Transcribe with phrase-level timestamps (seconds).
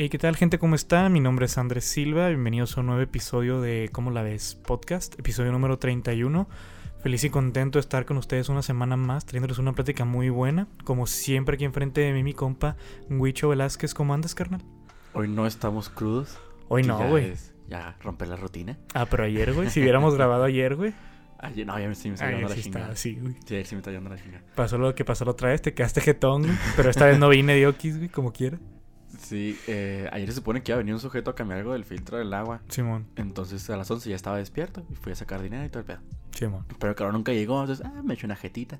[0.00, 0.58] Hey, ¿qué tal gente?
[0.60, 1.08] ¿Cómo está?
[1.08, 2.28] Mi nombre es Andrés Silva.
[2.28, 4.54] Bienvenidos a un nuevo episodio de ¿Cómo la ves?
[4.54, 6.48] Podcast, episodio número 31.
[7.02, 10.68] Feliz y contento de estar con ustedes una semana más, trayéndoles una plática muy buena.
[10.84, 12.76] Como siempre, aquí enfrente de mí, mi compa,
[13.10, 13.92] Huicho Velázquez.
[13.94, 14.62] ¿Cómo andas, carnal?
[15.14, 16.38] Hoy no estamos crudos.
[16.68, 17.24] Hoy no, ya güey.
[17.30, 18.78] es- Ya romper la rutina.
[18.94, 19.68] Ah, pero ayer, güey.
[19.68, 20.94] Si hubiéramos grabado ayer, güey.
[21.40, 22.84] Ayer, no, ya me, sí me está Ayer llevando la sí chingada.
[22.84, 23.34] estaba así, güey.
[23.46, 24.44] Sí, ayer sí me está llevando la chingada.
[24.54, 26.54] Pasó lo que pasó la otra vez, te quedaste jetón, güey.
[26.76, 28.58] Pero esta vez no vine de Okis, güey, como quiera.
[29.18, 31.84] Sí, eh, ayer se supone que iba a venir un sujeto a cambiar algo del
[31.84, 32.60] filtro del agua.
[32.68, 35.80] Simón, Entonces a las 11 ya estaba despierto y fui a sacar dinero y todo
[35.80, 35.98] el pedo.
[36.32, 36.66] Simón.
[36.78, 37.60] Pero claro, nunca llegó.
[37.60, 38.78] Entonces, ah, me eché una jetita.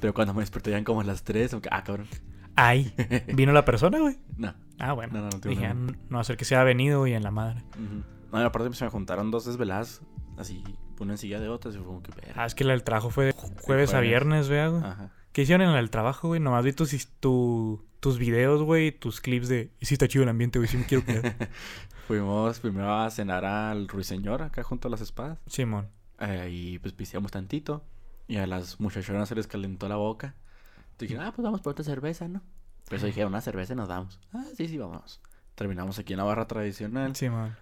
[0.00, 2.06] Pero cuando me desperté ya eran como las 3, como que, ah, cabrón.
[2.54, 2.92] Ay,
[3.34, 4.18] ¿vino la persona, güey?
[4.36, 5.12] No, Ah, bueno.
[5.14, 7.30] no, no, no Dije, no no a ser que se haya venido, güey, en la
[7.30, 7.62] madre.
[7.74, 8.02] Ujú.
[8.32, 10.02] No, y aparte se me juntaron dos desveladas,
[10.38, 10.62] así,
[11.00, 12.12] una encilla de otras y fue como que.
[12.34, 14.82] Ah, es que la del trabajo fue de ju- jueves a viernes, vea, güey.
[14.84, 15.10] Ajá.
[15.32, 16.40] ¿Qué hicieron en el trabajo, güey?
[16.40, 19.70] Nomás vi his- tu- tus videos, güey, tus clips de...
[19.78, 21.36] Y sí está chido el ambiente, güey, sí me quiero quedar.
[22.08, 25.38] Fuimos primero a cenar al Ruiseñor acá junto a las espadas.
[25.46, 25.88] Simón.
[26.18, 27.84] Eh, y pues pisteamos tantito.
[28.26, 30.34] Y a las muchachonas se les calentó la boca.
[30.78, 32.42] Entonces dijeron, ah, pues vamos por otra cerveza, ¿no?
[32.86, 34.18] Pero eso dije, una cerveza y nos damos.
[34.32, 35.20] Ah, sí, sí, vamos.
[35.54, 37.14] Terminamos aquí en la barra tradicional.
[37.14, 37.54] Simón.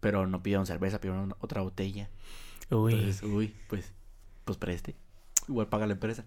[0.00, 2.10] Pero no pidieron cerveza, pidieron otra botella.
[2.68, 2.92] Uy.
[2.92, 3.94] Entonces, uy, pues,
[4.44, 4.94] pues preste.
[5.48, 6.26] Igual paga la empresa.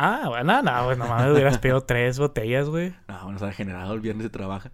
[0.00, 2.94] Ah, bueno, no, güey, nomás hubieras pedido tres botellas, güey.
[3.08, 4.70] Ah, bueno, se ha generado el viernes se trabaja.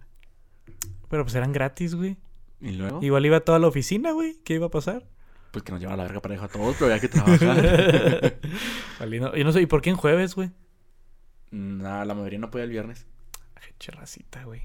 [1.09, 2.17] Pero pues eran gratis, güey.
[2.61, 4.37] Y luego, Igual iba toda la oficina, güey.
[4.45, 5.03] ¿Qué iba a pasar?
[5.51, 8.35] pues que nos lleva a la verga pareja a todos, pero había que trabajar.
[8.99, 10.51] Valiendo- Yo no sé, ¿y por qué en jueves, güey?
[11.51, 13.07] Nada, la mayoría no podía el viernes.
[13.55, 14.63] Ay, Cherracita, güey.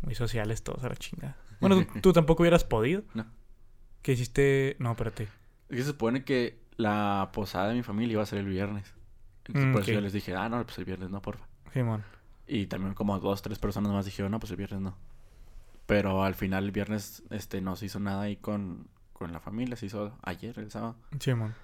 [0.00, 1.36] Muy sociales todos a la chingada.
[1.60, 3.02] Bueno, tú, tú tampoco hubieras podido.
[3.12, 3.26] No.
[4.02, 4.76] ¿Qué hiciste?
[4.78, 5.24] No, espérate.
[5.68, 8.94] Es que se supone que la posada de mi familia iba a ser el viernes.
[9.50, 11.46] Entonces, Mm, por eso yo les dije, ah, no, pues el viernes no, porfa.
[11.72, 12.04] Simón.
[12.46, 14.96] Y también como dos, tres personas más dijeron, no, pues el viernes no.
[15.86, 19.76] Pero al final el viernes este, no se hizo nada ahí con, con la familia,
[19.76, 20.96] se hizo ayer, el sábado.
[21.18, 21.54] Simón.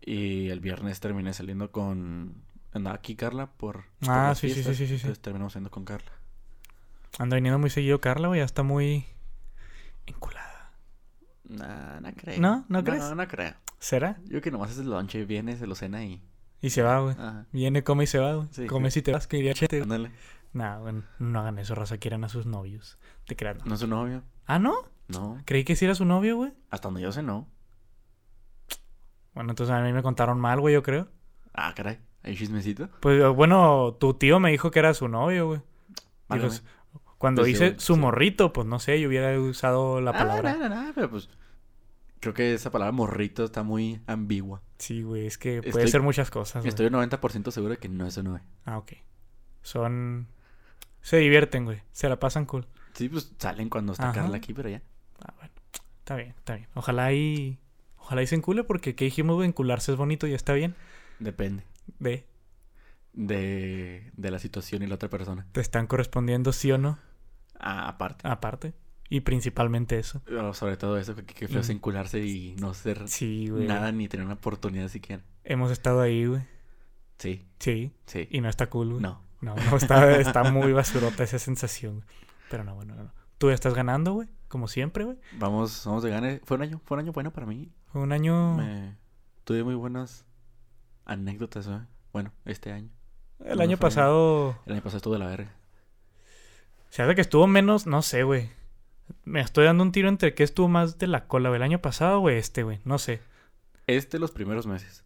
[0.00, 2.34] Y el viernes terminé saliendo con...
[2.72, 3.84] Andaba aquí Carla por...
[4.06, 4.94] Ah, sí, sí, sí, sí, sí.
[4.94, 6.12] Entonces terminamos saliendo con Carla.
[7.18, 8.40] Anda viniendo muy seguido Carla, güey.
[8.40, 9.04] Ya está muy
[10.06, 10.70] enculada.
[11.48, 12.40] Nah, no creo.
[12.40, 12.64] ¿No?
[12.68, 13.02] ¿No crees?
[13.02, 13.54] No, no creo.
[13.80, 14.18] ¿Será?
[14.26, 16.22] Yo que nomás es el lonche, viene, se lo cena y...
[16.62, 17.14] Y se va, güey.
[17.18, 17.46] Ajá.
[17.52, 18.48] Viene, come y se va, güey.
[18.50, 18.66] Sí.
[18.66, 19.82] come si te vas, que diría chete.
[19.82, 20.10] Ándale.
[20.52, 21.98] Nah, güey, no hagan eso, raza.
[21.98, 22.98] Quieran a sus novios.
[23.26, 23.58] Te crean.
[23.64, 24.22] ¿No es su novio?
[24.46, 24.74] Ah, ¿no?
[25.08, 25.38] No.
[25.46, 26.52] Creí que sí era su novio, güey.
[26.70, 27.48] Hasta donde yo sé, no.
[29.34, 31.08] Bueno, entonces a mí me contaron mal, güey, yo creo.
[31.54, 31.98] Ah, caray.
[32.22, 32.88] ¿Hay chismecito?
[33.00, 35.60] Pues bueno, tu tío me dijo que era su novio, güey.
[36.28, 36.54] Válgame.
[37.16, 38.00] Cuando Pues sí, dice su sí.
[38.00, 40.56] morrito, pues no sé, yo hubiera usado la Ah, palabra.
[40.56, 41.28] no, no, no, pero pues...
[42.20, 44.62] Creo que esa palabra morrito está muy ambigua.
[44.78, 46.62] Sí, güey, es que puede Estoy- ser muchas cosas.
[46.62, 46.68] güey.
[46.68, 48.42] Estoy un 90% seguro de que no es su novio.
[48.64, 48.92] Ah, ok.
[49.62, 50.28] Son.
[51.02, 51.82] Se divierten, güey.
[51.92, 52.66] Se la pasan cool.
[52.94, 54.20] Sí, pues salen cuando está Ajá.
[54.22, 54.82] Carla aquí, pero ya.
[55.24, 55.52] Ah, bueno.
[56.00, 56.68] Está bien, está bien.
[56.74, 57.58] Ojalá y.
[57.96, 59.48] Ojalá y se encule porque ¿qué dijimos, güey?
[59.48, 60.74] Encularse es bonito y está bien.
[61.20, 61.62] Depende
[61.98, 62.26] De.
[63.12, 65.46] de, de la situación y la otra persona.
[65.52, 66.98] Te están correspondiendo, sí o no.
[67.58, 68.26] Ah, aparte.
[68.28, 68.72] Aparte.
[69.10, 70.22] Y principalmente eso.
[70.24, 71.70] Pero sobre todo eso, que, que feo Mm.
[71.72, 73.66] encularse y no ser Sí, güey.
[73.66, 75.22] nada ni tener una oportunidad siquiera.
[75.44, 76.42] Hemos estado ahí, güey.
[77.18, 77.92] Sí, Sí.
[78.06, 78.28] sí.
[78.30, 79.02] Y no está cool, güey.
[79.02, 79.20] No.
[79.42, 82.06] No, no, está, está muy basurota esa sensación, güey.
[82.50, 83.12] Pero no, bueno, no, no.
[83.38, 84.28] Tú ya estás ganando, güey.
[84.48, 85.16] Como siempre, güey.
[85.38, 86.40] Vamos, vamos de gane.
[86.44, 87.70] Fue un año, fue un año bueno para mí.
[87.86, 88.54] Fue un año.
[88.56, 88.96] Me-
[89.44, 90.24] tuve muy buenas
[91.04, 91.80] anécdotas, ¿eh?
[92.12, 92.90] Bueno, este año.
[93.44, 94.56] El año pasado.
[94.66, 95.52] El año pasado estuvo de la verga.
[96.90, 98.50] Se hace que estuvo menos, no sé, güey.
[99.24, 101.58] Me estoy dando un tiro entre qué estuvo más de la cola, güey.
[101.58, 102.80] El año pasado, güey, este, güey.
[102.84, 103.20] No sé.
[103.86, 105.04] Este los primeros meses.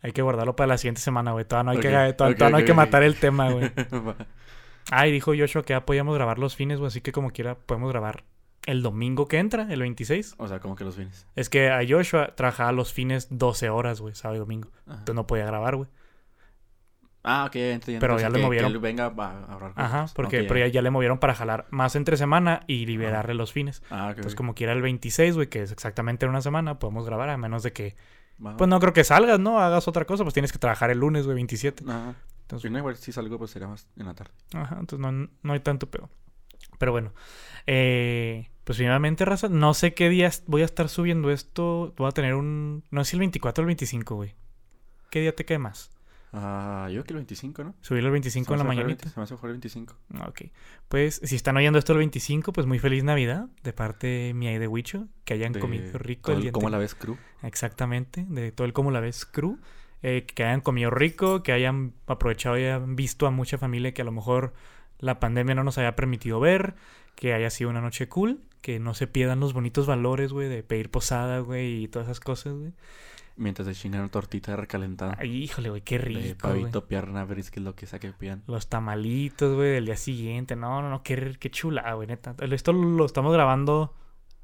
[0.00, 1.44] Hay que guardarlo para la siguiente semana, güey.
[1.44, 3.72] Todavía no hay, que, todavía, no hay que matar el tema, güey.
[4.90, 6.88] Ay, dijo Joshua que ya podíamos grabar los fines, güey.
[6.88, 8.24] Así que como quiera, podemos grabar
[8.66, 10.34] el domingo que entra, el 26.
[10.38, 11.26] o sea, como que los fines.
[11.34, 14.70] Es que a Joshua trabajaba los fines 12 horas, güey, sábado y domingo.
[14.86, 14.98] Ajá.
[14.98, 15.88] Entonces no podía grabar, güey.
[17.30, 18.00] Ah, ok, entiendo.
[18.00, 18.70] Pero ya le movieron.
[18.72, 21.34] Que él venga a a hablar con Ajá, porque pero ya, ya le movieron para
[21.34, 23.82] jalar más entre semana y liberarle los fines.
[23.90, 24.16] Ah, ok.
[24.16, 27.36] Entonces, como quiera el 26, güey, que es exactamente en una semana, podemos grabar, a
[27.36, 27.96] menos de que
[28.56, 29.60] Pues no creo que salgas, ¿no?
[29.60, 31.84] Hagas otra cosa, pues tienes que trabajar el lunes, güey, 27.
[31.86, 32.14] Ajá.
[32.42, 34.32] Entonces, no, igual si salgo, pues sería más en la tarde.
[34.54, 36.08] ajá, entonces no, no hay tanto pedo.
[36.78, 37.12] Pero bueno,
[37.66, 41.92] eh, pues finalmente, raza, no sé qué días voy a estar subiendo esto.
[41.98, 44.34] Voy a tener un, no sé si el 24 o el 25, güey.
[45.10, 45.90] ¿Qué día te cae más?
[46.32, 47.74] Ah, yo que el 25, ¿no?
[47.80, 49.04] Subirlo el 25 en la mañanita.
[49.04, 49.96] 20, Se me hace mejor el 25.
[50.14, 50.42] Ah, Ok.
[50.88, 54.58] Pues si están oyendo esto el 25, pues muy feliz Navidad de parte mía y
[54.58, 55.08] de Wicho.
[55.24, 57.16] Que hayan De comido rico todo el el ¿Cómo la ves, crew?
[57.42, 59.58] Exactamente, de todo el como la ves crew.
[60.02, 64.02] eh, que hayan comido rico, que hayan aprovechado y hayan visto a mucha familia que
[64.02, 64.52] a lo mejor
[64.98, 66.74] la pandemia no nos había permitido ver,
[67.16, 70.62] que haya sido una noche cool, que no se pierdan los bonitos valores, güey, de
[70.62, 72.72] pedir posada, güey, y todas esas cosas, güey.
[73.38, 75.16] Mientras se chingan tortita recalentada.
[75.18, 76.60] Ay, híjole, güey, qué de rico, güey.
[76.60, 78.42] pavito, pierna, brisket, lo que sea que pidan.
[78.46, 80.56] Los tamalitos, güey, del día siguiente.
[80.56, 82.34] No, no, no, qué, qué chula, güey, neta.
[82.50, 83.94] Esto lo estamos grabando,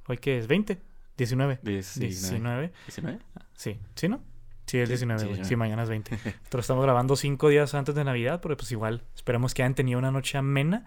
[0.07, 0.49] ¿hoy qué es?
[0.49, 0.79] ¿20?
[1.19, 1.59] ¿19?
[1.61, 1.61] 19.
[1.63, 2.73] 19.
[2.89, 3.19] ¿19?
[3.55, 4.23] Sí, ¿sí, no?
[4.67, 5.37] Sí, es Sí, 19, sí, güey.
[5.37, 5.57] Sí, 19.
[5.57, 6.11] mañana es 20.
[6.17, 9.99] Nosotros estamos grabando cinco días antes de Navidad, porque pues igual esperamos que hayan tenido
[9.99, 10.85] una noche amena.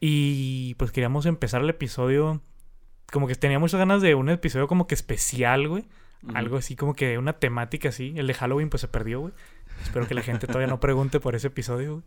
[0.00, 2.42] Y pues queríamos empezar el episodio,
[3.10, 5.84] como que tenía muchas ganas de un episodio como que especial, güey.
[6.34, 8.14] Algo así como que una temática así.
[8.16, 9.32] El de Halloween pues se perdió, güey.
[9.82, 12.04] Espero que la gente todavía no pregunte por ese episodio, güey.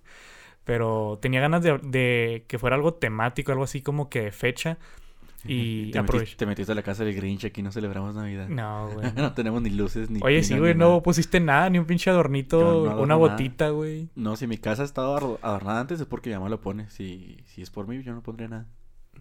[0.64, 4.78] Pero tenía ganas de, de que fuera algo temático, algo así como que fecha.
[5.48, 8.48] Y te, metiste, te metiste a la casa del Grinch, aquí no celebramos Navidad.
[8.50, 9.12] No, güey.
[9.16, 10.20] no tenemos ni luces ni.
[10.24, 11.04] Oye, sí, güey, no nada.
[11.04, 14.10] pusiste nada, ni un pinche adornito, no una botita, güey.
[14.16, 16.90] No, si mi casa estaba ador- adornada antes es porque mi mamá lo pone.
[16.90, 18.66] Si, si es por mí, yo no pondría nada.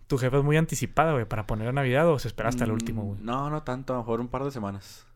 [0.06, 2.70] Tu jefa es muy anticipada, güey, para poner a Navidad o se espera hasta el
[2.70, 3.20] Mm, último, güey.
[3.22, 5.06] No, no tanto, a lo mejor un par de semanas.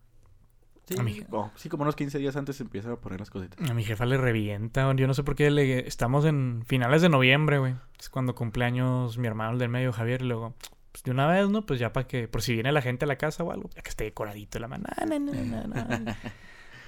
[0.86, 0.94] Sí,
[1.32, 3.70] oh, sí, como unos 15 días antes se empiezan a poner las cositas.
[3.70, 4.96] A mi jefa le revienta, güey.
[4.96, 5.86] yo no sé por qué le...
[5.86, 7.74] estamos en finales de noviembre, güey.
[8.00, 10.54] Es cuando cumpleaños mi hermano el del medio, Javier, y luego,
[10.92, 11.66] pues de una vez, ¿no?
[11.66, 13.82] Pues ya para que, por si viene la gente a la casa o algo, ya
[13.82, 14.84] que esté decoradito la mano.
[15.06, 16.14] No, no, no, no, no.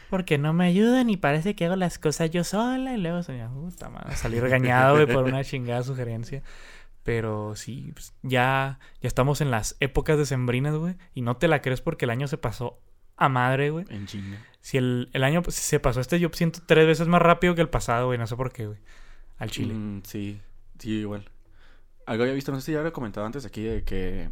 [0.09, 3.47] Porque no me ayudan y parece que hago las cosas yo sola y luego se
[3.55, 6.43] puta madre, salí regañado, güey, por una chingada sugerencia.
[7.03, 10.97] Pero sí, pues, ya, ya estamos en las épocas decembrinas, güey.
[11.15, 12.79] Y no te la crees porque el año se pasó
[13.17, 13.87] a madre, güey.
[13.89, 14.47] En chinga.
[14.61, 17.63] Si el, el año si se pasó este, yo siento tres veces más rápido que
[17.63, 18.19] el pasado, güey.
[18.19, 18.79] No sé por qué, güey.
[19.39, 19.75] Al Chile.
[19.75, 20.41] Mm, sí,
[20.79, 21.31] sí, igual.
[22.07, 24.31] Algo había visto, no sé si ya he comentado antes aquí, de que.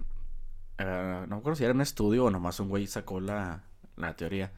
[0.79, 3.65] eh, no me acuerdo si era un estudio o nomás un güey sacó la,
[3.97, 4.53] la teoría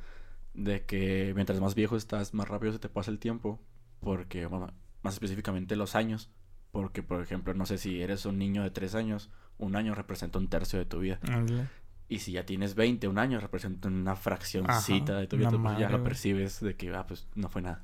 [0.55, 3.61] de que mientras más viejo estás, más rápido se te pasa el tiempo.
[4.01, 4.73] Porque, bueno,
[5.03, 6.31] más específicamente los años.
[6.73, 10.39] Porque, por ejemplo, no sé si eres un niño de tres años, un año representa
[10.39, 11.19] un tercio de tu vida.
[12.09, 15.51] Y si ya tienes 20, un año representa una fraccioncita Ajá, de tu vida.
[15.51, 17.83] tú, pues, ya lo percibes de que, ah, pues no fue nada.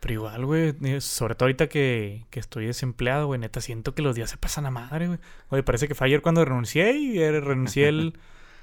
[0.00, 0.74] Pero igual, güey.
[0.82, 3.38] eh, Sobre todo ahorita que, que estoy desempleado, güey.
[3.38, 5.20] Neta, siento que los días se pasan a madre, güey.
[5.48, 8.18] Güey, parece que fue ayer cuando renuncié y eh, renuncié el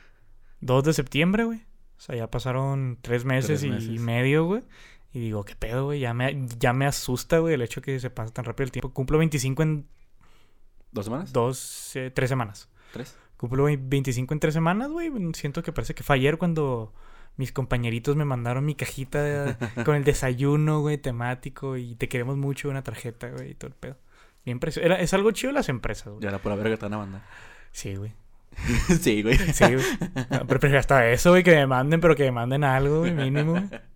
[0.59, 1.59] 2 de septiembre, güey.
[1.97, 4.63] O sea, ya pasaron tres meses, Tres y medio, güey.
[5.11, 5.99] Y digo, ¿qué pedo, güey?
[5.99, 8.93] Ya me, ya me asusta, güey, el hecho que se pasa tan rápido el tiempo.
[8.93, 9.87] Cumplo 25 en
[10.91, 11.33] ¿Dos semanas?
[11.33, 12.69] dos, eh, tres semanas.
[12.93, 13.15] ¿Tres?
[13.37, 15.11] Cumplo ve- 25 en tres semanas, güey.
[15.33, 16.93] Siento que parece que fue ayer cuando
[17.37, 21.77] mis compañeritos me mandaron mi cajita de- con el desayuno, güey, temático.
[21.77, 23.97] Y te queremos mucho, una tarjeta, güey, y todo el pedo.
[24.45, 24.81] Bien precio.
[24.83, 26.21] Era, es algo chido las empresas, güey.
[26.23, 27.21] Ya la pura verga te van a mandar.
[27.71, 28.13] Sí, güey.
[29.01, 29.37] sí, güey.
[29.37, 29.85] Sí, güey.
[30.31, 33.11] No, pero prefiero hasta eso, güey, que me manden, pero que me manden algo, güey,
[33.13, 33.69] mínimo, güey.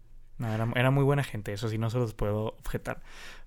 [0.44, 3.02] No, era, era muy buena gente, eso sí, no se los puedo objetar.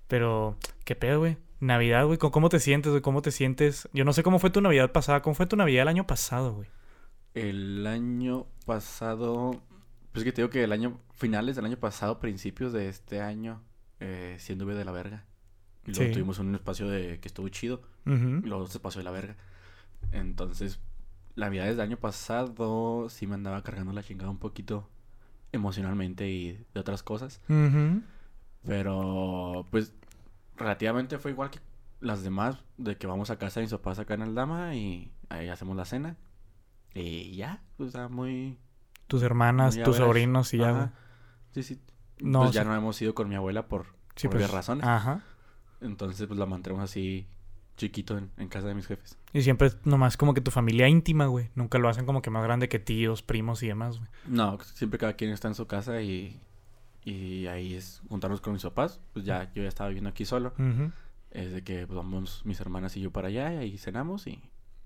[0.07, 1.37] Pero, ¿qué pedo, güey?
[1.59, 3.01] Navidad, güey, ¿cómo cómo te sientes, güey?
[3.01, 3.87] ¿Cómo te sientes?
[3.93, 5.21] Yo no sé cómo fue tu Navidad pasada.
[5.21, 6.67] ¿Cómo fue tu Navidad el año pasado, güey?
[7.33, 9.61] El año pasado,
[10.11, 13.61] pues que te digo que el año, finales del año pasado, principios de este año,
[13.99, 15.25] eh, anduve de la verga.
[15.85, 16.11] Y luego Sí.
[16.13, 18.09] tuvimos un espacio de que estuvo chido, y
[18.47, 19.35] luego se pasó de la verga.
[20.11, 20.79] Entonces,
[21.35, 24.89] la Navidad del año pasado sí me andaba cargando la chingada un poquito
[25.51, 27.41] emocionalmente y de otras cosas.
[28.65, 29.93] Pero, pues,
[30.55, 31.59] relativamente fue igual que
[31.99, 35.49] las demás, de que vamos a casa de mis papás acá en Aldama y ahí
[35.49, 36.17] hacemos la cena.
[36.93, 38.57] Y ya, o sea, muy...
[39.07, 40.93] Tus hermanas, muy tus sobrinos y ya, Ajá.
[41.51, 41.81] Sí, sí.
[42.19, 44.85] No, pues ya no hemos ido con mi abuela por, Sí, por pues, razones.
[44.85, 45.21] Ajá.
[45.79, 47.27] Entonces, pues la mantenemos así
[47.77, 49.17] chiquito en, en casa de mis jefes.
[49.31, 51.49] Y siempre nomás como que tu familia íntima, güey.
[51.55, 54.09] Nunca lo hacen como que más grande que tíos, primos y demás, güey.
[54.25, 56.39] No, siempre cada quien está en su casa y,
[57.05, 58.99] y ahí es juntarnos con mis papás.
[59.13, 60.53] Pues ya, yo ya estaba viviendo aquí solo.
[61.31, 64.41] Es de que pues, vamos mis hermanas y yo para allá y ahí cenamos y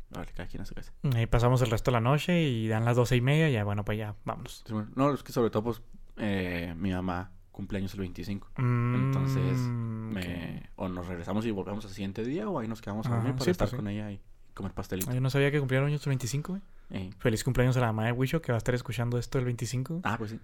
[0.09, 0.91] vale, cada quien a su casa.
[1.15, 3.63] Ahí pasamos el resto de la noche y dan las doce y media y ya,
[3.63, 4.63] bueno, pues ya, vámonos.
[4.95, 5.81] No, es que sobre todo, pues,
[6.17, 8.49] eh, mi mamá cumpleaños el 25.
[8.57, 13.05] Mm, Entonces, me- o nos regresamos y volvemos al siguiente día o ahí nos quedamos
[13.07, 13.75] a dormir para sí, estar pues sí.
[13.77, 14.19] con ella y
[14.53, 15.09] comer pastelito.
[15.11, 16.61] Ah, Yo no sabía que cumplieron años el 25, güey.
[16.91, 19.45] Eh, Feliz cumpleaños a la mamá de Wisho que va a estar escuchando esto el
[19.45, 20.01] 25.
[20.03, 20.39] Ah, pues sí.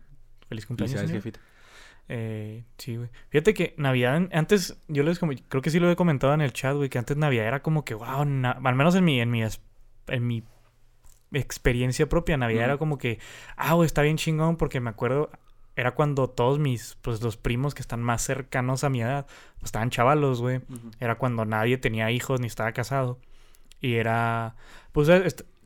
[0.47, 1.23] Feliz cumpleaños, Felicidades, señor.
[1.23, 1.39] jefita.
[2.09, 3.09] Eh, sí, güey.
[3.29, 6.53] Fíjate que Navidad, antes, yo les como, creo que sí lo he comentado en el
[6.53, 9.29] chat, güey, que antes Navidad era como que, wow, na- al menos en mi, en
[9.29, 10.43] mi, en mi
[11.33, 13.19] experiencia propia, Navidad era como que,
[13.57, 15.29] ah, güey, está bien chingón, porque me acuerdo,
[15.77, 19.25] era cuando todos mis, pues los primos que están más cercanos a mi edad,
[19.59, 20.59] pues estaban chavalos, güey.
[20.99, 23.19] Era cuando nadie tenía hijos ni estaba casado.
[23.79, 24.55] Y era,
[24.91, 25.07] pues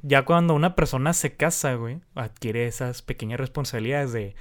[0.04, 4.36] ya cuando una persona se casa, güey, adquiere esas pequeñas responsabilidades de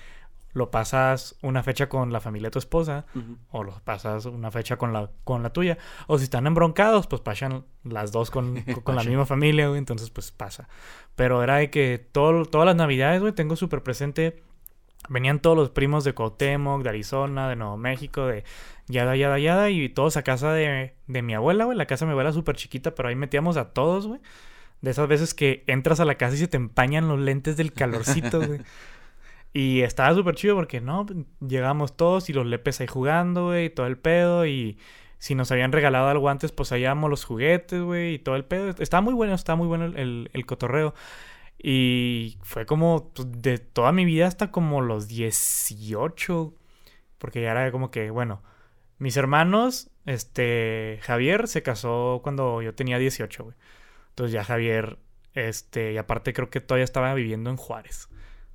[0.52, 3.06] lo pasas una fecha con la familia de tu esposa
[3.50, 5.78] o lo pasas una fecha con la, con la tuya.
[6.08, 9.78] O si están embroncados, pues pasan las dos con, con- con la misma familia, güey.
[9.78, 10.68] Entonces, pues pasa.
[11.14, 14.42] Pero era de que todo, todas las navidades, güey, tengo súper presente.
[15.10, 18.44] Venían todos los primos de Cuauhtémoc, de Arizona, de Nuevo México, de
[18.88, 19.68] yada, yada, yada.
[19.68, 21.76] Y todos a casa de, de mi abuela, güey.
[21.76, 24.20] La casa de mi abuela súper chiquita, pero ahí metíamos a todos, güey.
[24.80, 27.72] De esas veces que entras a la casa y se te empañan los lentes del
[27.74, 28.60] calorcito, güey.
[29.52, 31.06] Y estaba súper chido porque, no,
[31.46, 34.46] llegamos todos y los lepes ahí jugando, güey, y todo el pedo.
[34.46, 34.78] Y
[35.18, 38.70] si nos habían regalado algo antes, pues hallábamos los juguetes, güey, y todo el pedo.
[38.78, 40.94] Estaba muy bueno, estaba muy bueno el, el- el cotorreo.
[41.62, 46.54] Y fue como pues, de toda mi vida hasta como los 18.
[47.18, 48.42] Porque ya era como que, bueno,
[48.98, 53.56] mis hermanos, este, Javier se casó cuando yo tenía 18, güey.
[54.10, 54.98] Entonces ya Javier,
[55.34, 58.08] este, y aparte creo que todavía estaba viviendo en Juárez.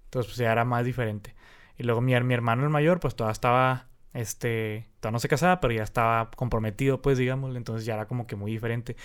[0.05, 1.35] Entonces pues ya era más diferente.
[1.77, 5.59] Y luego mi, mi hermano el mayor, pues todavía estaba, este, todavía no se casaba,
[5.59, 7.55] pero ya estaba comprometido, pues digamos.
[7.55, 8.95] Entonces ya era como que muy diferente.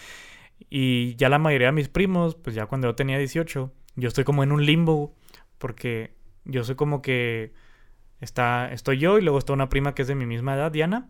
[0.68, 4.24] Y ya la mayoría de mis primos, pues ya cuando yo tenía 18, yo estoy
[4.24, 5.14] como en un limbo,
[5.58, 7.52] porque yo soy como que
[8.20, 11.08] está, estoy yo y luego está una prima que es de mi misma edad, Diana,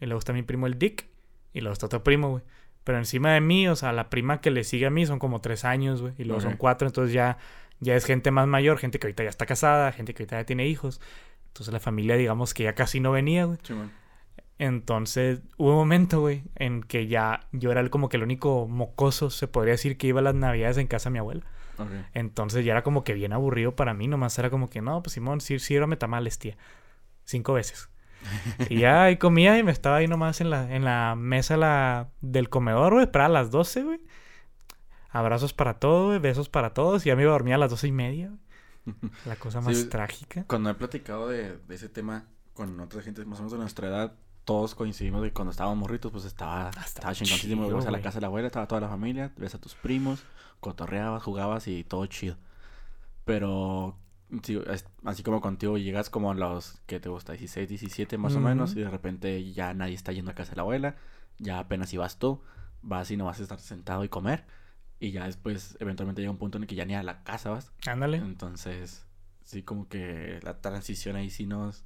[0.00, 1.06] y luego está mi primo el Dick,
[1.52, 2.42] y luego está otro primo, güey.
[2.84, 5.40] Pero encima de mí, o sea, la prima que le sigue a mí son como
[5.40, 7.38] tres años, güey, y luego son cuatro, entonces ya,
[7.80, 10.44] ya es gente más mayor, gente que ahorita ya está casada, gente que ahorita ya
[10.46, 11.00] tiene hijos.
[11.48, 13.58] Entonces la familia, digamos que ya casi no venía, güey.
[14.58, 18.66] Entonces hubo un momento, güey, en que ya yo era el- como que el único
[18.66, 21.42] mocoso, se podría decir, que iba a las navidades en casa de mi abuela.
[22.14, 25.14] Entonces ya era como que bien aburrido para mí, nomás era como que, no, pues
[25.14, 26.56] Simón, sí, sírvame tamales, tía.
[27.24, 27.88] Cinco veces.
[28.68, 32.08] Y ya ahí comía y me estaba ahí nomás en la, en la mesa la,
[32.20, 34.00] del comedor, güey, esperaba a las 12, güey.
[35.10, 37.04] Abrazos para todos, güey, besos para todos.
[37.06, 38.40] Y ya me iba a dormir a las doce y media, güey.
[39.24, 40.44] La cosa más Sí, trágica.
[40.46, 43.88] Cuando he platicado de, de ese tema con otra gente más o menos de nuestra
[43.88, 44.14] edad,
[44.48, 47.68] todos coincidimos que cuando estábamos morritos, pues estaba, Ah, estaba chingoncísimo.
[47.68, 50.24] Ibas a la casa de la abuela, estaba toda la familia, ves a tus primos,
[50.60, 52.38] cotorreabas, jugabas y todo chido.
[53.26, 53.94] Pero,
[54.42, 57.34] sí, es- así como contigo, llegas como a los, que te gusta?
[57.34, 60.56] 16, 17 más o menos, y de repente ya nadie está yendo a casa de
[60.56, 60.96] la abuela,
[61.38, 62.40] ya apenas ibas tú,
[62.80, 64.46] vas y no vas a estar sentado y comer,
[64.98, 67.50] y ya después eventualmente llega un punto en el que ya ni a la casa
[67.50, 67.70] vas.
[67.86, 68.16] Ándale.
[68.16, 69.04] Entonces,
[69.44, 71.84] sí, como que la transición ahí sí nos.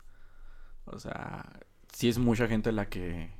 [0.85, 1.45] O sea,
[1.93, 3.31] sí es mucha gente la que.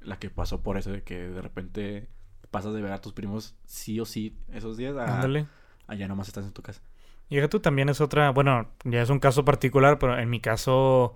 [0.00, 2.08] La que pasó por eso de que de repente
[2.50, 5.46] pasas de ver a tus primos sí o sí esos días a, Ándale.
[5.86, 6.82] a ya nomás estás en tu casa.
[7.30, 11.14] Y tú también es otra, bueno, ya es un caso particular, pero en mi caso,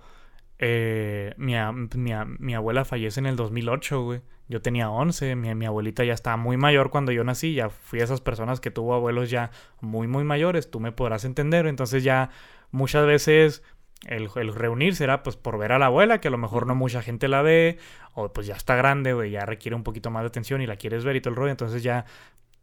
[0.57, 1.53] eh, mi,
[1.95, 4.21] mi, mi abuela fallece en el 2008, güey.
[4.47, 8.01] Yo tenía 11, mi, mi abuelita ya estaba muy mayor cuando yo nací, ya fui
[8.01, 12.03] a esas personas que tuvo abuelos ya muy, muy mayores, tú me podrás entender, entonces
[12.03, 12.31] ya
[12.71, 13.63] muchas veces
[14.07, 16.75] el, el reunirse era pues por ver a la abuela, que a lo mejor no
[16.75, 17.77] mucha gente la ve,
[18.13, 20.77] o pues ya está grande, güey, ya requiere un poquito más de atención y la
[20.77, 22.05] quieres ver y todo el rollo, entonces ya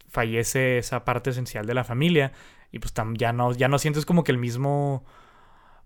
[0.08, 2.32] fallece esa parte esencial de la familia
[2.72, 5.04] y pues tam- ya no ya no sientes como que el mismo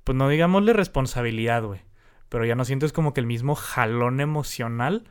[0.05, 1.81] pues no digámosle responsabilidad, güey,
[2.29, 5.05] pero ya no sientes como que el mismo jalón emocional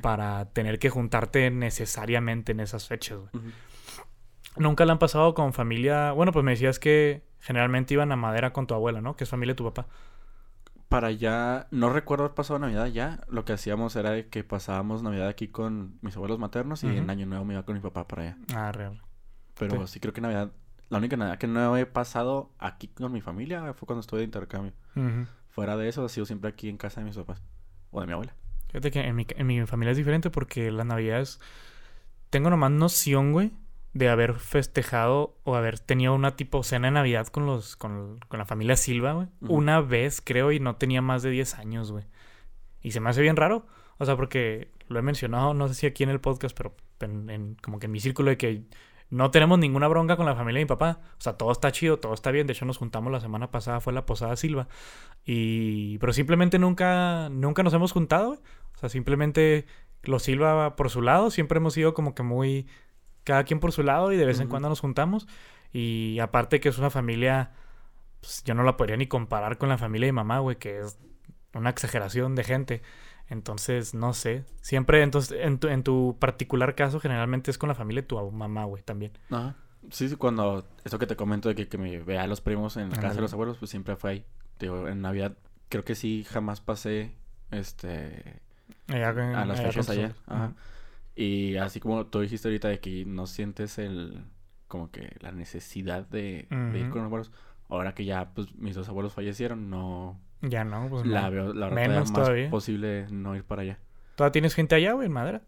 [0.00, 3.30] para tener que juntarte necesariamente en esas fechas, güey.
[4.56, 8.52] Nunca la han pasado con familia, bueno, pues me decías que generalmente iban a Madera
[8.52, 9.16] con tu abuela, ¿no?
[9.16, 9.86] Que es familia de tu papá.
[10.88, 13.20] Para allá, no recuerdo haber pasado Navidad ya.
[13.28, 16.96] Lo que hacíamos era de que pasábamos Navidad aquí con mis abuelos maternos y Ujú.
[16.96, 18.36] en Año Nuevo me iba con mi papá para allá.
[18.54, 19.00] Ah, real.
[19.58, 19.94] Pero Sí.
[19.94, 20.50] sí creo que Navidad,
[20.88, 24.24] la única Navidad que no he pasado aquí con mi familia fue cuando estuve de
[24.24, 24.72] intercambio.
[25.50, 27.40] Fuera de eso, ha sido siempre aquí en casa de mis papás.
[27.92, 28.34] O de mi abuela.
[28.68, 31.40] Fíjate que en mi, en mi familia es diferente porque las navidades
[32.30, 33.52] tengo nomás noción, güey,
[33.92, 38.38] de haber festejado o haber tenido una tipo cena de Navidad con los con, con
[38.38, 39.26] la familia Silva, güey.
[39.40, 42.04] Una vez, creo, y no tenía más de 10 años, güey.
[42.82, 43.66] Y se me hace bien raro.
[43.98, 47.28] O sea, porque lo he mencionado, no sé si aquí en el podcast, pero en,
[47.30, 48.62] en- como que en mi círculo de que
[49.10, 51.00] no tenemos ninguna bronca con la familia de mi papá.
[51.18, 52.46] O sea, todo está chido, todo está bien.
[52.46, 54.68] De hecho, nos juntamos la semana pasada, fue la posada Silva.
[55.24, 55.98] Y...
[55.98, 58.38] Pero simplemente nunca, nunca nos hemos juntado, güey.
[58.76, 59.66] O sea, simplemente
[60.04, 61.30] los Silva por su lado.
[61.30, 62.66] Siempre hemos sido como que muy...
[63.24, 65.28] Cada quien por su lado y de vez en cuando nos juntamos.
[65.72, 67.52] Y aparte que es una familia...
[68.20, 70.98] Pues yo no la podría ni comparar con la familia de mamá, güey, que es
[71.54, 72.82] una exageración de gente.
[73.28, 74.44] Entonces, no sé.
[74.60, 78.30] Siempre, entonces, en tu, en tu particular caso, generalmente es con la familia de tu
[78.30, 79.12] mamá, güey, también.
[79.30, 79.54] Ajá.
[79.90, 80.68] Sí, sí, cuando...
[80.84, 83.14] Eso que te comento de que, que me vea a los primos en la casa
[83.14, 84.24] de los abuelos, pues siempre fue ahí.
[84.58, 85.38] Digo, en Navidad
[85.70, 87.14] creo que sí jamás pasé,
[87.50, 88.40] este...
[88.88, 90.52] Allá A las fechas allá, ajá.
[91.20, 94.24] Y así como tú dijiste ahorita de que no sientes el...
[94.68, 97.32] Como que la necesidad de, de ir con los abuelos.
[97.68, 101.30] ahora que ya pues mis dos abuelos fallecieron, no Ya no, pues la no.
[101.30, 102.48] veo la verdad Menos más todavía.
[102.50, 103.78] posible no ir para allá.
[104.14, 105.42] ¿Todavía tienes gente allá, güey, en madera?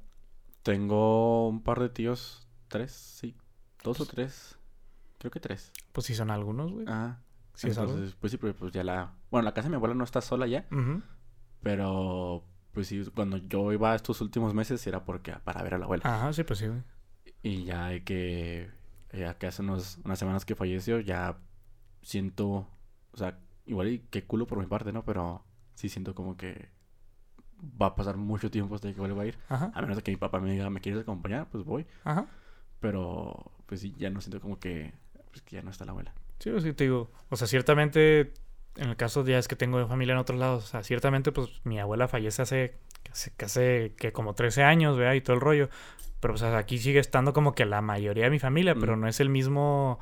[0.64, 3.37] Tengo un par de tíos, tres, sí,
[3.85, 4.59] dos o tres,
[5.19, 5.73] creo que tres.
[5.93, 6.85] Pues sí son algunos, güey.
[6.88, 7.19] Ah,
[7.55, 10.05] Sí entonces, pues sí, pero pues ya la, bueno, la casa de mi abuela no
[10.05, 11.00] está sola ya, Ujú.
[11.62, 15.85] pero pues sí, cuando yo iba estos últimos meses era porque para ver a la
[15.85, 16.02] abuela.
[16.05, 16.83] Ajá, sí, pues sí, güey.
[17.43, 18.71] Y ya que,
[19.12, 21.38] ya que hace unos, unas semanas que falleció, ya
[22.02, 22.67] siento,
[23.12, 25.05] o sea, igual y qué culo por mi parte, ¿no?
[25.05, 26.69] Pero sí siento como que
[27.81, 29.38] va a pasar mucho tiempo hasta que vuelva a ir.
[29.49, 31.49] Ajá, A menos que mi papá me diga, ¿me quieres acompañar?
[31.50, 31.87] Pues voy.
[32.05, 32.26] ajá.
[32.81, 34.93] Pero, pues sí, ya no siento como que,
[35.31, 36.12] pues que ya no está la abuela.
[36.41, 37.12] Sí, pues sí, te digo.
[37.29, 38.33] O sea, ciertamente,
[38.76, 41.49] en el caso ya es que tengo familia en otros lados, o sea, ciertamente, pues
[41.64, 42.79] mi abuela fallece hace
[43.37, 45.14] casi, que como 13 años, ¿verdad?
[45.14, 45.69] Y todo el rollo.
[46.21, 49.09] Pero, o sea, aquí sigue estando como que la mayoría de mi familia, pero no
[49.09, 49.99] es el mismo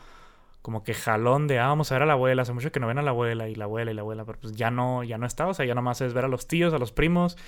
[0.62, 2.86] como que jalón de, ah, vamos a ver a la abuela, hace mucho que no
[2.86, 5.16] ven a la abuela y la abuela y la abuela, pero pues ya no, ya
[5.16, 7.38] no está, o sea, ya nomás es ver a los tíos, a los primos,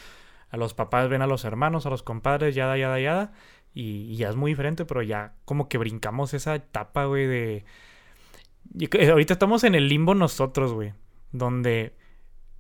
[0.51, 3.33] a los papás ven a los hermanos, a los compadres, yada, yada, yada,
[3.75, 7.65] y, y ya es muy diferente, pero ya como que brincamos esa etapa, güey, de...
[8.75, 10.95] y ahorita estamos en el limbo nosotros, güey,
[11.33, 11.97] donde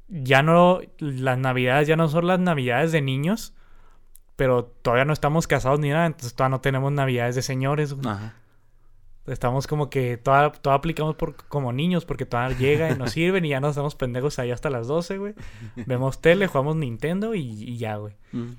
[0.09, 3.55] ya no, las navidades ya no son las navidades de niños,
[4.37, 8.09] pero todavía no estamos casados ni nada, entonces todavía no tenemos navidades de señores, güey.
[8.09, 8.35] Ajá.
[9.27, 13.45] Estamos como que toda, toda aplicamos por, como niños porque todavía llega y nos sirven
[13.45, 15.35] y ya nos hacemos pendejos ahí hasta las 12, güey.
[15.77, 18.17] Vemos tele, jugamos Nintendo y, y ya, güey.
[18.33, 18.55] Mm.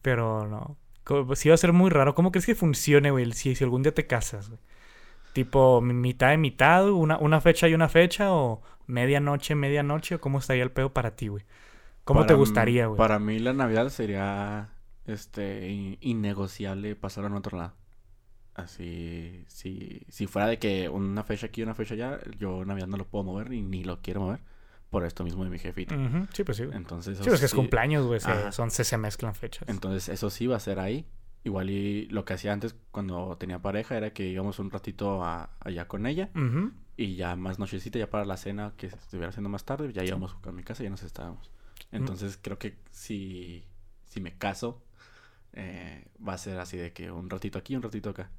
[0.00, 0.78] Pero no.
[1.04, 2.14] Pues Sí va a ser muy raro.
[2.14, 3.30] ¿Cómo crees que funcione, güey?
[3.32, 4.60] Si, si algún día te casas, güey.
[5.32, 10.20] Tipo, mi- mitad de mitad, una, una fecha y una fecha o medianoche, medianoche o
[10.20, 11.44] cómo estaría el pedo para ti, güey.
[12.04, 12.98] ¿Cómo te Para gustaría, güey?
[12.98, 14.70] Para mí la Navidad sería,
[15.06, 17.74] este, in- innegociable pasar a otro lado.
[18.54, 22.98] Así, si, si fuera de que una fecha aquí, una fecha allá, yo Navidad no
[22.98, 24.40] lo puedo mover ni, ni lo quiero mover
[24.90, 25.96] por esto mismo de mi jefita.
[26.34, 26.76] Sí, pues sí, güey.
[26.76, 28.20] Entonces, Sí, pues que es sí- cumpleaños, güey.
[28.20, 28.52] se- Ajá.
[28.52, 29.66] son, se, se mezclan fechas.
[29.70, 31.06] Entonces, eso sí va a ser ahí.
[31.44, 35.50] Igual y lo que hacía antes cuando tenía pareja era que íbamos un ratito a-
[35.60, 36.30] allá con ella
[36.96, 40.02] y ya más nochecita, ya para la cena que se estuviera haciendo más tarde, ya
[40.04, 41.50] íbamos a mi casa y ya nos estábamos.
[41.90, 43.64] Entonces creo que si,
[44.04, 44.82] si me caso,
[45.54, 48.30] eh, va a ser así de que un ratito aquí, un ratito acá.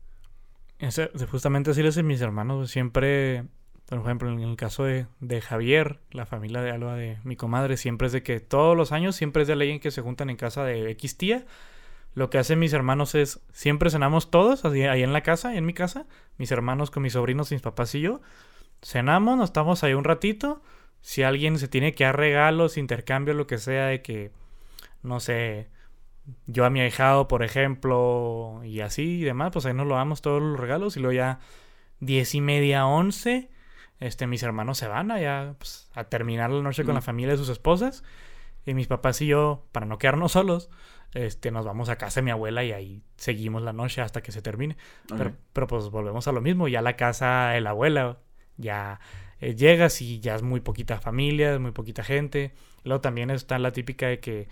[0.80, 3.44] Ese- justamente así les mis hermanos, siempre,
[3.88, 7.76] por ejemplo, en el caso de, de Javier, la familia de Alba de mi comadre,
[7.78, 10.30] siempre es de que todos los años, siempre es de ley en que se juntan
[10.30, 11.46] en casa de X tía.
[12.16, 15.66] Lo que hacen mis hermanos es, siempre cenamos todos, así, ahí en la casa, en
[15.66, 16.06] mi casa,
[16.38, 18.22] mis hermanos con mis sobrinos, mis papás y yo.
[18.82, 20.62] Cenamos, nos estamos ahí un ratito.
[21.02, 24.32] Si alguien se tiene que dar regalos, intercambio, lo que sea, de que,
[25.02, 25.70] no sé,
[26.48, 30.22] yo a mi ahijado, por ejemplo, y así y demás, pues ahí nos lo damos
[30.22, 31.40] todos los regalos y luego ya
[32.00, 33.50] diez y media, once,
[34.00, 36.98] este, mis hermanos se van allá pues, a terminar la noche con Mm.
[36.98, 38.04] la familia de sus esposas
[38.66, 40.70] y mis papás y yo, para no quedarnos solos,
[41.14, 44.32] este, nos vamos a casa de mi abuela y ahí seguimos la noche hasta que
[44.32, 44.78] se termine.
[45.08, 48.20] Pero, pero pues volvemos a lo mismo, ya la casa de la abuela,
[48.58, 49.00] ya
[49.40, 52.54] eh, llegas y ya es muy poquita familia, es muy poquita gente.
[52.84, 54.48] Luego también está la típica de que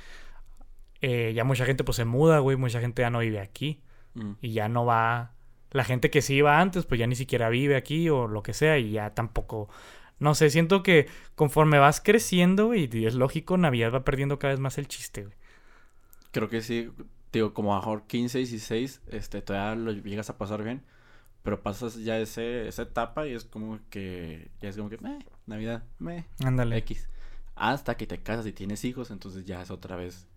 [1.02, 3.82] eh, ya mucha gente pues se muda, güey, mucha gente ya no vive aquí
[4.14, 4.34] Mm.
[4.42, 5.34] y ya no va...
[5.72, 8.54] La gente que sí iba antes pues ya ni siquiera vive aquí o lo que
[8.54, 9.70] sea y ya tampoco...
[10.20, 14.54] No sé, siento que conforme vas creciendo, güey, y es lógico, Navidad va perdiendo cada
[14.54, 15.36] vez más el chiste, güey.
[16.32, 16.90] Creo que sí,
[17.34, 20.82] digo, como a mejor 15, 16, este, todavía lo llegas a pasar bien,
[21.44, 25.20] pero pasas ya ese, esa etapa y es como que, ya es como que, meh,
[25.46, 26.78] Navidad, meh, Ándale.
[26.78, 27.08] X.
[27.56, 30.28] Hasta que te casas y tienes hijos, entonces ya es otra vez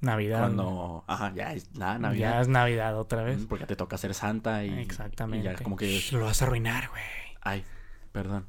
[0.00, 0.38] Navidad.
[0.40, 2.40] cuando, ajá, ya es la Ya Navidad.
[2.40, 3.44] es Navidad otra vez.
[3.48, 5.46] Porque te toca ser santa y, Exactamente.
[5.46, 7.02] y ya como que, Shh, lo vas a arruinar, güey.
[7.42, 7.64] ay,
[8.10, 8.46] perdón.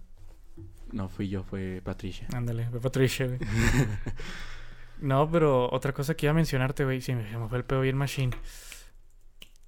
[0.92, 2.28] No fui yo, fue Patricia.
[2.34, 3.40] Ándale, fue Patricia, güey.
[5.04, 7.98] no, pero otra cosa que iba a mencionarte, güey, sí, me, fue el pedo bien
[7.98, 8.34] machine.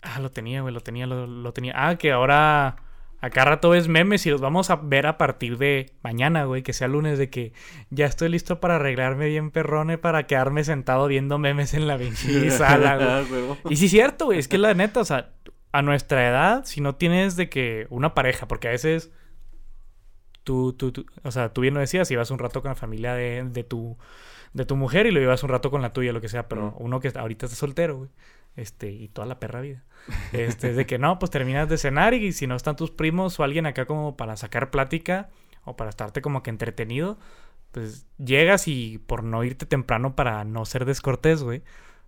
[0.02, 1.74] Ah, lo tenía, güey, lo tenía, lo, lo tenía.
[1.76, 2.78] Ah, que ahora
[3.20, 6.74] acá rato ves memes y los vamos a ver a partir de mañana, güey, que
[6.74, 7.54] sea lunes, de que
[7.90, 12.50] ya estoy listo para arreglarme bien perrone para quedarme sentado viendo memes en la pinche
[12.52, 12.96] sala,
[13.28, 13.44] güey.
[13.52, 13.56] Ah.
[13.70, 15.32] Y sí es cierto, güey, es que la neta, o sea,
[15.72, 19.12] a nuestra edad, si no tienes de que una pareja, porque a veces
[20.44, 23.14] tú, tú, tú o sea, tú bien lo decías, ibas un rato con la familia
[23.16, 23.98] de, de tu
[24.56, 26.72] de tu mujer y lo ibas un rato con la tuya, lo que sea, pero
[26.72, 26.74] Mm.
[26.84, 28.10] uno que ahorita está soltero, güey,
[28.56, 29.84] este, y toda la perra vida.
[30.32, 33.40] Este, es de que no, pues terminas de cenar y si no están tus primos
[33.40, 35.30] o alguien acá como para sacar plática
[35.66, 37.18] o para estarte como que entretenido,
[37.72, 41.64] pues llegas y por no irte temprano para no ser descortés, güey,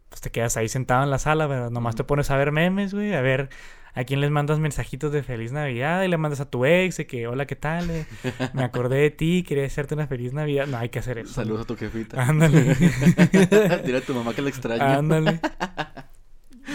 [0.10, 1.70] pues te quedas ahí sentado en la sala, ¿verdad?
[1.70, 3.50] Nomás te pones a ver memes, güey, a ver,
[3.98, 6.04] ¿A quién les mandas mensajitos de feliz Navidad?
[6.04, 7.90] Y le mandas a tu ex de que, hola, ¿qué tal?
[7.90, 8.06] Eh,
[8.54, 10.68] Me acordé de ti, quería hacerte una feliz Navidad.
[10.68, 11.34] No, hay que hacer eso.
[11.34, 12.22] Saludos a tu jefita.
[12.22, 12.62] Ándale.
[13.86, 14.84] Dile a tu mamá que la extraño.
[14.84, 15.40] Ándale.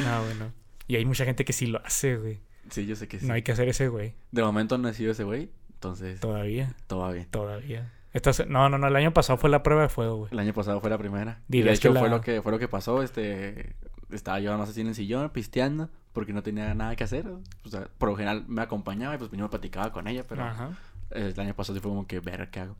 [0.04, 0.52] No, bueno.
[0.88, 2.40] Y hay mucha gente que sí lo hace, güey.
[2.70, 3.26] Sí, yo sé que sí.
[3.26, 4.14] No hay que hacer ese, güey.
[4.30, 7.92] De momento no ha nacido ese güey, entonces Todavía, todavía.
[8.14, 8.86] Esta se- No, no, no.
[8.88, 10.32] El año pasado fue la prueba de fuego, güey.
[10.32, 11.42] El año pasado fue la primera.
[11.50, 13.76] Y de hecho que fue lo que fue lo que pasó, este
[14.10, 17.26] estaba yo más así en el sillón pisteando porque no tenía nada que hacer.
[17.64, 20.42] O sea, por lo general me acompañaba y pues yo me platicaba con ella, pero
[20.44, 20.70] Ajá.
[21.10, 22.76] el año pasado sí fue como que ver qué hago.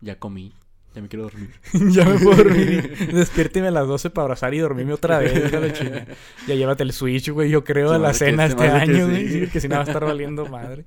[0.00, 0.52] Ya comí,
[0.94, 1.50] ya me quiero dormir.
[1.92, 3.10] ya me puedo dormir.
[3.12, 5.52] Despiérteme a las 12 para abrazar y dormirme otra vez.
[5.52, 6.06] la.
[6.46, 7.50] Ya llévate el Switch, güey.
[7.50, 9.28] Yo creo Se a la que- cena este que año, güey.
[9.28, 9.40] sí.
[9.46, 10.84] Sí, que si no va a estar valiendo madre.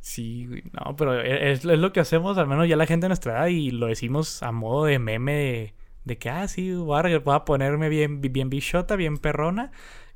[0.00, 0.62] Sí, güey.
[0.72, 3.32] No, pero e, es, es lo que hacemos, al menos ya la gente de nuestra
[3.38, 7.18] edad, y lo decimos a modo de meme de, de que, ah, sí, voy a,
[7.18, 9.72] voy a ponerme bien, bien bichota, bien perrona,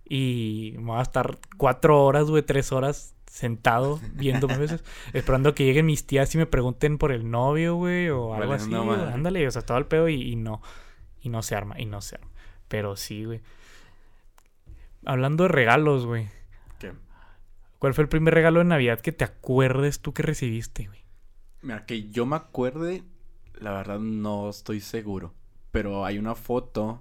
[0.09, 5.65] y me voy a estar cuatro horas, güey, tres horas sentado viendo veces, esperando que
[5.65, 8.71] lleguen mis tías y me pregunten por el novio, güey, o algo Vale, así.
[8.71, 8.93] no.
[8.93, 10.63] Ándale, o sea, todo el pedo y, y no.
[11.23, 12.31] Y no se arma, y no se arma.
[12.69, 13.41] Pero sí, güey.
[15.05, 16.29] Hablando de regalos, güey.
[16.79, 16.93] Que,
[17.79, 21.05] ¿Cuál fue el primer regalo de Navidad que te acuerdes tú que recibiste, güey?
[21.63, 23.05] mira, que yo me acuerde,
[23.55, 25.35] la verdad no estoy seguro,
[25.71, 27.01] pero hay una foto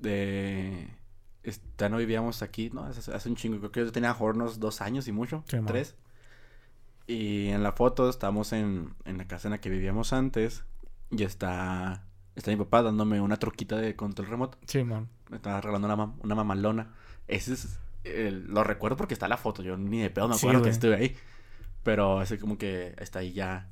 [0.00, 0.88] de
[1.78, 4.80] ya no vivíamos aquí, no, hace, hace un chingo, creo que yo tenía unos dos
[4.80, 5.96] años y mucho, Sí, tres.
[7.06, 10.64] Y en la foto estamos en, en la casa en la que vivíamos antes
[11.10, 12.02] y está,
[12.34, 14.58] está mi papá dándome una troquita de control remoto.
[14.66, 15.08] Simón.
[15.28, 16.94] Me estaba regalando una, mam- una mamalona.
[17.28, 20.46] Ese es, el- lo recuerdo porque está la foto, yo ni de pedo me Sí,
[20.46, 21.16] acuerdo que estuve ahí.
[21.82, 23.68] Pero ese como que está ahí ya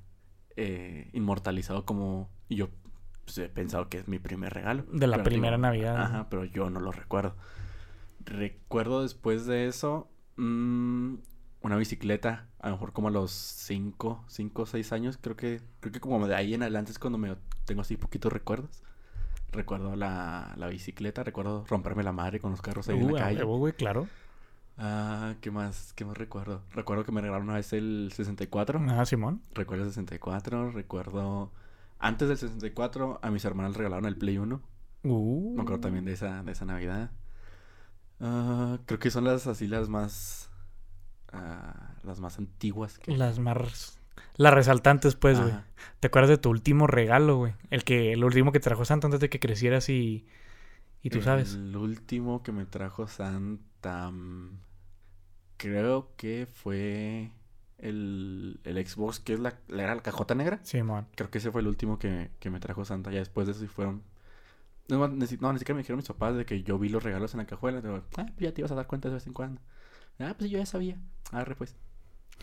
[0.57, 2.69] eh, inmortalizado como yo
[3.25, 4.85] pues, he pensado que es mi primer regalo.
[4.93, 5.97] De la primera digo, Navidad.
[6.03, 7.35] Ajá, pero yo no lo recuerdo.
[8.25, 11.15] Recuerdo después de eso mm,
[11.63, 15.61] una bicicleta, a lo mejor como a los 5, 5 o 6 años, creo que
[15.81, 18.83] creo que como de ahí en adelante es cuando me tengo así poquitos recuerdos.
[19.51, 23.43] Recuerdo la, la bicicleta, recuerdo romperme la madre con los carros ahí en la calle.
[23.43, 24.09] güey, claro.
[24.79, 25.93] Ah, ¿qué más?
[25.93, 26.63] ¿Qué más recuerdo?
[26.71, 28.79] Recuerdo que me regalaron una vez el 64.
[28.79, 29.43] Ajá, Simón.
[29.53, 31.53] Recuerdo el 64, recuerdo
[32.03, 34.61] antes del 64 a mis hermanas regalaron el Play 1.
[35.05, 35.55] Uh.
[35.55, 37.13] Me acuerdo también de esa, de esa Navidad.
[38.23, 40.49] Ah, creo que son las así las más.
[41.33, 43.17] ah, las más antiguas que.
[43.17, 43.99] Las más...
[44.37, 45.53] Las resaltantes, pues, güey.
[46.01, 47.55] ¿Te acuerdas de tu último regalo, güey?
[47.71, 48.13] El que...
[48.13, 50.27] El último que te trajo Santa antes de que crecieras y...
[51.03, 51.55] Y tú sabes.
[51.55, 54.11] El último que me trajo Santa.
[54.11, 54.59] mm,
[55.57, 57.31] Creo que fue
[57.79, 60.61] el, el Xbox, que es la, la- era la cajota negra.
[60.63, 61.07] Simón.
[61.15, 63.11] Creo que ese fue el último que, que me trajo Santa.
[63.11, 64.03] Ya después de eso sí fueron.
[64.89, 67.33] No, ni, no, ni siquiera me dijeron mis papás de que yo vi los regalos
[67.35, 67.81] en la cajuela.
[67.81, 69.61] Digo, ah, pues ya te ibas a dar cuenta de vez en cuando.
[70.19, 71.01] Ah, pues yo ya sabía.
[71.31, 71.77] Arre, pues.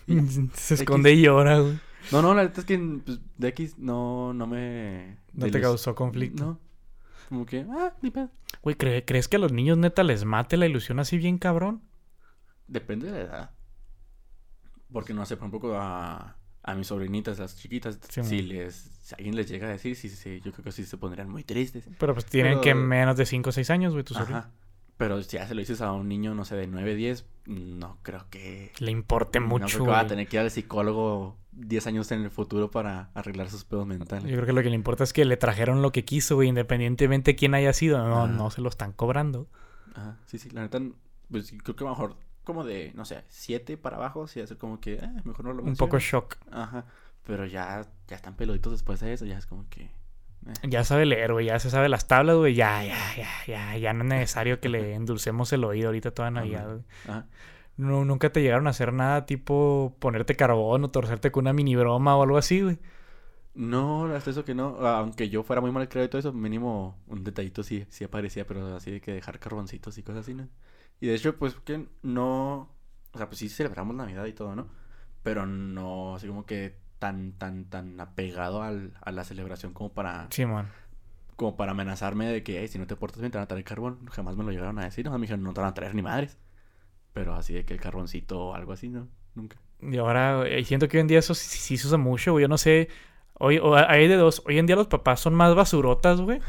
[0.08, 0.21] Ya.
[0.54, 1.80] Se esconde y llora, güey.
[2.12, 5.17] No, no, la verdad es que pues, de X no, no me.
[5.34, 6.43] No te los- causó conflicto.
[6.45, 6.60] No.
[7.28, 8.32] Como que, ah, ni pedo.
[8.63, 11.84] Güey, ¿cre- ¿crees que a los niños neta les mate la ilusión así bien cabrón?
[12.67, 13.52] Depende de la edad.
[14.91, 16.36] Porque no sé, por ejemplo, a,
[16.71, 20.08] a mis sobrinitas, las chiquitas, Sí, si les si alguien les llega a decir, sí,
[20.10, 21.84] sí, yo creo que sí se pondrían muy tristes.
[21.99, 24.38] Pero pues tienen Pero- que menos de 5 o 6 años, güey, tu sobrino.
[24.38, 24.51] Ajá.
[24.97, 27.97] Pero si ya se lo dices a un niño, no sé, de 9, 10, no
[28.03, 28.71] creo que...
[28.79, 32.12] Le importe no mucho, creo que va a tener que ir al psicólogo 10 años
[32.12, 34.25] en el futuro para arreglar sus pedos Yo mentales.
[34.32, 37.32] creo que lo que le importa es que le trajeron lo que quiso, güey, independientemente
[37.32, 37.97] de quién haya sido.
[38.08, 38.27] No, Ajá.
[38.34, 39.47] no se lo están cobrando.
[39.95, 40.79] Ajá, sí, sí, la neta,
[41.32, 44.58] pues creo que a lo mejor como de, no sé, 7 para abajo, sí, hacer
[44.58, 45.99] como que, eh, mejor no lo Un poco menciono.
[45.99, 46.38] shock.
[46.52, 46.86] Ajá,
[47.23, 49.84] pero ya, ya están peluditos después de eso, ya es como que...
[50.47, 50.60] eh.
[50.63, 52.54] Ya sabe leer, güey, ya se sabe las tablas, güey.
[52.56, 56.32] Ya, ya, ya, ya, ya no es necesario que le endulcemos el oído ahorita toda
[56.32, 56.84] Navidad, güey.
[57.06, 57.28] Ajá.
[57.78, 61.75] No, nunca te llegaron a hacer nada tipo ponerte carbón o torcerte con una mini
[61.75, 62.80] broma o algo así, güey.
[63.54, 64.78] No, hasta eso que no.
[64.88, 68.45] Aunque yo fuera muy mal creado y todo eso, mínimo un detallito sí, sí aparecía,
[68.47, 70.47] pero así de que dejar carboncitos y cosas así, ¿no?
[71.01, 72.69] Y de hecho, pues que no.
[73.13, 74.67] O sea, pues sí celebramos Navidad y todo, ¿no?
[75.23, 80.27] Pero no así como que tan, tan, tan apegado al, a la celebración como para,
[80.31, 80.67] Simón.
[81.35, 83.63] como para amenazarme de que, "Ey, si no te portas bien, te van a traer
[83.63, 84.05] carbón.
[84.12, 85.12] Jamás me lo llegaron a decir, ¿no?
[85.13, 86.38] Me dijeron, no te van a traer ni madres.
[87.13, 89.07] Pero así de que el carboncito o algo así, ¿no?
[89.35, 89.57] Nunca.
[89.81, 92.43] Y ahora, eh, siento que hoy en día eso sí, sí se usa mucho, güey.
[92.43, 92.89] Yo no sé.
[93.41, 94.43] Hoy, o hay de dos.
[94.45, 96.39] Hoy en día los papás son más basurotas, güey.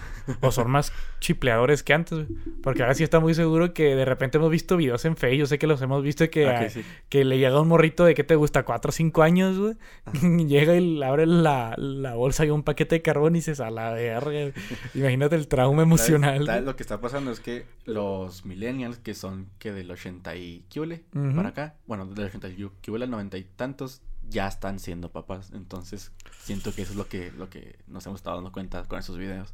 [0.40, 2.38] o son más chipleadores que antes, güey.
[2.62, 5.37] Porque ahora sí está muy seguro que de repente hemos visto videos en Face.
[5.37, 6.83] Yo sé que los hemos visto que, a- sí.
[7.09, 9.74] que le llega un morrito de que te gusta, 4 o 5 años, güey.
[10.48, 13.70] llega y le abre la, la bolsa y un paquete de carbón y dices, a
[13.70, 14.53] la verga.
[14.94, 16.44] Imagínate el trauma emocional.
[16.64, 20.81] Lo que está pasando es que los millennials, que son que del 80 y ¿qué
[20.81, 20.98] Ujú.
[21.37, 25.50] para acá, bueno, del 80 y ¿qué al 90 y tantos, ya están siendo papás.
[25.52, 28.98] Entonces, siento que eso es lo que, lo que nos hemos estado dando cuenta con
[28.98, 29.52] esos videos.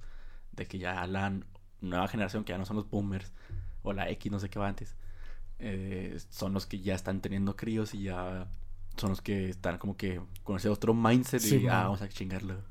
[0.52, 1.32] De que ya la
[1.80, 3.32] nueva generación, que ya no son los boomers,
[3.82, 4.96] o la X, no sé qué va antes,
[5.58, 8.48] eh, son los que ya están teniendo críos y ya
[8.96, 12.08] son los que están como que con ese otro mindset Sí, y ah, vamos a
[12.08, 12.62] chingarlo.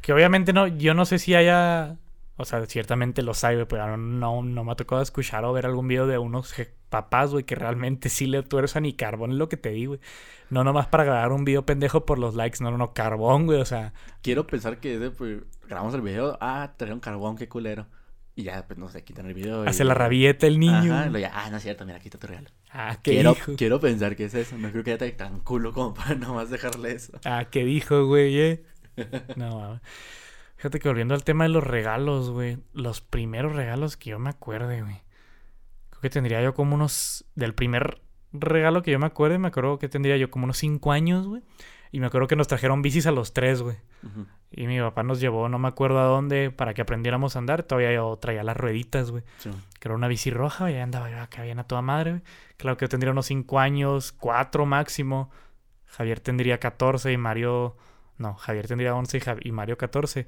[0.00, 1.96] Que obviamente no, yo no sé si haya,
[2.38, 5.86] o sea, ciertamente lo sabe, pero no, no me ha tocado escuchar o ver algún
[5.88, 6.54] video de unos
[6.88, 10.00] papás, güey, que realmente sí le tuerzan y carbón, es lo que te digo, güey.
[10.48, 13.60] No nomás para grabar un video pendejo por los likes, no, no, no, carbón, güey,
[13.60, 17.86] o sea, Quiero pensar que desde, pues, grabamos el video, ah, trajeron carbón, qué culero.
[18.34, 19.64] Y ya, pues, no sé, quitan el video.
[19.64, 20.94] y- hace la rabieta el niño.
[20.94, 22.48] Ajá, luego ya, ah, no es cierto, mira, quita tu regalo.
[22.70, 23.52] Ah, ¿qué Quiero, dijo?
[23.56, 24.56] quiero pensar que es eso.
[24.56, 27.18] No creo que haya tan culo como para nomás dejarle eso.
[27.24, 28.38] Ah, ¿qué dijo, güey?
[28.40, 28.62] eh?
[29.36, 29.80] No, mames.
[30.58, 32.58] Fíjate que volviendo al tema de los regalos, güey.
[32.72, 35.00] Los primeros regalos que yo me acuerde, güey.
[35.90, 37.24] Creo que tendría yo como unos...
[37.36, 40.90] Del primer regalo que yo me acuerde, me acuerdo que tendría yo como unos 5
[40.90, 41.42] años, güey.
[41.92, 43.76] Y me acuerdo que nos trajeron bicis a los tres, güey.
[44.50, 47.62] Y mi papá nos llevó, no me acuerdo a dónde, para que aprendiéramos a andar.
[47.62, 49.22] Todavía yo traía las rueditas, güey.
[49.38, 49.50] Sí.
[49.78, 52.22] Que era una bici roja, y andaba yo acá bien a toda madre, güey.
[52.56, 55.30] Claro que yo tendría unos 5 años, 4 máximo.
[55.86, 57.76] Javier tendría 14 y Mario...
[58.18, 60.26] No, Javier tendría 11 y, Jav- y Mario 14.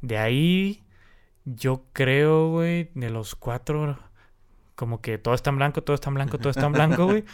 [0.00, 0.82] De ahí,
[1.44, 3.98] yo creo, güey, de los cuatro,
[4.74, 7.24] como que todo está en blanco, todo está en blanco, todo está en blanco, güey.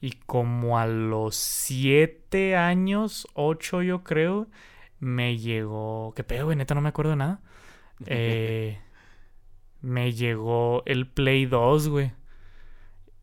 [0.00, 4.48] Y como a los 7 años, 8 yo creo,
[5.00, 6.12] me llegó...
[6.14, 6.56] ¿Qué pedo, güey?
[6.58, 7.40] Neta, no me acuerdo de nada.
[8.06, 8.78] Eh,
[9.80, 12.12] me llegó el Play 2, güey.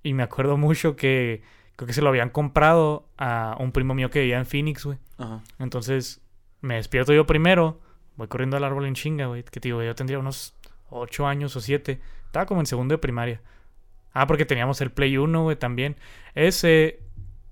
[0.01, 1.43] Y me acuerdo mucho que
[1.75, 4.97] creo que se lo habían comprado a un primo mío que vivía en Phoenix, güey.
[5.17, 5.41] Ajá.
[5.59, 6.21] Entonces
[6.61, 7.79] me despierto yo primero,
[8.15, 9.43] voy corriendo al árbol en chinga, güey.
[9.43, 10.55] Que te digo, yo tendría unos
[10.89, 11.99] 8 años o 7.
[12.25, 13.41] Estaba como en segundo de primaria.
[14.13, 15.95] Ah, porque teníamos el Play 1, güey, también.
[16.35, 16.99] Ese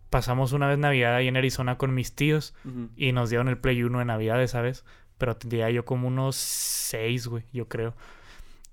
[0.10, 2.54] pasamos una vez Navidad ahí en Arizona con mis tíos.
[2.96, 4.86] Y nos dieron el Play 1 de Navidad esa vez.
[5.18, 7.96] Pero tendría yo como unos 6, güey, yo creo.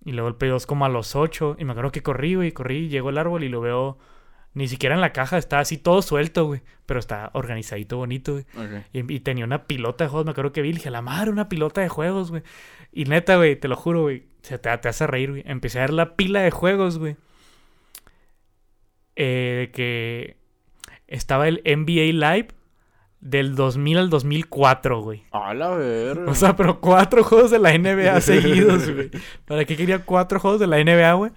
[0.04, 1.56] Y luego el Play 2 como a los 8.
[1.58, 3.98] Y me acuerdo que corrí, güey, corrí, llegó el árbol y lo veo.
[4.56, 6.62] Ni siquiera en la caja, está así todo suelto, güey.
[6.86, 8.46] Pero está organizadito, bonito, güey.
[8.94, 11.50] Y, y tenía una pilota de juegos, me acuerdo que vi, dije, la madre, una
[11.50, 12.42] pilota de juegos, güey.
[12.90, 15.42] Y neta, güey, te lo juro, güey, se te, te hace reír, güey.
[15.44, 17.16] Empecé a ver la pila de juegos, güey.
[19.14, 20.36] Eh, de que
[21.06, 22.48] estaba el NBA Live
[23.20, 25.24] del 2000 al 2004, güey.
[25.32, 26.30] A la verga.
[26.30, 29.10] O sea, pero cuatro juegos de la NBA seguidos, güey.
[29.44, 31.32] ¿Para qué quería cuatro juegos de la NBA, güey?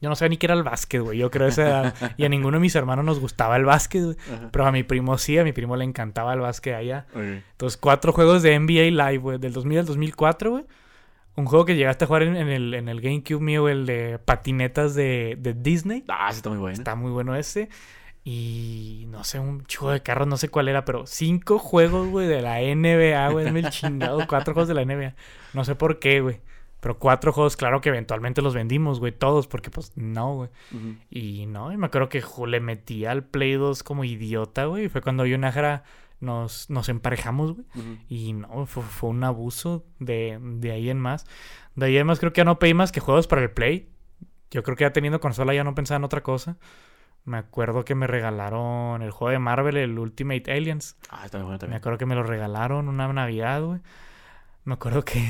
[0.00, 1.18] Yo no sabía ni qué era el básquet, güey.
[1.18, 1.94] Yo creo esa edad.
[2.16, 4.16] Y a ninguno de mis hermanos nos gustaba el básquet, güey.
[4.50, 7.06] Pero a mi primo sí, a mi primo le encantaba el básquet allá.
[7.14, 10.64] Entonces, cuatro juegos de NBA Live, güey, del 2000 al 2004, güey.
[11.36, 14.18] Un juego que llegaste a jugar en, en el, en el GameCube mío, el de
[14.18, 16.04] patinetas de, de Disney.
[16.08, 16.76] Ah, sí está muy bueno.
[16.76, 17.68] Está muy bueno ese.
[18.24, 22.26] Y no sé, un juego de carros, no sé cuál era, pero cinco juegos, güey,
[22.26, 23.46] de la NBA, güey.
[23.46, 25.14] Dame el chingado, cuatro juegos de la NBA.
[25.54, 26.40] No sé por qué, güey.
[26.80, 30.50] Pero cuatro juegos, claro que eventualmente los vendimos, güey, todos, porque pues no, güey.
[31.10, 34.88] Y no, y me acuerdo que le metí al Play 2 como idiota, güey.
[34.88, 35.84] Fue cuando yo y Nájera
[36.20, 37.66] nos, nos emparejamos, güey.
[38.08, 41.26] Y no, fue, fue un abuso de, de ahí en más.
[41.74, 43.90] De ahí en más creo que ya no pedí más que juegos para el Play.
[44.50, 46.56] Yo creo que ya teniendo consola ya no pensaba en otra cosa.
[47.26, 50.96] Me acuerdo que me regalaron el juego de Marvel, el Ultimate Aliens.
[51.10, 51.76] Ah, está muy bueno Me también.
[51.78, 53.80] acuerdo que me lo regalaron una Navidad, güey.
[54.64, 55.22] Me acuerdo que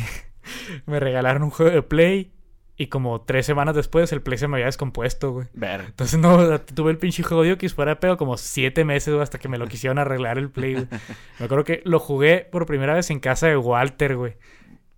[0.86, 2.32] me regalaron un juego de Play.
[2.76, 5.48] Y como tres semanas después el Play se me había descompuesto, güey.
[5.52, 5.82] Ver.
[5.82, 9.22] Entonces no, tuve el pinche juego de Xbox fuera de pedo como siete meses, güey,
[9.22, 10.86] hasta que me lo quisieron arreglar el Play, güey.
[11.38, 14.36] Me acuerdo que lo jugué por primera vez en casa de Walter, güey.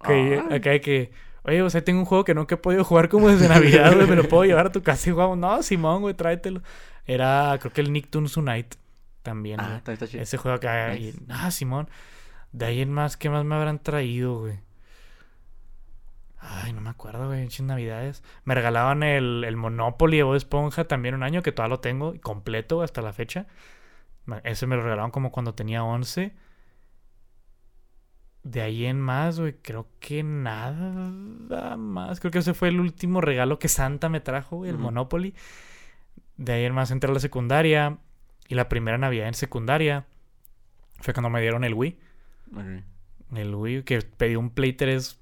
[0.04, 0.56] Que Ay.
[0.56, 1.10] acá de que,
[1.42, 4.06] oye, o sea, tengo un juego que nunca he podido jugar como desde Navidad, güey,
[4.06, 5.36] me lo puedo llevar a tu casa y jugamos.
[5.38, 6.62] No, Simón, güey, tráetelo.
[7.04, 8.76] Era, creo que el Nicktoons Unite
[9.22, 9.76] también, Ah, güey.
[9.78, 10.22] está, está chido.
[10.22, 10.94] Ese juego acá.
[10.96, 11.88] y- ah, Simón.
[12.52, 14.60] De ahí en más, ¿qué más me habrán traído, güey?
[16.44, 17.42] Ay, no me acuerdo, güey.
[17.42, 18.24] Pinches navidades.
[18.44, 22.14] Me regalaban el, el Monopoly de Bob Esponja también un año, que todavía lo tengo
[22.20, 23.46] completo hasta la fecha.
[24.42, 26.34] Ese me lo regalaron como cuando tenía 11.
[28.42, 32.18] De ahí en más, güey, creo que nada más.
[32.18, 34.78] Creo que ese fue el último regalo que Santa me trajo, güey, el.
[34.78, 35.34] Monopoly.
[36.38, 37.98] De ahí en más entré a la secundaria.
[38.48, 40.06] Y la primera Navidad en secundaria
[41.00, 41.96] fue cuando me dieron el Wii.
[43.34, 45.21] El Wii, que pedí un Play 3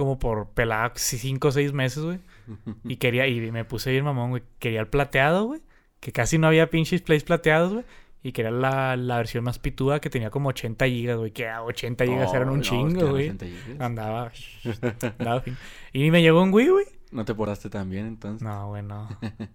[0.00, 2.20] como por pelada 5 o 6 meses, güey.
[2.84, 4.42] Y quería, y me puse bien mamón, güey.
[4.58, 5.60] Quería el plateado, güey.
[6.00, 7.84] Que casi no había pinches plays plateados, güey.
[8.22, 11.30] Y quería la, la versión más pituda que tenía como 80 gigas, güey.
[11.30, 13.24] Que ah, 80 gigas Oh, eran un no, que chingo, güey.
[13.30, 13.80] 80 gigas.
[13.80, 14.32] Andaba,
[15.18, 15.56] andaba fin.
[15.92, 16.86] Y me llegó un Wii, güey.
[17.12, 18.42] ¿No te portaste tan bien entonces?
[18.42, 19.08] No, güey, no.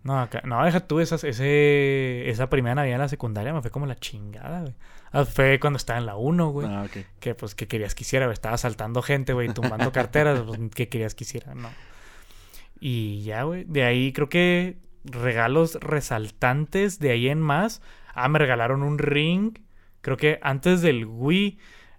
[0.04, 3.72] No, acá, no, deja tú esas, ese, esa primera Navidad en la secundaria me fue
[3.72, 4.76] como la chingada, güey.
[5.14, 6.68] Ah, Fue cuando estaba en la 1, güey.
[6.68, 7.06] Ah, ok.
[7.22, 8.26] Que pues, que querías que hiciera?
[8.26, 8.34] güey?
[8.34, 11.56] Estaba asaltando gente, güey, tumbando carteras, pues, ¿qué querías que hiciera?
[11.56, 11.70] No.
[12.82, 13.64] Y ya, güey.
[13.64, 17.82] De ahí creo que regalos resaltantes de ahí en más.
[18.16, 19.54] Ah, me regalaron un ring.
[20.02, 21.58] Creo que antes del Wii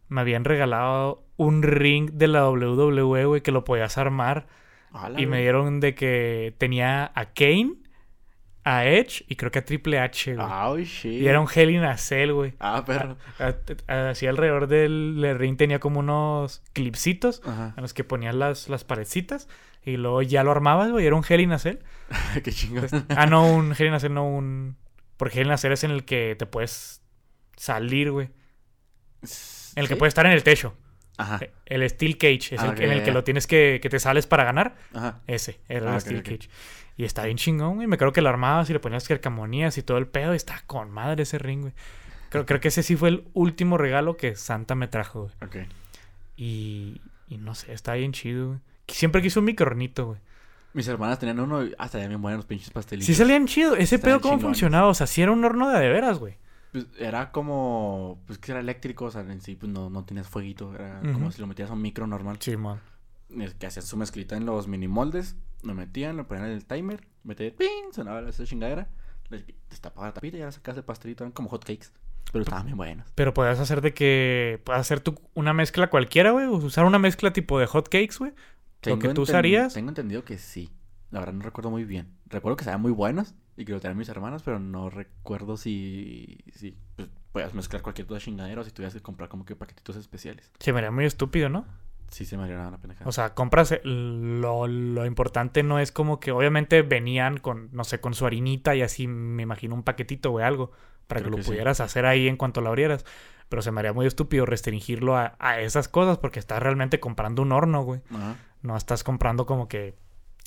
[0.08, 4.46] me habían regalado un ring de la WWE, güey, que lo podías armar.
[5.18, 7.74] Y me dieron de que tenía a Kane,
[8.64, 10.46] a Edge y creo que a Triple H, güey.
[10.50, 11.20] Ay, shit.
[11.22, 12.54] Y era un Hell in a Cell, güey.
[12.60, 12.82] Ah,
[13.88, 17.74] a- Así alrededor del, del ring tenía como unos clipsitos Ajá.
[17.76, 19.48] en los que ponías las, las paredcitas
[19.84, 21.06] y luego ya lo armabas, güey.
[21.06, 21.78] Era un Hell in a Cell.
[22.42, 22.86] Qué chingón.
[23.10, 24.76] Ah, no, un Hell in a Cell, no un...
[25.16, 27.02] Porque a Cell es en el que te puedes
[27.56, 28.28] salir, güey.
[29.22, 30.74] En el que puedes estar en el techo.
[31.18, 31.40] Ajá.
[31.64, 33.78] El Steel Cage es Ah, el que- en el que lo tienes que...
[33.82, 34.76] que te sales para ganar.
[34.92, 35.20] Ajá.
[35.26, 36.22] Ese, era Ah, el ok, Steel.
[36.22, 36.48] Cage.
[36.98, 37.86] Y está bien chingón, güey.
[37.86, 40.34] Me creo que lo armabas y le ponías calcamonías y todo el pedo.
[40.34, 41.72] Y está con madre ese ring, güey.
[42.28, 45.34] Creo, creo que ese sí fue el último regalo que Santa me trajo, güey.
[45.64, 45.68] Ok.
[46.36, 48.58] Y, y no sé, está bien chido, güey.
[48.88, 50.20] Siempre quise un micronito, güey.
[50.76, 53.06] Mis hermanas tenían uno y hasta ya bien buenos los pinches pastelitos.
[53.06, 53.74] Sí salían chido.
[53.76, 54.42] Ese pedo cómo chingones.
[54.58, 54.88] funcionaba.
[54.88, 56.36] O sea, sí era un horno de, de veras, güey.
[56.70, 58.20] Pues era como.
[58.26, 60.74] Pues que era eléctrico, o sea, en sí, pues no, no tenías fueguito.
[60.74, 62.36] Era como si lo metías a un micro normal.
[62.40, 62.78] Sí, man.
[63.58, 65.34] Que hacían su mezclita en los mini moldes.
[65.62, 67.06] Lo metían, lo ponían en el timer.
[67.24, 67.92] Metían, ¡ping!
[67.92, 68.86] Sonaba esa chingadera.
[69.70, 71.24] Destapaba la tapita y ya sacabas el pastelito.
[71.24, 71.86] Eran como hot cakes.
[72.32, 73.06] Pero estaban bien buenos.
[73.14, 74.60] Pero podías hacer de que...
[74.66, 76.44] Hacer tú una mezcla cualquiera, güey.
[76.46, 78.18] o Usar una mezcla tipo de hot cakes,
[78.90, 79.02] güey.
[79.02, 79.74] Lo que tú usarías.
[79.74, 80.70] Tengo entendido que sí.
[81.10, 82.08] La verdad no recuerdo muy bien.
[82.26, 86.38] Recuerdo que estaban muy buenos y que lo tenían mis hermanas, pero no recuerdo si,
[86.52, 89.96] si pues, podías mezclar cualquier otra chingadera o si tuvieras que comprar como que paquetitos
[89.96, 90.50] especiales.
[90.58, 91.64] Se me haría muy estúpido, ¿no?
[92.08, 93.08] Sí se me haría una pendejada.
[93.08, 97.84] O sea, compras el- lo, lo importante no es como que obviamente venían con, no
[97.84, 100.70] sé, con su harinita y así me imagino un paquetito o algo
[101.06, 101.50] para Creo que lo que sí.
[101.50, 103.04] pudieras hacer ahí en cuanto lo abrieras.
[103.48, 107.42] Pero se me haría muy estúpido restringirlo a, a esas cosas porque estás realmente comprando
[107.42, 108.00] un horno, güey.
[108.12, 108.36] Ajá.
[108.62, 109.94] No estás comprando como que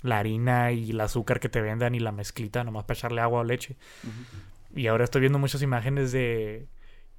[0.01, 3.41] la harina y el azúcar que te vendan y la mezclita nomás para echarle agua
[3.41, 3.77] o leche.
[4.75, 6.67] Y ahora estoy viendo muchas imágenes de...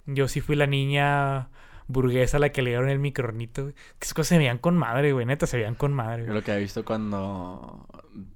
[0.07, 1.49] Yo sí fui la niña
[1.89, 3.75] burguesa a la que le dieron el micronito, güey.
[3.75, 5.27] Que esas cosas se veían con madre, güey.
[5.27, 6.39] Neta, se veían con madre, Yo güey.
[6.39, 7.87] lo que había visto cuando.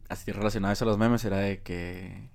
[0.08, 2.28] Así relacionado a eso a los memes era de que.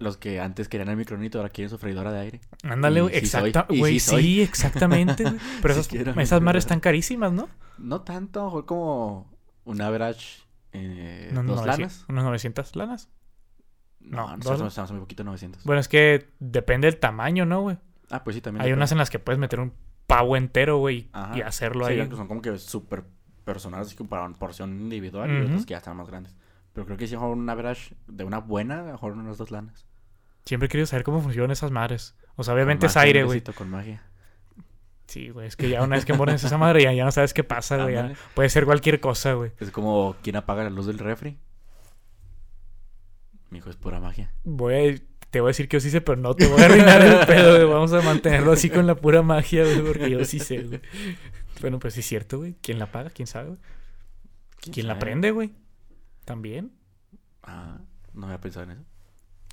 [0.00, 2.40] Los que antes querían el micronito ahora quieren su freidora de aire.
[2.64, 3.12] Ándale, güey.
[3.14, 4.00] sí Exacta, güey.
[4.00, 5.36] sí exactamente, güey.
[5.62, 7.48] Pero Sí esas, esas madres están carísimas, ¿no?
[7.78, 9.30] No tanto, fue como
[9.64, 10.42] un average.
[10.72, 12.04] Eh, Unos dos 900 lanas.
[12.08, 13.08] Unos 900 lanas.
[14.00, 15.64] No, No, estamos muy poquito 900.
[15.64, 17.76] Bueno, es que depende del tamaño, ¿no, güey?
[18.08, 18.62] Ah, pues sí, también.
[18.62, 18.78] Hay depende.
[18.80, 19.72] unas en las que puedes meter un
[20.06, 21.36] pavo entero, güey, Ajá.
[21.36, 22.08] y hacerlo Sí, ahí.
[22.08, 23.04] que son como que súper
[23.44, 25.44] personales, para una porción individual y Ujú.
[25.48, 26.34] otros que ya están más grandes.
[26.72, 29.86] Pero creo que si mejor un average de una buena, mejor unas dos lanas.
[30.44, 32.16] Siempre he querido saber cómo funcionan esas madres.
[32.36, 33.42] O sea, obviamente es aire, güey.
[33.42, 34.02] Con magia.
[35.06, 37.34] Sí, güey, es que ya una vez que pones esa madre ya, ya no sabes
[37.34, 38.14] qué pasa, güey.
[38.34, 39.52] Puede ser cualquier cosa, güey.
[39.58, 41.36] Es como quien apaga la luz del refri.
[43.50, 44.32] Mi hijo es pura magia.
[44.44, 45.00] Voy a-
[45.30, 47.26] te voy a decir que yo sí sé, pero no te voy a arruinar el
[47.26, 47.64] pedo, güey.
[47.72, 50.80] Vamos a mantenerlo así con la pura magia, güey, porque yo sí sé, güey.
[51.60, 52.56] Bueno, pues sí es cierto, güey.
[52.62, 53.10] ¿Quién la paga?
[53.10, 53.60] ¿Quién sabe, güey?
[54.72, 55.00] ¿Quién la sabe?
[55.00, 55.52] prende, güey?
[56.24, 56.72] También.
[57.42, 57.78] Ah,
[58.12, 58.84] no había pensado en eso.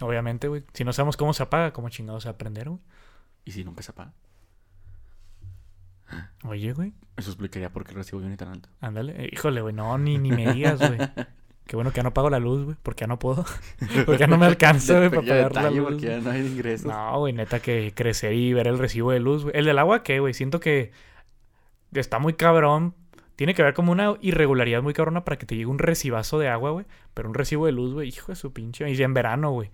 [0.01, 0.63] Obviamente, güey.
[0.73, 2.81] Si no sabemos cómo se apaga, ¿cómo chingados a prender, güey?
[3.45, 4.13] ¿Y si nunca se apaga?
[6.43, 6.93] Oye, güey.
[7.17, 8.69] Eso explicaría por qué recibo yo ni tan alto.
[8.79, 9.25] Ándale.
[9.25, 9.73] Eh, híjole, güey.
[9.73, 10.99] No, ni, ni me digas, güey.
[11.65, 12.77] Qué bueno que ya no pago la luz, güey.
[12.81, 13.43] Porque ya no puedo.
[14.05, 15.89] porque ya no me alcanza, güey, para pagar la luz.
[15.89, 16.87] porque ya no hay ingresos.
[16.87, 19.57] No, güey, neta que crecer y ver el recibo de luz, güey.
[19.57, 20.33] El del agua, ¿qué, güey?
[20.33, 20.91] Siento que
[21.93, 22.93] está muy cabrón.
[23.37, 26.49] Tiene que haber como una irregularidad muy cabrona para que te llegue un recibazo de
[26.49, 26.85] agua, güey.
[27.13, 28.89] Pero un recibo de luz, güey, hijo de su pinche.
[28.91, 29.71] Y en verano, güey.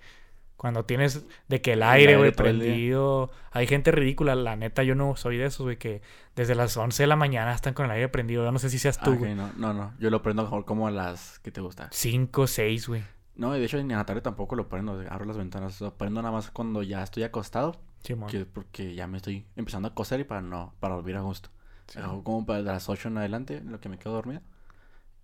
[0.58, 3.32] Cuando tienes de que el aire, güey, prendido.
[3.52, 6.02] Hay gente ridícula, la neta, yo no soy de esos, güey, que
[6.36, 8.44] desde las 11 de la mañana están con el aire prendido.
[8.46, 9.36] Yo no sé si seas Ah, tú, ok, güey.
[9.36, 9.94] no, no, no.
[10.00, 11.90] Yo lo prendo mejor como a las que te gusta.
[11.92, 13.04] 5, 6, güey.
[13.36, 15.02] No, y de hecho en la tarde tampoco lo prendo.
[15.10, 15.82] Abro las ventanas.
[15.82, 17.82] Lo prendo nada más cuando ya estoy acostado.
[18.04, 18.30] Simón.
[18.30, 21.50] Que porque ya me estoy empezando a coser y para no, para volver a gusto.
[21.88, 22.00] Sí.
[22.00, 24.42] Hago como para las 8 en adelante, lo que me quedo dormido.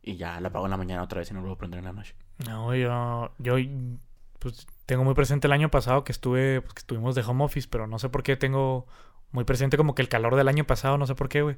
[0.01, 1.79] Y ya la apago en la mañana otra vez y no lo vuelvo a prender
[1.79, 2.15] en la noche.
[2.47, 3.55] No, yo, yo,
[4.39, 7.67] pues tengo muy presente el año pasado que estuve, pues, que estuvimos de home office,
[7.69, 8.87] pero no sé por qué tengo
[9.31, 11.57] muy presente como que el calor del año pasado, no sé por qué, güey.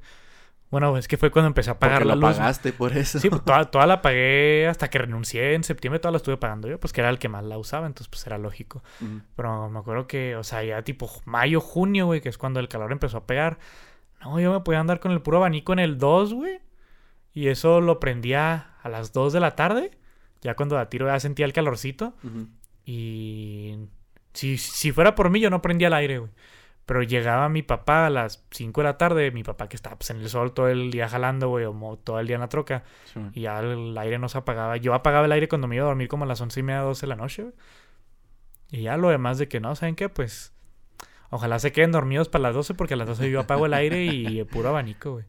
[0.72, 2.38] Bueno, es que fue cuando empecé a pagar Porque la lo luz.
[2.38, 3.20] pagaste por eso.
[3.20, 6.70] Sí, pues toda, toda la pagué hasta que renuncié en septiembre, toda la estuve pagando
[6.70, 8.82] yo, pues que era el que más la usaba, entonces pues era lógico.
[9.02, 9.22] Ujú.
[9.36, 12.70] Pero me acuerdo que, o sea, ya tipo mayo, junio, güey, que es cuando el
[12.70, 13.60] calor empezó a pegar.
[14.22, 16.60] No, yo me podía andar con el puro abanico en el 2, güey.
[17.34, 19.92] Y eso lo prendía a las 2 de la tarde.
[20.42, 22.14] Ya cuando a tiro ya sentía el calorcito.
[22.86, 23.78] Y
[24.34, 26.32] si, si fuera por mí, yo no prendía el aire, güey.
[26.86, 30.10] Pero llegaba mi papá a las 5 de la tarde, mi papá que estaba pues,
[30.10, 32.84] en el sol todo el día jalando, güey, o todo el día en la troca,
[33.06, 34.78] Sí, y ya el aire no se apagaba.
[34.78, 36.82] Yo apagaba el aire cuando me iba a dormir como a las 11 y media,
[36.82, 37.54] 12 de la noche, güey.
[38.72, 40.10] Y ya lo demás de que no, ¿saben qué?
[40.10, 40.51] Pues
[41.32, 44.06] ojalá se queden dormidos para las 12 porque a las 12 yo apago el aire
[44.06, 45.26] y puro abanico, güey.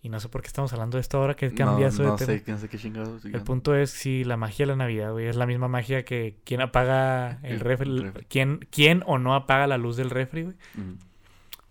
[0.00, 2.24] Y no sé por qué estamos hablando de esto ahora que cambia no, eso de
[2.24, 2.38] tema.
[2.38, 3.24] sé, no sé qué chingados.
[3.24, 6.36] El punto es si la magia de la Navidad, güey, es la misma magia que
[6.44, 8.26] quien apaga el El- refri, el refri.
[8.26, 10.56] ¿quién, quién o no apaga la luz del refri, güey.
[10.76, 10.96] Ujú.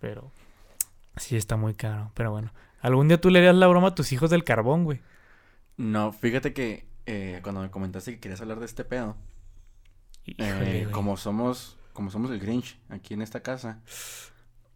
[0.00, 0.30] Pero
[1.16, 2.12] sí está muy caro.
[2.14, 2.52] Pero bueno,
[2.82, 5.00] algún día tú le harías la broma a tus hijos del carbón, güey.
[5.78, 9.16] No, fíjate que eh, cuando me comentaste que querías hablar de este pedo,
[10.26, 13.80] Híjole, eh, como somos, como somos el Grinch aquí en esta casa,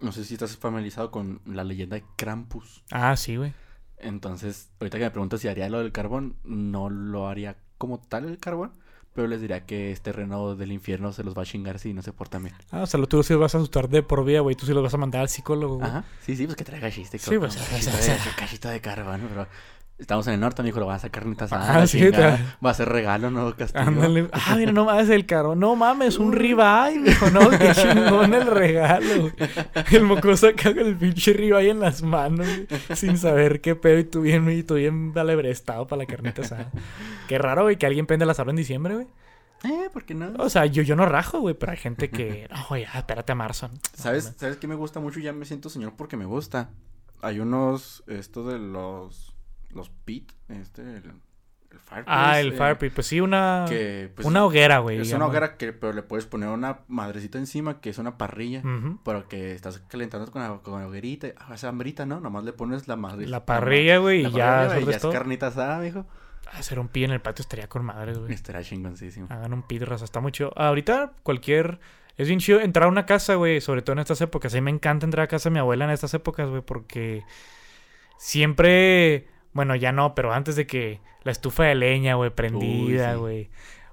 [0.00, 2.82] no sé si estás familiarizado con la leyenda de Krampus.
[2.90, 3.54] Ah, sí, güey.
[3.98, 8.24] Entonces, ahorita que me preguntas si haría lo del carbón, no lo haría como tal
[8.24, 8.72] el carbón,
[9.12, 12.02] pero les diría que este reno del infierno se los va a chingar si no
[12.02, 12.56] se portan bien.
[12.72, 14.56] Ah, o sea, tú sí los vas a asustar de por vida, güey.
[14.56, 15.88] Tú sí los vas a mandar al psicólogo, güey.
[15.88, 17.20] Ajá, sí, sí, pues que traiga chiste.
[17.20, 17.56] Sí, pues,
[18.36, 19.46] cachito de carbón, pero
[19.98, 22.88] estamos en el norte, amigo, lo van a sacar carnitas Ah, sí, va a ser
[22.88, 23.84] regalo, no castigo.
[23.84, 24.28] Ándale.
[24.32, 25.60] Ah, mira, no mames el carbón.
[25.60, 27.30] No mames, un ribeye, mijo.
[27.30, 29.30] No, qué chingón el regalo.
[29.90, 32.66] El mocoso acá con el pinche ribeye en las manos, güey,
[32.96, 33.98] Sin saber qué pedo.
[33.98, 36.70] Y tú bien, y tú bien alebrestado para la carnita asada.
[37.28, 39.06] Qué raro, güey, que alguien prende la en diciembre, güey.
[39.64, 40.32] Eh, ¿por qué no?
[40.42, 42.48] O sea, yo, yo no rajo, güey, pero hay gente que...
[42.50, 43.70] No, güey, ah, espérate a marzo.
[43.94, 44.34] ¿Sabes.
[44.36, 45.20] ¿Sabes qué me gusta mucho?
[45.20, 46.70] Ya me siento señor porque me gusta.
[47.20, 49.31] Hay unos, esto de los,
[49.72, 51.12] los pit, este, el,
[51.70, 52.04] el fireplace.
[52.06, 52.92] Ah, el eh, fire pit.
[52.92, 53.64] Pues sí, una...
[53.68, 54.98] Que, pues, una hoguera, güey.
[54.98, 55.24] Es digamos.
[55.24, 58.62] una hoguera que, pero le puedes poner una madrecita encima que es una parrilla.
[59.04, 61.28] Pero que estás calentando con la, con la hoguerita.
[61.38, 62.20] Ah, esa hambrita, ¿no?
[62.20, 63.26] Nomás le pones la madre.
[63.26, 66.06] La parrilla, güey, y ya parrilla, y ya es carnita asada, mijo.
[66.52, 68.34] Hacer un pi en el patio estaría con madres, güey.
[68.34, 69.28] Estará chingoncísimo.
[69.30, 70.04] Hagan un pit, raza.
[70.04, 70.52] Está muy chido.
[70.54, 71.80] Ahorita cualquier...
[72.18, 73.62] Es bien chido entrar a una casa, güey.
[73.62, 74.52] Sobre todo en estas épocas.
[74.52, 76.60] A mí me encanta entrar a casa de mi abuela en estas épocas, güey.
[76.60, 77.24] Porque
[78.18, 79.28] siempre...
[79.52, 83.18] Bueno, ya no, pero antes de que la estufa de leña, güey, prendida, sí.
[83.18, 83.50] güey.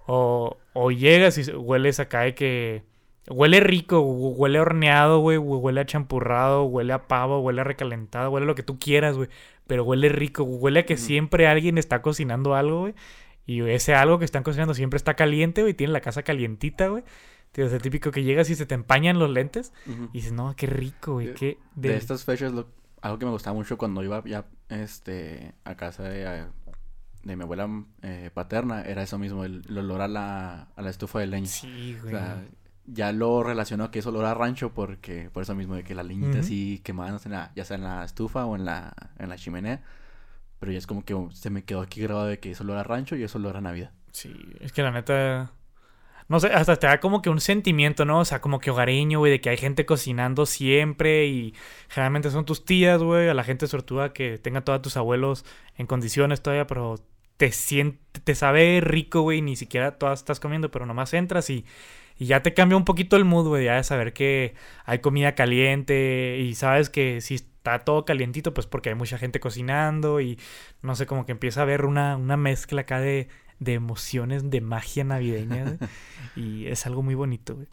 [0.08, 2.84] O, o llegas y hueles acá de que...
[3.30, 5.38] Huele rico, hu- huele horneado, güey.
[5.38, 8.80] hu- Huele a champurrado, huele a pavo, huele a recalentado, huele a lo que tú
[8.80, 9.30] quieras, güey.
[9.68, 12.96] Pero huele rico, huele a que siempre alguien está cocinando algo, güey.
[13.46, 15.76] Y ese algo que están cocinando siempre está caliente, güey.
[15.76, 17.04] Tiene la casa calientita, güey.
[17.54, 19.74] Es el típico que llegas y se te empañan los lentes.
[19.86, 21.28] Y dices, no, qué rico, güey.
[21.28, 22.68] De- Qué De de- estas fechas, lo-
[23.02, 26.46] algo que me gustaba mucho cuando iba ya este, a casa de,
[27.24, 27.70] de mi abuela
[28.02, 31.48] eh, paterna era eso mismo, el, el olor a la, a la estufa de leña.
[31.48, 32.14] Sí, O güey.
[32.14, 32.44] sea,
[32.86, 36.04] ya lo relaciono que es olor a rancho porque por eso mismo de que la
[36.04, 36.40] leñita Ujú.
[36.40, 39.82] así quemada, en la- ya sea en la estufa o en la, en la chimenea.
[40.60, 42.84] Pero ya es como que se me quedó aquí grabado de que es olor a
[42.84, 43.92] rancho y es olor a Navidad.
[44.12, 45.52] Sí, es que la neta.
[46.30, 48.20] No sé, hasta te da como que un sentimiento, ¿no?
[48.20, 51.56] O sea, como que hogareño, güey, de que hay gente cocinando siempre y
[51.90, 55.44] generalmente son tus tías, güey, a la gente sortuda que tenga todos tus abuelos
[55.78, 56.98] en condiciones todavía, pero
[57.38, 61.66] te siente, te sabe rico, güey, ni siquiera todas estás comiendo, pero nomás entras y,
[62.18, 64.54] y ya te cambia un poquito el mood, güey, ya de saber que
[64.86, 69.40] hay comida caliente y sabes que si está todo calientito, pues porque hay mucha gente
[69.40, 70.38] cocinando y
[70.84, 74.62] no sé, como que empieza a haber una, una mezcla acá de, de emociones, de
[74.62, 75.78] magia navideña,
[76.36, 77.68] y es algo muy bonito, güey.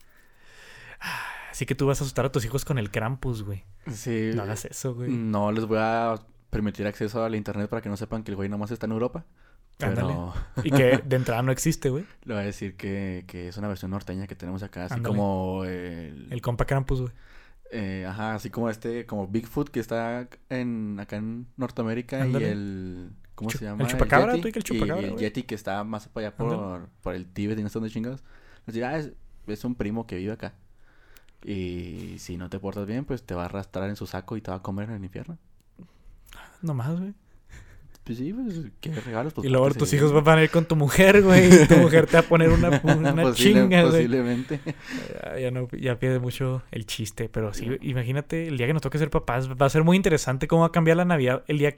[1.50, 3.64] Así que tú vas a asustar a tus hijos con el Krampus, güey.
[3.90, 4.30] Sí.
[4.34, 5.10] No hagas eso, güey.
[5.10, 6.16] No les voy a
[6.50, 9.24] permitir acceso al internet para que no sepan que el güey nomás está en Europa.
[9.78, 10.34] Pero
[10.64, 12.04] Y que de entrada no existe, güey.
[12.24, 15.14] le voy a decir que, que es una versión norteña que tenemos acá, así Ándale.
[15.16, 17.12] como el, El compa Krampus, güey.
[17.72, 22.46] eh, ajá, así como este, como Bigfoot que está en acá en Norteamérica Ándale.
[22.46, 23.84] y el ¿cómo se llama?
[23.84, 25.16] el chupacabra, Yeti, tú y que el chupacabra, y el.
[25.16, 28.24] Yeti que está más para allá por, el Tíbet y no sé dónde chingados.
[28.66, 29.12] Dirá, ah, es,
[29.46, 30.54] es un primo que vive acá.
[31.44, 34.40] Y si no te portas bien, pues te va a arrastrar en su saco y
[34.40, 35.38] te va a comer en el infierno.
[36.62, 37.14] Nomás, güey.
[38.06, 39.34] Pues sí, pues qué regalos.
[39.34, 40.04] Pues, y luego tus bien.
[40.04, 41.52] hijos van a ir con tu mujer, güey.
[41.52, 43.92] Y tu mujer te va a poner una, una Posible- chinga, güey.
[43.92, 44.60] Posiblemente.
[45.24, 47.28] Ya, ya no, ya pierde mucho el chiste.
[47.28, 50.46] Pero sí, imagínate, el día que nos toque ser papás, va a ser muy interesante
[50.46, 51.42] cómo va a cambiar la Navidad.
[51.48, 51.76] El día.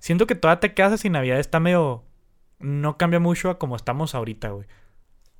[0.00, 2.04] Siento que toda te casas y Navidad está medio.
[2.58, 4.66] No cambia mucho a como estamos ahorita, güey.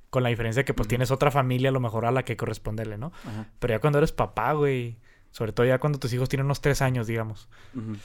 [0.09, 2.97] Con la diferencia que pues tienes otra familia a lo mejor a la que corresponderle,
[2.97, 3.11] ¿no?
[3.27, 3.45] Ajá.
[3.59, 4.97] Pero ya cuando eres papá, güey,
[5.29, 7.47] sobre todo ya cuando tus hijos tienen unos tres años, digamos.
[7.75, 7.95] Ujú.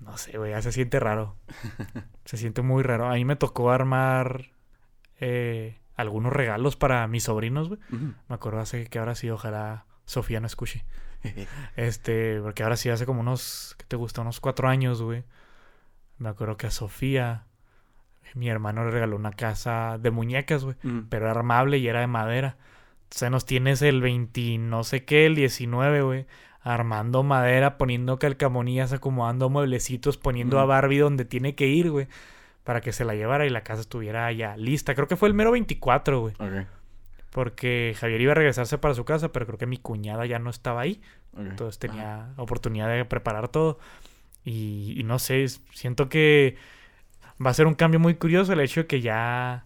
[0.00, 1.36] No sé, güey, ya se siente raro.
[2.24, 3.08] se siente muy raro.
[3.08, 4.50] A mí me tocó armar
[5.20, 7.80] eh, algunos regalos para mis sobrinos, güey.
[7.90, 10.84] Me acuerdo hace que ahora sí, ojalá Sofía no escuche.
[11.76, 14.20] Este, porque ahora sí hace como unos, ¿qué te gusta?
[14.20, 15.24] Unos cuatro años, güey.
[16.16, 17.46] Me acuerdo que a Sofía,
[18.34, 20.76] mi hermano le regaló una casa de muñecas, güey.
[20.84, 21.06] Ujú.
[21.08, 22.56] Pero era armable y era de madera.
[23.04, 26.26] Entonces nos tienes el 20, no sé qué, el 19, güey.
[26.68, 30.66] Armando madera, poniendo calcamonías, acomodando mueblecitos, poniendo a.
[30.66, 32.08] Barbie donde tiene que ir, güey.
[32.62, 34.94] Para que se la llevara y la casa estuviera ya lista.
[34.94, 36.34] Creo que fue el mero 24, güey.
[37.30, 40.50] Porque Javier iba a regresarse para su casa, pero creo que mi cuñada ya no
[40.50, 41.00] estaba ahí.
[41.36, 41.92] Entonces Ajá.
[41.92, 43.78] tenía oportunidad de preparar todo.
[44.44, 46.56] Y, y no sé, siento que
[47.44, 49.64] va a ser un cambio muy curioso el hecho de que ya.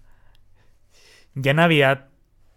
[1.34, 2.11] Ya Navidad.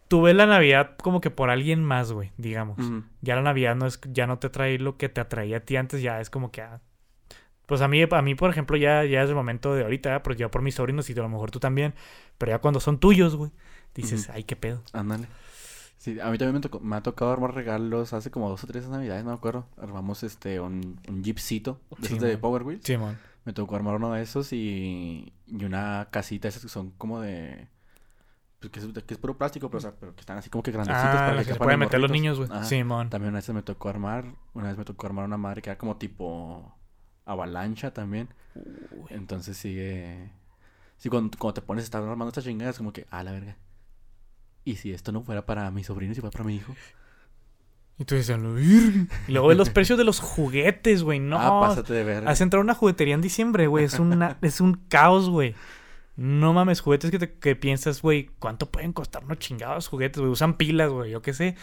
[0.08, 2.78] Tuve la Navidad como que por alguien más, güey, digamos.
[3.22, 5.78] Ya la Navidad no es, ya no te trae lo que te atraía a ti
[5.78, 6.62] antes, ya es como que.
[6.62, 6.82] ah,
[7.66, 10.36] pues a mí, a mí, por ejemplo, ya, ya es el momento de ahorita, pero
[10.36, 11.96] ya por mis sobrinos y a lo mejor tú también.
[12.38, 13.52] Pero ya cuando son tuyos, güey,
[13.96, 14.84] dices, ay, qué pedo.
[14.94, 15.28] Ándale.
[15.98, 18.68] Sí, a mí también me, tocó- me ha tocado armar regalos hace como dos o
[18.68, 19.66] tres navidades, no me acuerdo.
[19.82, 22.42] Armamos este un, un jeepcito de esos Sí, de man.
[22.42, 22.84] Power Wheels.
[22.86, 23.18] Simón.
[23.46, 27.68] Me tocó armar uno de esos y, y una casita, esas que son como de...
[28.70, 30.64] Pues que es, que es puro plástico, pero, o sea, pero que están así como
[30.64, 32.50] que grandecitos Ah, para que se los meter los niños, güey.
[32.64, 33.10] Simón.
[33.10, 35.78] También una vez me tocó armar, una vez me tocó armar una madre que era
[35.78, 36.76] como tipo
[37.26, 38.30] avalancha también.
[39.10, 40.32] Entonces eh,
[40.98, 43.58] sí cuando, cuando te pones a estar armando estas chingadas, como que, ah, la verga.
[44.64, 46.74] ¿Y si esto no fuera para mis sobrinos y fuera para mi hijo?
[47.98, 48.38] Y tú dices.
[49.28, 51.20] Y luego ves los precios de los juguetes, güey.
[51.20, 51.40] No.
[51.40, 52.30] Ah, pásate de verga.
[52.30, 53.86] Has entrado a una juguetería en diciembre, güey.
[53.86, 55.56] Es, una, es un caos, güey.
[56.18, 60.32] No mames, juguetes que, te- que piensas, güey, ¿cuánto pueden costar unos chingados juguetes, güey?
[60.32, 61.56] Usan pilas, güey, yo qué sé.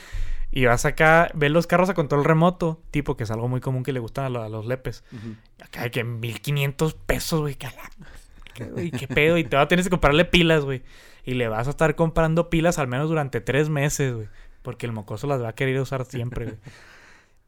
[0.50, 3.82] Y vas acá, ves los carros a control remoto, tipo, que es algo muy común
[3.82, 5.04] que le gustan a, lo- a los lepes.
[5.12, 5.36] Ujú.
[5.64, 7.56] Acá de que 1500 pesos, güey.
[8.54, 9.38] ¿Qué pedo?
[9.38, 10.82] Y te va a tener que comprarle pilas, güey.
[11.24, 14.28] Y le vas a estar comprando pilas al menos durante tres meses, güey.
[14.60, 16.56] Porque el mocoso las va a querer usar siempre, güey.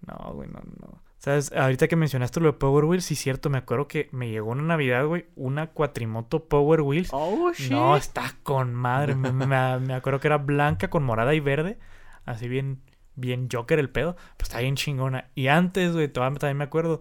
[0.06, 1.00] No, güey, no, no.
[1.24, 1.52] ¿Sabes?
[1.52, 3.48] Ahorita que mencionaste lo de Power Wheels, sí, cierto.
[3.48, 7.08] Me acuerdo que me llegó una Navidad, güey, una cuatrimoto Power Wheels.
[7.14, 7.70] Oh, shit.
[7.72, 9.14] No, está con madre.
[9.14, 11.78] Me, me- me acuerdo que era blanca con morada y verde.
[12.26, 12.82] Así bien,
[13.14, 14.16] bien Joker el pedo.
[14.36, 15.30] Pues está bien chingona.
[15.34, 17.00] Y antes, güey, todavía también me acuerdo.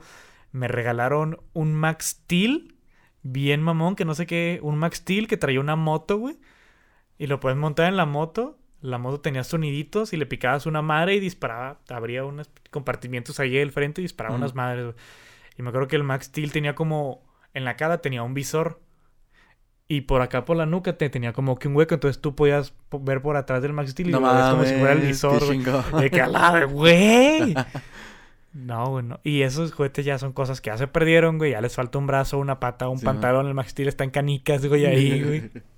[0.53, 2.75] Me regalaron un Max Steel.
[3.23, 4.59] Bien mamón, que no sé qué.
[4.63, 6.37] Un Max Steel que traía una moto, güey.
[7.17, 8.57] Y lo puedes montar en la moto.
[8.83, 11.79] La moto tenía soniditos y le picabas una madre y disparaba.
[11.89, 14.93] Abría unos compartimientos ahí del frente y disparaba unas madres.
[15.57, 17.23] Y me acuerdo que el Max Steel tenía como.
[17.53, 18.81] En la cara tenía un visor.
[19.87, 21.93] Y por acá por la nuca te tenía como que un hueco.
[21.93, 24.65] Entonces tú podías po- ver por atrás del Max Steel y No lo ves como
[24.65, 26.01] si fuera el mames, visor.
[26.01, 27.55] De que güey.
[28.53, 29.19] No, güey, no.
[29.23, 31.51] Y esos juguetes ya son cosas que ya se perdieron, güey.
[31.51, 33.47] Ya les falta un brazo, una pata, un Sí, pantalón.
[33.47, 35.49] El Max Steel está en canicas, güey, ahí, güey.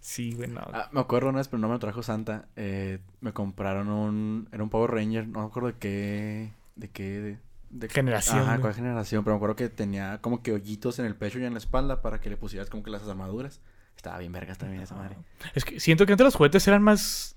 [0.00, 0.60] Sí, güey, no.
[0.72, 2.46] Ah, me acuerdo una vez, pero no me lo trajo Santa.
[2.56, 4.48] eh, me compraron un...
[4.50, 5.28] Era un Power Ranger.
[5.28, 6.52] No me acuerdo de qué...
[6.76, 7.20] De qué...
[7.20, 7.38] De,
[7.70, 8.60] de- Generación, Ajá, güey.
[8.62, 9.22] cuál generación.
[9.24, 12.00] Pero me acuerdo que tenía como que hoyitos en el pecho y en la espalda
[12.02, 13.60] para que le pusieras como que las armaduras.
[13.96, 15.16] Estaba bien vergas también esa madre.
[15.54, 17.36] Es que siento que antes los juguetes eran más.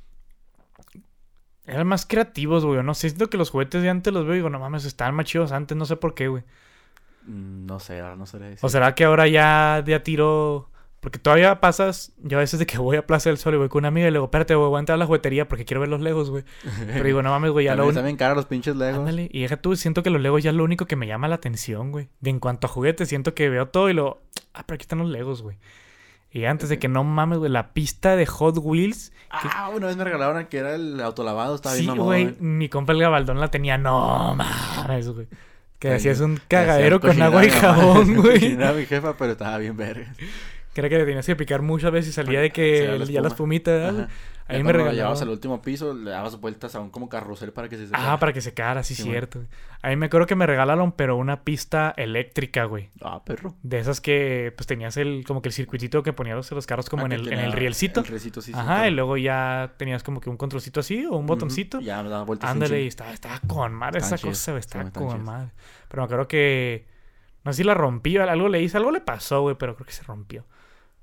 [1.66, 2.82] Eran más creativos, güey.
[2.84, 5.16] No sé, siento que los juguetes de antes los veo y digo, no mames, estaban
[5.16, 6.44] más chidos antes, no sé por qué, güey.
[7.26, 8.60] Mm, No sé, ahora no sé decir.
[8.62, 10.70] O será que ahora ya de a tiro.
[11.04, 12.14] Porque todavía pasas.
[12.24, 14.08] Yo a veces de que voy a Plaza del Sol y voy con una amiga
[14.08, 16.00] y le digo, espérate, güey, voy a entrar a la juguetería porque quiero ver los
[16.00, 16.46] Legos, güey.
[16.88, 19.00] Pero digo, no mames, güey, ya lo están bien caros los pinches Legos.
[19.00, 21.28] Ándale, y deja tú, siento que los Legos ya es lo único que me llama
[21.28, 22.08] la atención, güey.
[22.22, 24.22] De en cuanto a juguetes, siento que veo todo y lo.
[24.54, 25.58] Ah, pero aquí están los Legos, güey.
[26.32, 29.12] Y antes de que no mames, güey, la pista de Hot Wheels.
[29.30, 31.56] Ah, una vez me regalaron que era el autolavado.
[31.56, 32.06] Estaba sí, bien mamón.
[32.06, 33.78] güey, mi compa el Gabaldón la tenía.
[33.78, 35.28] No mames, güey.
[35.80, 38.54] Que hacías un cagadero con agua y jabón, güey.
[38.54, 40.14] Era mi jefa, pero estaba bien verga.
[40.74, 43.04] Que era que le tenías que picar muchas veces y salía de que ya la
[43.04, 43.28] espuma.
[43.28, 43.72] espumita.
[43.72, 44.00] ¿verdad?
[44.06, 44.10] Ajá.
[44.46, 44.96] Ahí Ya me regalaron.
[44.98, 48.12] llevabas al último piso, le dabas vueltas a un como carrusel para que se secara.
[48.12, 49.40] Ah, para que se cara, sí, Sí, cierto.
[49.40, 49.50] güey.
[49.84, 52.90] A mí me acuerdo que me regalaron, pero una pista eléctrica, güey.
[53.02, 53.56] Ah, perro.
[53.64, 57.04] De esas que, pues tenías el, como que el circuitito que ponías los, carros como
[57.04, 58.02] Ah, en el, en el rielcito.
[58.02, 58.52] El rielcito, sí.
[58.54, 61.80] Ajá, y luego ya tenías como que un controlcito así o un botoncito.
[61.80, 62.50] Ya me daba vueltas.
[62.50, 64.60] Ándale, y estaba, estaba con madre esa cosa, güey.
[64.60, 65.52] Estaba con madre.
[65.88, 66.86] Pero me acuerdo que.
[67.46, 69.92] No sé si la rompí, algo le hice, algo le pasó, güey, pero creo que
[69.94, 70.46] se rompió.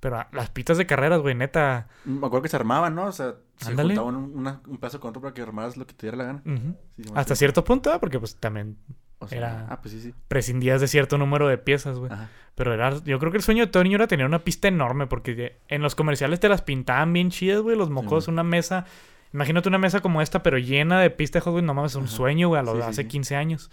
[0.00, 1.88] Pero las pistas de carreras, güey, neta.
[2.06, 3.04] Me acuerdo que se armaban, ¿no?
[3.04, 3.94] O sea, se Ándale.
[3.94, 6.24] juntaban un, una- un pedazo con otro para que armaras lo que te diera la
[6.24, 6.42] gana.
[6.46, 6.54] ujú.
[6.56, 7.34] Sí, sí, me Hasta acuerdo.
[7.36, 7.98] cierto punto, ¿eh?
[8.00, 8.78] porque pues también
[9.18, 10.14] O sea, Era- ah, pues sí, sí.
[10.28, 12.10] prescindías de cierto número de piezas, güey.
[12.10, 12.30] Ajá.
[12.54, 15.06] Pero era, yo creo que el sueño de todo niño era tener una pista enorme,
[15.06, 18.86] porque en los comerciales te las pintaban bien chidas, güey, los mocos, una mesa,
[19.34, 22.12] imagínate una mesa como esta, pero llena de pistas de Wheels, no mames, un Ajá.
[22.16, 23.08] sueño, güey, a lo Sí, hace sí.
[23.08, 23.70] 15 años.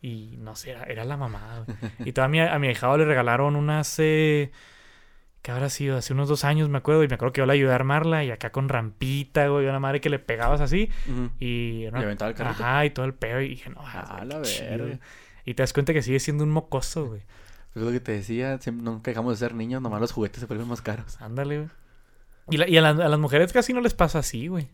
[0.00, 1.76] Y no sé, era, era la mamada, güey.
[2.10, 4.52] Y todavía a mi ahijado le regalaron unas, eh,
[5.48, 5.96] ¿qué habrá sido?
[5.96, 8.22] Hace unos dos años, me acuerdo, y me acuerdo que yo le ayudé a armarla,
[8.22, 10.90] y acá con rampita, güey, una madre que le pegabas así,
[11.40, 11.84] y...
[11.84, 12.62] Y aventaba el carrito.
[12.62, 14.98] Ajá, y todo el pedo, y dije, no, Ah, la verga.
[15.46, 17.22] Y te das cuenta que sigue siendo un mocoso, güey.
[17.72, 20.40] Pues es lo que te decía, siempre, nunca dejamos de ser niños, nomás los juguetes
[20.40, 21.18] se vuelven más caros.
[21.22, 21.70] Ándale, güey.
[22.50, 24.68] Y, la- y a, las- a las mujeres casi no les pasa así, güey.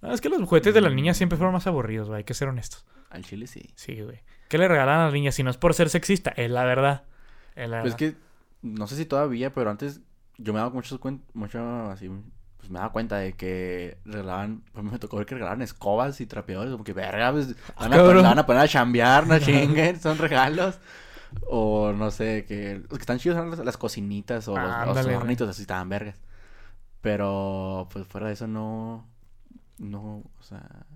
[0.00, 2.18] No, es que los juguetes de las niñas siempre fueron más aburridos, güey.
[2.18, 2.84] Hay que ser honestos.
[3.08, 3.70] Al chile sí.
[3.76, 4.18] Sí, güey.
[4.48, 5.36] ¿Qué le regalan a las niñas?
[5.36, 7.04] Si no es por ser sexista, es la verdad.
[7.54, 8.14] Es la Pues es que,
[8.62, 10.00] no sé si todavía, pero antes
[10.38, 10.98] yo me daba muchos
[11.34, 12.10] mucho así,
[12.56, 16.26] pues me daba cuenta de que regalaban, pues me tocó ver que regalaban escobas y
[16.26, 20.18] trapeadores, como que verga, pues Ah, van, a, van poner a chambear, no chinguen, son
[20.18, 20.78] regalos.
[21.48, 25.06] O no sé, que los que están chidos son las, las cocinitas o los, los
[25.06, 26.14] hornitos, así estaban vergas.
[27.00, 29.08] Pero, pues fuera de eso no,
[29.78, 30.86] no, o sea,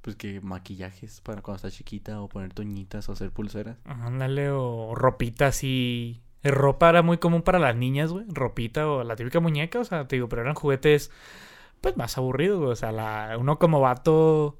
[0.00, 3.78] pues que maquillajes para cuando estás chiquita o poner toñitas o hacer pulseras.
[3.84, 6.22] Ándale, o ropita así.
[6.42, 8.24] Eh, Ropa era muy común para las niñas, güey.
[8.28, 11.10] Ropita o la típica muñeca, o sea, te digo, pero eran juguetes,
[11.80, 12.72] pues más aburridos, güey.
[12.72, 14.58] O sea, la, uno como vato.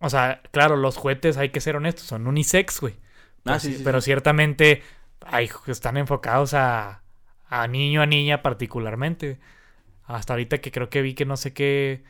[0.00, 2.96] O sea, claro, los juguetes, hay que ser honestos, son unisex, güey.
[3.46, 4.00] Ah, Pero, sí, sí- sí, pero sí.
[4.00, 4.82] ciertamente
[5.20, 7.02] hay, están enfocados a,
[7.46, 9.38] a niño a niña particularmente.
[10.04, 12.04] Hasta ahorita que creo que vi que no sé qué,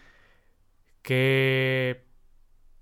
[1.03, 2.05] qué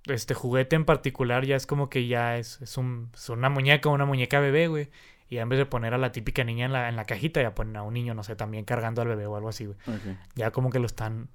[0.07, 3.89] este juguete en particular ya es como que ya es, es, un, es una muñeca,
[3.91, 4.91] una muñeca bebé, güey.
[5.33, 7.55] Y en vez de poner a la típica niña en la, en la cajita, ya
[7.55, 9.79] ponen a un niño, no sé, también cargando al bebé o algo así, güey.
[10.35, 11.31] Ya como que lo están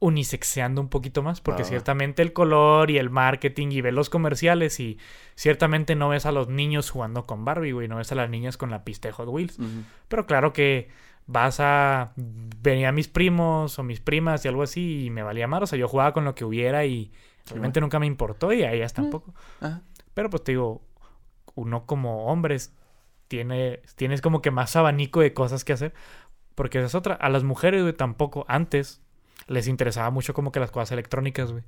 [0.00, 1.68] unisexeando un poquito más, porque va.
[1.68, 4.98] ciertamente el color y el marketing y ves los comerciales y
[5.36, 8.56] ciertamente no ves a los niños jugando con Barbie, güey, no ves a las niñas
[8.56, 9.56] con la pista de Hot Wheels.
[10.08, 10.88] Pero claro que
[11.28, 12.14] vas a...
[12.16, 15.78] Venía mis primos o mis primas y algo así y me valía más, o sea,
[15.78, 17.12] yo jugaba con lo que hubiera y
[17.48, 19.32] realmente nunca me importó y a ellas tampoco.
[20.12, 20.82] Pero pues te digo,
[21.54, 22.74] uno como hombres
[23.28, 25.94] tiene, tienes como que más abanico de cosas que hacer.
[26.54, 27.14] Porque esa es otra.
[27.14, 28.44] A las mujeres, güey, tampoco.
[28.48, 29.00] Antes
[29.46, 31.62] les interesaba mucho como que las cosas electrónicas, güey.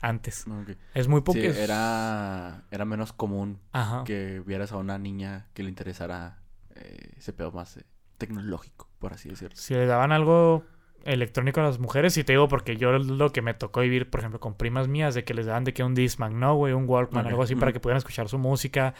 [0.00, 0.46] Antes.
[0.46, 0.76] Ok.
[0.92, 1.38] Es muy poco.
[1.38, 4.04] Sí, era, era menos común Ajá.
[4.04, 6.40] que vieras a una niña que le interesara
[6.74, 7.86] eh, ese pedo más eh,
[8.18, 9.56] tecnológico, por así decirlo.
[9.56, 10.64] Si le daban algo
[11.04, 14.20] electrónico a las mujeres, y te digo porque yo lo que me tocó vivir, por
[14.20, 16.72] ejemplo, con primas mías, de que les daban de que un Discman, ¿no, güey?
[16.72, 18.94] Un Walkman, algo así, para que pudieran escuchar su música,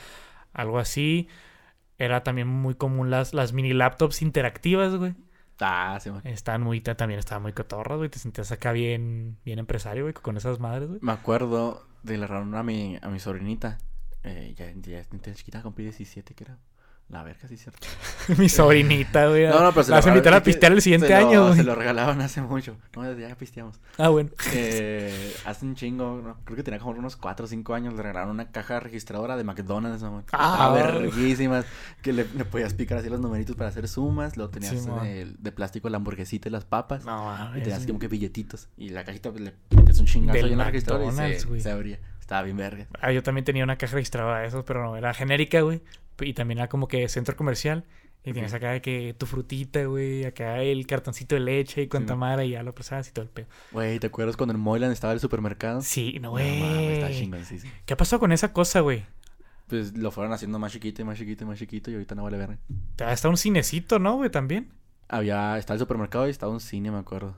[0.53, 1.29] algo así.
[1.99, 5.15] Era también muy común las, las mini laptops interactivas, güey.
[5.61, 6.23] Ah, sí, man.
[6.25, 8.11] Estaban muy, ta- también estaban muy cotorras, güey.
[8.11, 10.99] Te sentías acá bien, bien empresario, güey, con esas madres, güey.
[11.03, 13.79] Me acuerdo de la reunión a mi, a mi sobrinita.
[14.25, 16.59] Eh, ya, ya, ya chiquita, cumplí 17, que era.
[17.11, 17.87] La verga, sí, es cierto.
[18.39, 19.47] Mi sobrinita, güey.
[19.47, 21.43] No, no, pero se La vas a lo- invitar pistear el siguiente se lo- año,
[21.45, 21.57] güey.
[21.57, 22.77] Se lo regalaban hace mucho.
[22.97, 23.79] No, ya pisteamos.
[23.99, 24.31] Ah, bueno.
[24.55, 26.39] Eh, hace un chingo, ¿no?
[26.45, 29.45] creo que tenía como unos 4 o 5 años, le regalaron una caja registradora de
[29.45, 30.25] McDonald's, mamá.
[30.33, 30.73] Ah.
[30.75, 31.67] Verguísimas,
[32.03, 34.89] que le, le podías picar así los numeritos para hacer sumas, luego tenías Sí,
[35.39, 39.05] de, plástico la hamburguesita y las papas, No, y tenías como que billetitos, y la
[39.05, 42.01] cajita pues, le metías un chingazo Del ahí en la registradora y se, se abría.
[42.25, 42.87] Estaba bien verga.
[43.03, 45.83] Ah, yo también tenía una caja registrada de esos, pero no, era genérica, güey.
[46.21, 47.85] Y también era como que centro comercial.
[48.25, 50.25] Y tienes acá de que tu frutita, güey.
[50.25, 52.19] Acá el cartoncito de leche y cuanta Sí.
[52.19, 53.47] madre y ya lo pasabas y todo el pedo.
[53.73, 55.83] Güey, ¿te acuerdas cuando en Moyland estaba el supermercado?
[55.83, 57.19] Sí, no, está güey.
[57.19, 57.71] chingón, sí, sí.
[57.85, 59.05] ¿Qué pasó con esa cosa, güey?
[59.67, 62.23] Pues lo fueron haciendo más chiquito y más chiquito y más chiquito y ahorita no
[62.25, 62.57] vale verga.
[63.05, 64.31] Hasta un cinecito, ¿no, güey?
[64.31, 64.73] También.
[65.09, 67.37] Había, estaba el supermercado y estaba un cine, me acuerdo.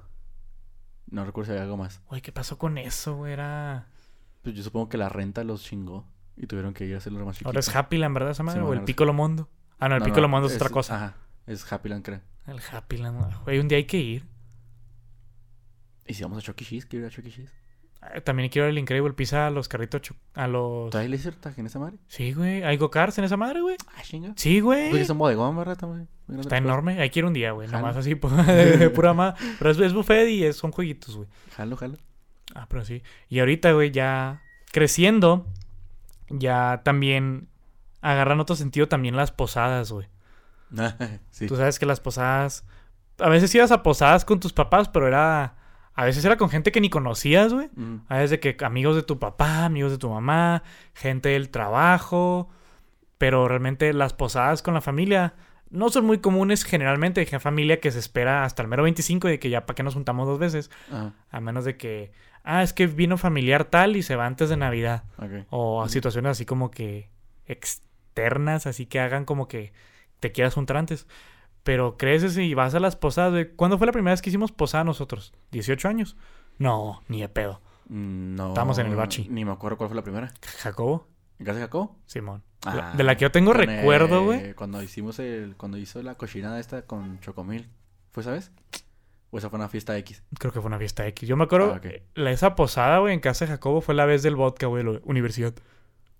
[1.10, 2.00] No recuerdo si había algo más.
[2.08, 3.32] Güey, ¿qué pasó con eso, güey?
[3.32, 3.88] Era...
[4.46, 7.34] Pues yo supongo que la renta los chingó y tuvieron que ir a hacerlo más
[7.34, 7.48] chiquito.
[7.48, 8.60] Ahora es Happyland, ¿verdad, esa madre?
[8.60, 9.48] Sí, o el Piccolo Mondo.
[9.80, 10.94] Ah, no, el No, Piccolo no, Mondo es, otra cosa.
[10.94, 11.16] Ajá,
[11.48, 12.20] es Happyland, creo.
[12.46, 13.58] El Happyland, güey.
[13.58, 14.24] Un día hay que ir.
[16.06, 16.86] ¿Y si vamos a Chucky Cheese?
[16.86, 17.52] ¿Quiero ir a Chucky Cheese?
[18.00, 20.02] Ah, También quiero ir al Incredible Pizza a los carritos...
[20.34, 20.90] A los...
[20.90, 21.20] ¿Todavía le
[21.56, 21.98] en esa madre?
[22.06, 22.62] Sí, güey.
[22.62, 23.74] ¿Hay go-karts en esa madre, güey?
[23.96, 24.32] Ah, chinga.
[24.36, 24.90] Sí, güey.
[24.90, 25.76] Porque es un bodegón, ¿verdad?
[25.76, 26.08] También.
[26.38, 27.00] Está enorme.
[27.00, 27.66] Hay que ir un día, güey.
[27.66, 28.14] Nomás así,
[28.94, 29.34] pura ma.
[29.58, 31.28] Pero es, es buffet y es- son jueguitos, güey.
[31.56, 31.98] Jalo, jalo.
[32.56, 33.02] Ah, pero sí.
[33.28, 34.42] Y ahorita, güey, ya
[34.72, 35.46] creciendo,
[36.30, 37.48] ya también
[38.00, 40.08] agarran otro sentido también las posadas, güey.
[41.30, 41.46] sí.
[41.46, 42.64] Tú sabes que las posadas...
[43.18, 45.56] A veces ibas a posadas con tus papás, pero era...
[45.94, 47.70] A veces era con gente que ni conocías, güey.
[47.74, 50.62] Mm, A veces de que amigos de tu papá, amigos de tu mamá,
[50.94, 52.48] gente del trabajo.
[53.18, 55.34] Pero realmente las posadas con la familia
[55.70, 57.20] no son muy comunes generalmente.
[57.20, 59.94] Hay familia que se espera hasta el mero 25 de que ya para qué nos
[59.94, 60.70] juntamos dos veces.
[61.30, 62.12] A menos de que
[62.46, 65.04] ah, es que vino familiar tal y se va antes de Navidad.
[65.50, 67.10] O a situaciones así como que
[67.46, 69.72] externas, así que hagan como que
[70.20, 71.06] te quieras juntar antes.
[71.62, 73.48] Pero creces y vas a las posadas, güey.
[73.56, 75.34] ¿Cuándo fue la primera vez que hicimos posada nosotros?
[75.52, 76.16] ¿18 años?
[76.58, 77.60] No, ni de pedo.
[77.88, 78.48] Mm, No.
[78.48, 79.28] Estábamos en el bachi.
[79.28, 80.32] Ni me acuerdo cuál fue la primera.
[80.58, 81.08] ¿Jacobo?
[81.38, 81.96] ¿En casa de Jacobo?
[82.06, 82.42] Simón.
[82.64, 84.54] Ah, de la que yo tengo recuerdo, eh, güey.
[84.54, 85.54] Cuando hicimos el...
[85.56, 87.68] Cuando hizo la cochinada esta con Chocomil.
[88.12, 88.50] ¿Fue, sabes?
[89.36, 90.22] ¿O esa fue una fiesta X?
[90.38, 91.28] Creo que fue una fiesta X.
[91.28, 91.80] Yo me acuerdo, Ah,
[92.14, 94.92] la, esa posada, güey, en casa de Jacobo fue la vez del vodka, güey, de
[94.94, 95.52] la universidad.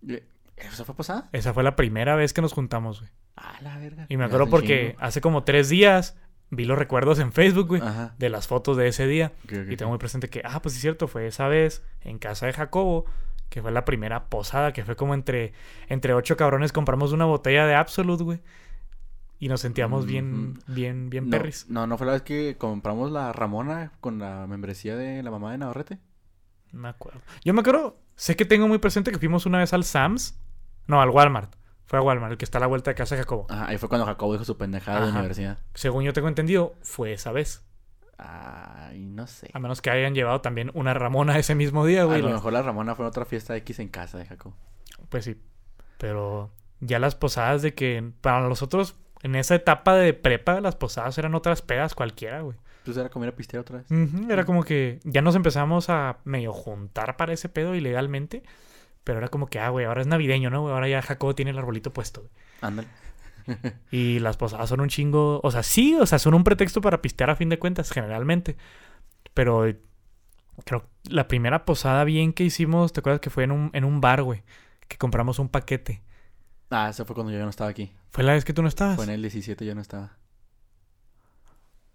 [0.07, 0.23] Eh,
[0.57, 1.31] ¿Esa fue pasada?
[1.33, 3.11] Esa fue la primera vez que nos juntamos, güey.
[3.37, 4.05] Ah, la verga.
[4.11, 4.99] Y me acuerdo porque chingo.
[5.03, 6.15] hace como tres días
[6.51, 8.15] vi los recuerdos en Facebook, güey, Ajá.
[8.19, 9.33] de las fotos de ese día.
[9.51, 12.45] Y tengo muy presente que, ah, pues sí es cierto, fue esa vez en casa
[12.47, 13.07] de Jacobo,
[13.49, 15.53] que fue la primera posada, que fue como entre,
[15.89, 18.41] entre ocho cabrones compramos una botella de Absolute, güey.
[19.39, 21.67] Y nos sentíamos bien, bien, bien no, perris.
[21.69, 25.53] No, no fue la vez que compramos la Ramona con la membresía de la mamá
[25.53, 25.99] de Navarrete.
[26.73, 27.21] Me acuerdo.
[27.45, 30.39] Yo me acuerdo, sé que tengo muy presente que fuimos una vez al Sam's.
[30.87, 31.55] No, al Walmart.
[31.85, 33.47] Fue a Walmart, el que está a la vuelta de casa de Jacobo.
[33.51, 35.19] Ajá, ahí fue cuando Jacobo dijo su pendejada de Ajá.
[35.19, 35.59] universidad.
[35.75, 37.63] Según yo tengo entendido, fue esa vez.
[38.19, 39.51] Ay, no sé.
[39.53, 42.21] A menos que hayan llevado también una Ramona ese mismo día, A güey.
[42.23, 44.57] lo Las- mejor la Ramona fue otra fiesta X en casa de Jacobo.
[45.11, 45.41] Pues sí.
[45.99, 48.97] Pero ya las posadas de que para nosotros,
[49.27, 52.57] en esa etapa de prepa, las posadas eran otras pedas cualquiera, güey.
[52.85, 53.87] Pues era comer a pistear otra vez.
[54.31, 58.45] Era como que ya nos empezamos a medio juntar para ese pedo ilegalmente.
[59.03, 60.63] Pero era como que, ah, güey, ahora es navideño, ¿no?
[60.63, 60.75] güey?
[60.75, 62.33] Ahora ya Jacobo tiene el arbolito puesto, güey.
[62.61, 62.89] Ándale.
[63.93, 65.41] Y las posadas son un chingo.
[65.43, 68.57] O sea, sí, o sea, son un pretexto para pistear a fin de cuentas, generalmente.
[69.35, 69.65] Pero
[70.65, 73.85] creo que la primera posada bien que hicimos, ¿te acuerdas que fue en un, en
[73.85, 74.43] un bar, güey?
[74.89, 76.03] Que compramos un paquete.
[76.71, 77.93] Ah, eso fue cuando yo ya no estaba aquí.
[78.11, 78.97] ¿Fue la vez que tú no estabas?
[78.97, 80.17] Fue en el 17 yo no estaba.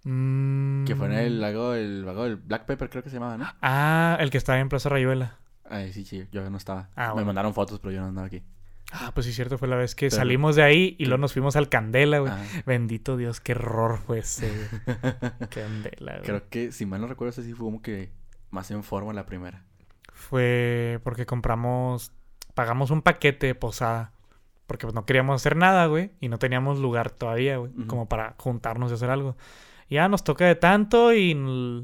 [0.04, 0.86] Mm.
[0.86, 3.48] Que fue en el lago, el lago del Black Pepper creo que se llamaba, ¿no?
[3.62, 5.38] Ah, el que estaba en Plaza Rayuela.
[5.70, 6.90] Ay, sí, sí, yo no estaba.
[6.96, 7.28] Ah, Me bueno.
[7.28, 8.42] mandaron fotos, pero yo no andaba aquí.
[8.94, 11.32] Ah, pues sí, cierto, fue la vez que Pero- salimos de ahí y luego nos
[11.34, 12.32] fuimos al Candela, güey.
[12.34, 12.44] Ajá.
[12.66, 14.52] Bendito Dios, qué error fue ese.
[15.50, 16.24] Candela, güey.
[16.24, 18.12] Creo que, si mal no recuerdo, ese sí fue como que
[18.50, 19.64] más en forma la primera.
[20.12, 22.12] Fue porque compramos,
[22.54, 24.12] pagamos un paquete de posada.
[24.72, 26.12] Porque pues, no queríamos hacer nada, güey.
[26.22, 27.74] Y no teníamos lugar todavía, güey.
[27.88, 29.36] Como para juntarnos y hacer algo.
[29.90, 31.38] Ya nos toca de tanto y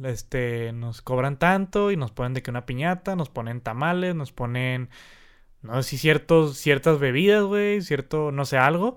[0.06, 4.32] este nos cobran tanto y nos ponen de que una piñata, nos ponen tamales, nos
[4.32, 4.88] ponen
[5.62, 8.96] no sé si ciertos ciertas bebidas, güey, cierto no sé algo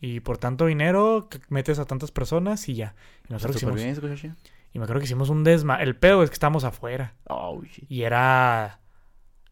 [0.00, 2.94] y por tanto dinero metes a tantas personas y ya.
[3.28, 4.34] Y nosotros hicimos bien,
[4.72, 8.02] y me acuerdo que hicimos un desma, el pedo es que estamos afuera Oh, y
[8.04, 8.80] era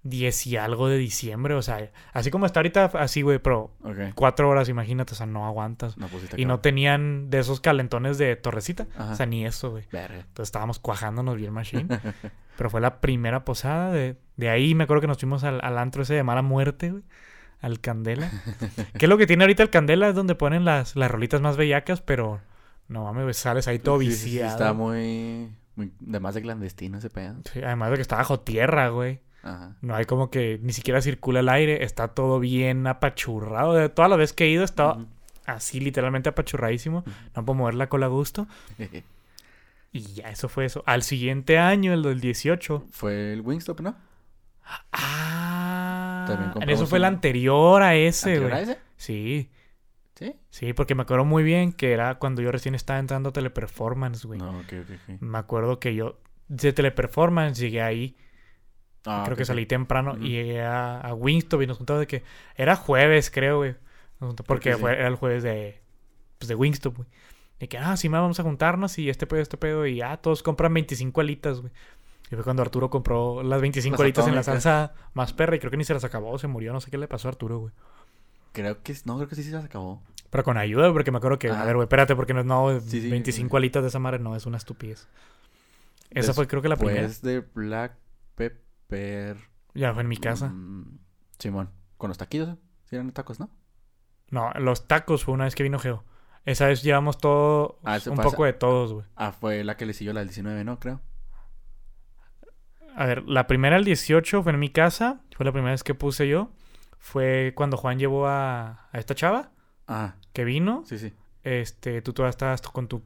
[0.04, 3.70] 10 y algo de diciembre, o sea, así como está ahorita así, güey, pero
[4.14, 5.96] cuatro horas, imagínate, o sea, no aguantas.
[5.96, 8.86] No, pues Y no tenían de esos calentones de torrecita.
[8.96, 9.12] Ajá.
[9.12, 9.84] O sea, ni eso, güey.
[9.92, 11.88] Entonces estábamos cuajándonos bien machine.
[12.56, 13.90] Pero fue la primera posada.
[13.92, 16.90] De, de ahí me acuerdo que nos fuimos al, al antro ese de mala muerte,
[16.90, 17.02] güey.
[17.60, 18.30] Al Candela.
[18.98, 20.08] ¿Qué es lo que tiene ahorita el Candela?
[20.08, 22.40] Es donde ponen las, las rolitas más bellacas, pero
[22.88, 24.50] no mames, sales ahí todo Sí, sí, sí, viciado.
[24.52, 25.92] está muy, muy...
[25.98, 27.36] De más de clandestino ese pedo.
[27.50, 29.20] Sí, además de que está bajo tierra, güey.
[29.44, 29.76] Ajá.
[29.82, 31.84] No hay como que ni siquiera circula el aire.
[31.84, 33.74] Está todo bien apachurrado.
[33.74, 34.98] De toda la vez que he ido, estaba
[35.46, 37.04] así literalmente apachurradísimo.
[37.36, 38.46] No puedo mover la cola a gusto.
[39.96, 40.82] Y ya, eso fue eso.
[40.86, 42.84] Al siguiente año, el del 18.
[42.90, 43.94] Fue el Wingstop, ¿no?
[44.92, 46.24] Ah.
[46.26, 48.62] También eso fue el anterior a ese, ¿A güey.
[48.62, 48.78] ese?
[48.96, 49.50] Sí,
[50.16, 50.34] ¿Sí?
[50.50, 54.26] sí, porque me acuerdo muy bien que era cuando yo recién estaba entrando a Teleperformance,
[54.26, 54.40] güey.
[54.40, 55.20] No, ok, ok, ok.
[55.20, 56.18] Me acuerdo que yo
[56.48, 58.16] de Teleperformance llegué ahí.
[59.06, 62.22] Ah, creo que salí temprano y llegué a, a Wingstop y nos juntamos de que
[62.56, 63.76] era jueves, creo, güey.
[64.46, 64.80] Porque sí.
[64.80, 65.80] fue, era el jueves de,
[66.38, 67.08] pues, de Wingstop, güey.
[67.60, 69.86] Y que, ah, sí, ma, vamos a juntarnos y este pedo, este pedo.
[69.86, 71.72] Y ah, todos compran 25 alitas, güey.
[72.30, 75.56] Y fue cuando Arturo compró las 25 Las alitas en la salsa más perra.
[75.56, 76.72] Y creo que ni se las acabó, se murió.
[76.72, 77.72] No sé qué le pasó a Arturo, güey.
[78.52, 78.94] Creo que...
[79.04, 80.02] No, creo que sí se las acabó.
[80.30, 81.64] Pero con ayuda, porque me acuerdo que, a Ajá.
[81.64, 83.60] ver, güey, espérate, porque no, no Sí, sí, 25 güey.
[83.60, 85.06] alitas de esa madre no es una estupidez.
[86.10, 87.08] Esa fue, creo que la primera.
[87.08, 87.96] De Black
[88.34, 88.63] Pepper...
[89.74, 90.48] Ya fue en mi casa.
[90.48, 90.98] mm,
[91.38, 91.70] Simón.
[91.96, 92.56] Con los taquitos.
[92.84, 93.50] Sí eran tacos, ¿no?
[94.30, 96.04] No, los tacos fue una vez que vino Geo.
[96.44, 98.30] Esa vez llevamos todo, Ah, un pasa.
[98.30, 99.06] poco de todos, güey.
[99.16, 100.78] Ah, fue la que le siguió la del 19, ¿no?
[100.78, 101.00] Creo.
[102.96, 105.20] A ver, la primera, el 18, fue en mi casa.
[105.36, 106.50] Fue la primera vez que puse yo.
[106.98, 109.50] Fue cuando Juan llevó a, a esta chava
[109.88, 110.84] Ah, que vino.
[110.86, 111.12] sí, sí.
[111.42, 113.02] Este, tú todavía estabas con tu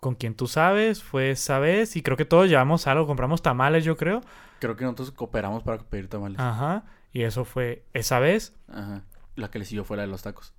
[0.00, 1.96] con quien tú sabes, fue esa vez.
[1.96, 4.20] Y creo que todos llevamos algo, compramos tamales, yo creo.
[4.60, 6.38] Creo que nosotros cooperamos para pedir tamales.
[6.40, 6.84] Ajá.
[7.12, 8.54] Y eso fue esa vez.
[8.68, 9.02] Ajá.
[9.36, 10.52] La que le siguió fue la de los tacos.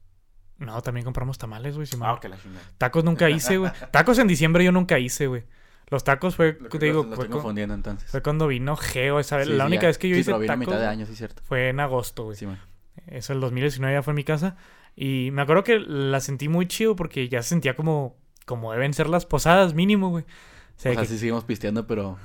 [0.57, 1.87] No, también compramos tamales, güey.
[1.87, 2.37] si Ah, ok, la.
[2.77, 3.71] Tacos nunca hice, güey.
[3.91, 5.43] Tacos en diciembre yo nunca hice, güey.
[5.89, 8.09] Los tacos fue, Lo te digo, lo- fue, estoy con- confundiendo entonces.
[8.09, 9.47] fue cuando vino Geo esa vez.
[9.47, 9.87] Sí, la sí, única ya.
[9.89, 11.41] vez que yo Sí, hice vino a tacos mitad de año, sí, cierto.
[11.45, 12.37] fue en agosto, güey.
[13.07, 14.55] Eso el 2019 ya fue a mi casa.
[14.95, 18.15] Y me acuerdo que la sentí muy chido porque ya se sentía como,
[18.45, 20.23] como deben ser las posadas, mínimo, güey.
[20.23, 20.27] O
[20.77, 22.17] sea, O sea, que- sí seguimos pisteando, pero...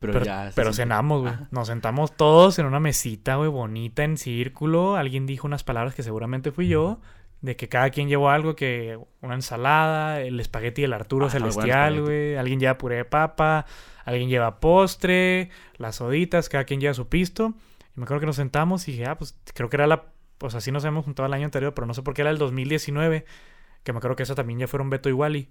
[0.00, 0.48] Pero, pero, ya...
[0.50, 1.32] se pero siente- cenamos, güey.
[1.32, 1.46] Ajá.
[1.52, 4.96] Nos sentamos todos en una mesita, güey, bonita, en círculo.
[4.96, 7.00] Alguien dijo unas palabras que seguramente fui yo.
[7.40, 12.00] De que cada quien llevó algo, que una ensalada, el espagueti del Arturo Ah, Celestial,
[12.02, 12.36] güey.
[12.36, 13.66] Alguien lleva puré de papa,
[14.04, 17.54] alguien lleva postre, las soditas, cada quien lleva su pisto.
[17.96, 20.04] Y me acuerdo que nos sentamos y dije, ah, pues creo que era la...
[20.38, 22.38] Pues así nos hemos juntado el año anterior, pero no sé por qué era el
[22.38, 23.24] 2019.
[23.84, 25.48] Que me acuerdo que eso también ya fueron Beto y Wally.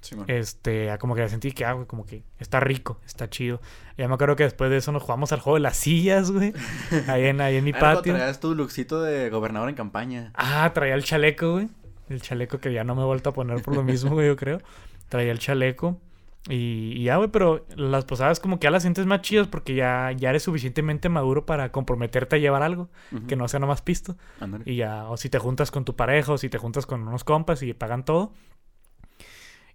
[0.00, 0.16] Sí.
[0.28, 3.60] Este, como que sentí que, ah, güey, como que está rico, está chido.
[3.96, 6.52] Ya me acuerdo que después de eso nos jugamos al juego de las sillas, güey.
[7.08, 8.14] Ahí en, ahí en mi Ah, patio.
[8.14, 10.30] traías tu luxito de gobernador en campaña.
[10.34, 11.68] Ah, traía el chaleco, güey.
[12.08, 14.36] El chaleco que ya no me he vuelto a poner por lo mismo, güey, yo
[14.36, 14.60] creo.
[15.08, 16.00] Traía el chaleco.
[16.48, 19.74] Y, y ya, güey, pero las posadas como que ya las sientes más chidas porque
[19.74, 22.88] ya, ya eres suficientemente maduro para comprometerte a llevar algo,
[23.26, 24.16] que no sea nomás pisto.
[24.64, 27.24] Y ya, o si te juntas con tu pareja, o si te juntas con unos
[27.24, 28.32] compas y pagan todo.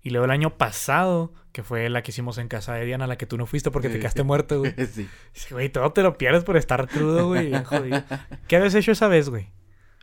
[0.05, 3.17] Y luego el año pasado, que fue la que hicimos en casa de Diana, la
[3.17, 4.73] que tú no fuiste porque te quedaste muerto, güey.
[4.91, 5.07] sí.
[5.49, 7.53] Güey, todo te lo pierdes por estar crudo, güey.
[7.63, 8.03] jodido.
[8.49, 9.47] ¿Qué habías hecho esa vez, güey?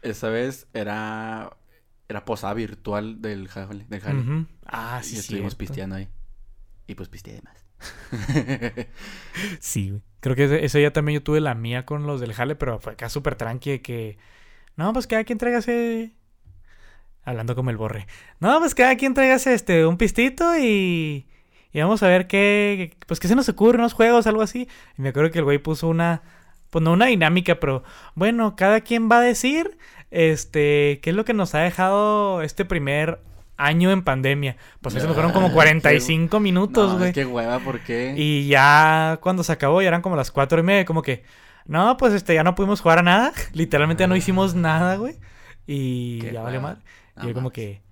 [0.01, 1.55] Esa vez era...
[2.09, 3.85] Era posada virtual del jale.
[3.89, 4.47] Del jale.
[4.65, 6.09] Ah, sí, y estuvimos pisteando ahí.
[6.87, 7.67] Y pues pisteé de más.
[9.61, 10.03] Sí, güey.
[10.21, 12.81] Creo que ese, ese día también yo tuve la mía con los del jale, pero
[12.81, 14.19] fue acá súper tranqui de que...
[14.77, 16.17] No, pues cada quien tráigase...
[17.31, 18.07] Hablando como el borre.
[18.41, 21.27] No, pues cada quien tráigase este, un pistito y...
[21.73, 22.97] Y vamos a ver qué...
[23.07, 24.69] Pues qué se nos ocurre, unos juegos, algo así.
[24.99, 26.23] Y me acuerdo que el güey puso una...
[26.71, 27.85] Pues no una dinámica, pero...
[28.17, 29.79] Bueno, cada quien va a decir...
[30.11, 30.99] Este...
[31.03, 33.21] ¿Qué es lo que nos ha dejado este primer
[33.57, 34.57] año en pandemia?
[34.81, 37.11] Pues eso fueron como Ah, 45 minutos, no, güey.
[37.11, 38.15] es que hueva, ¿por qué?
[38.17, 41.23] Y ya cuando se acabó, ya eran como las cuatro y media, como que,
[41.67, 43.33] no, pues este, ya no pudimos jugar a nada.
[43.53, 45.15] Literalmente ya no hicimos nada, güey.
[45.67, 46.79] Y Qué ya valió hueva.
[47.17, 47.83] No y yo como que,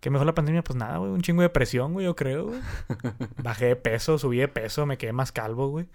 [0.00, 0.62] ¿qué mejor la pandemia?
[0.62, 2.60] Pues nada, güey, un chingo de presión, güey, yo creo, güey.
[3.42, 5.88] Bajé de peso, subí de peso, me quedé más calvo, güey.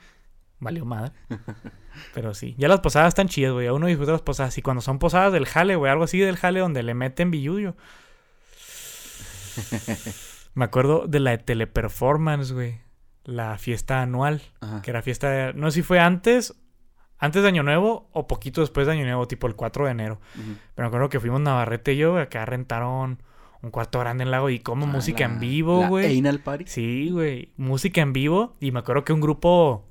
[0.59, 1.11] Valió madre.
[2.13, 3.65] Pero sí, ya las posadas están chidas, güey.
[3.65, 4.55] A uno disfruta las posadas.
[4.59, 7.75] Y cuando son posadas del jale, güey, algo así del jale donde le meten billullo.
[10.53, 12.79] Me acuerdo de la de Teleperformance, güey.
[13.23, 14.43] La fiesta anual.
[14.59, 14.83] Ajá.
[14.83, 15.53] Que era fiesta de...
[15.53, 16.53] No sé si fue antes...
[17.21, 20.19] Antes de Año Nuevo o poquito después de Año Nuevo, tipo el 4 de enero.
[20.35, 23.21] Pero me acuerdo que fuimos Navarrete y yo, güey, acá rentaron
[23.61, 26.21] un cuarto grande en el lago y como Ah, música la- en vivo, güey.
[26.39, 26.65] Party.
[26.67, 27.49] Sí, güey.
[27.57, 28.55] Música en vivo.
[28.59, 29.85] Y me acuerdo que un grupo.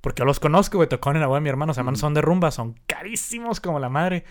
[0.00, 0.88] Porque yo los conozco, güey.
[0.88, 1.72] Tocaron en la web de mi hermano.
[1.74, 2.00] Se llaman Ujú.
[2.00, 2.50] Son de Rumba.
[2.50, 4.24] Son carísimos como la madre.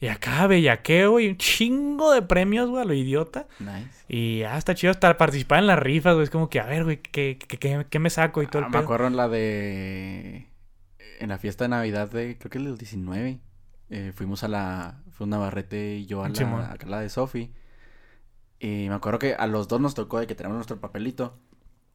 [0.00, 1.28] Y acá, bellaqueo, güey.
[1.28, 3.46] Un chingo de premios, güey, a lo idiota.
[3.58, 4.04] Nice.
[4.08, 6.24] Y ah, está chido hasta participar en las rifas, güey.
[6.24, 8.66] Es como que, a ver, güey, ¿qué, qué, qué- qué me saco y todo Ah,
[8.66, 8.82] el me pedo?
[8.84, 10.46] acuerdo en la de...
[11.20, 12.36] En la fiesta de Navidad de...
[12.38, 13.40] Creo que el del 19.
[13.90, 15.02] eh, fuimos a la...
[15.10, 17.52] Fue un Navarrete y yo a la, a la de Sofi.
[18.58, 21.38] Y me acuerdo que a los dos nos tocó de que tenemos nuestro papelito.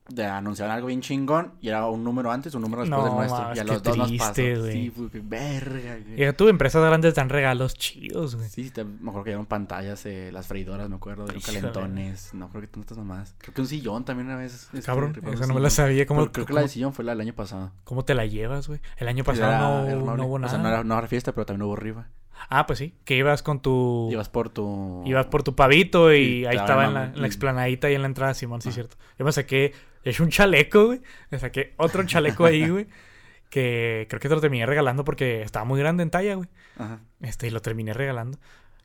[0.08, 1.54] De anunciar algo bien chingón.
[1.62, 3.42] Y era un número antes, un número después No, del nuestro.
[3.42, 4.34] mames, y a los dos nos pasó.
[4.34, 4.72] triste, güey.
[4.72, 6.30] Sí, fue verga, güey.
[6.30, 8.48] Y tuve empresas grandes dan regalos chidos, güey.
[8.50, 12.50] Sí, te- me acuerdo que dieron pantallas, eh, las freidoras, me acuerdo, dieron calentones, no
[12.50, 13.34] creo que tantas nomás.
[13.40, 14.66] Creo que un sillón también una vez.
[14.74, 16.06] este, Cabrón, rifamos esa no me la sabía.
[16.06, 17.72] ¿Cómo, Pero creo que la de sillón fue la del año pasado.
[17.84, 18.80] cómo te la llevas, güey?
[18.98, 20.50] El año pasado Era- no, era no hubo O nada.
[20.52, 22.10] sea, no era, no era fiesta, pero también hubo rifa.
[22.50, 22.94] Ah, pues sí.
[23.06, 24.10] Que ibas con tu...
[24.12, 25.04] Ibas por tu...
[25.06, 28.02] Ibas por tu pavito y ahí estaba en la, la- en la explanadita y en
[28.02, 28.74] la entrada, Simón, sí, Ah.
[28.74, 28.98] cierto.
[29.18, 29.74] Yo me saqué,
[30.04, 31.02] hecho un chaleco, güey.
[31.32, 32.88] Me saqué otro chaleco ahí, güey.
[33.50, 36.50] Que creo que te lo terminé regalando porque estaba muy grande en talla, güey.
[36.78, 37.00] Ajá.
[37.22, 38.38] Este, y lo terminé regalando.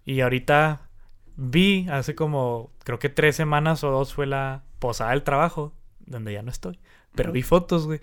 [0.05, 0.89] Y ahorita
[1.37, 5.75] vi, hace como, creo que tres semanas o dos fue la posada del trabajo,
[6.07, 6.79] donde ya no estoy.
[7.15, 8.01] Pero vi fotos, güey.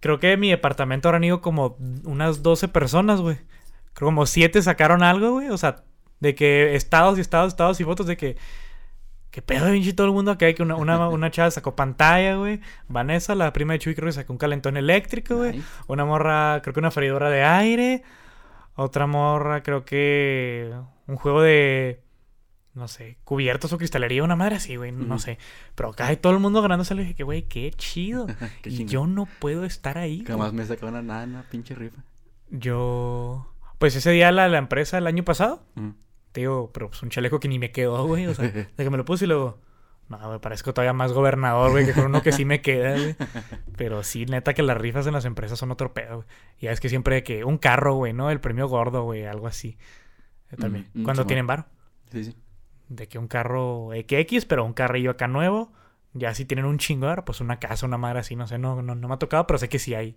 [0.00, 3.38] Creo que en mi departamento habrán ido como unas 12 personas, güey.
[3.94, 5.48] Creo como 7 sacaron algo, güey.
[5.48, 5.84] O sea,
[6.20, 8.36] de que estados y estados, estados y fotos de que...
[9.30, 10.52] ¿Qué pedo, pinche todo el mundo acá?
[10.52, 12.60] Que una, una, una chava sacó pantalla, güey.
[12.86, 15.56] Vanessa, la prima de Chuy, creo que sacó un calentón eléctrico, güey.
[15.56, 15.66] Nice.
[15.88, 18.04] Una morra, creo que una freidora de aire.
[18.76, 20.72] Otra morra, creo que
[21.08, 22.04] un juego de,
[22.74, 25.38] no sé, cubiertos o cristalería, una madre así, güey, no sé.
[25.74, 26.94] Pero acá hay todo el mundo ganándose.
[26.94, 28.26] Le dije que, güey, qué chido.
[28.62, 30.24] Qué y yo no puedo estar ahí.
[30.24, 30.38] Que güey.
[30.38, 32.02] más me sacó una nana, pinche rifa.
[32.50, 33.53] Yo,
[33.84, 35.94] pues ese día la, la empresa el año pasado, Ujú.
[36.32, 38.26] te digo, pero pues un chaleco que ni me quedó, güey.
[38.26, 39.58] O sea, de que me lo puse y luego,
[40.08, 43.14] no, güey, parezco todavía más gobernador, güey, que con uno que sí me queda, güey.
[43.76, 46.28] Pero sí, neta, que las rifas en las empresas son otro pedo, güey.
[46.60, 48.30] Ya es que siempre que un carro, güey, ¿no?
[48.30, 49.76] El premio gordo, güey, algo así.
[50.50, 50.88] Eh, También.
[50.94, 51.66] Mm, mm, Cuando tienen varo.
[52.10, 52.34] Sí, sí.
[52.88, 55.74] De que un carro XX, pero un carrillo acá nuevo,
[56.14, 58.94] Ya si tienen un chingo, pues una casa, una madre así, no sé, no, no,
[58.94, 60.16] no me ha tocado, pero sé que sí hay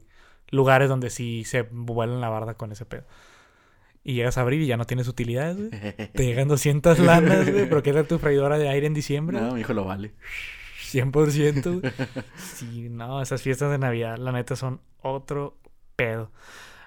[0.51, 3.03] lugares donde sí se vuelan la barda con ese pedo.
[4.07, 5.69] Y llegas a abrir y ya no tienes utilidades, güey.
[6.13, 7.67] Te llegan 200 lanas, güey.
[7.67, 9.37] ¿Pero qué tal tu freidora de aire en diciembre?
[9.37, 10.13] No, mi hijo lo vale.
[10.89, 11.81] 100%.
[11.81, 11.93] güey.
[12.37, 15.57] Sí, no, esas fiestas de Navidad, la neta, son otro
[15.97, 16.31] pedo.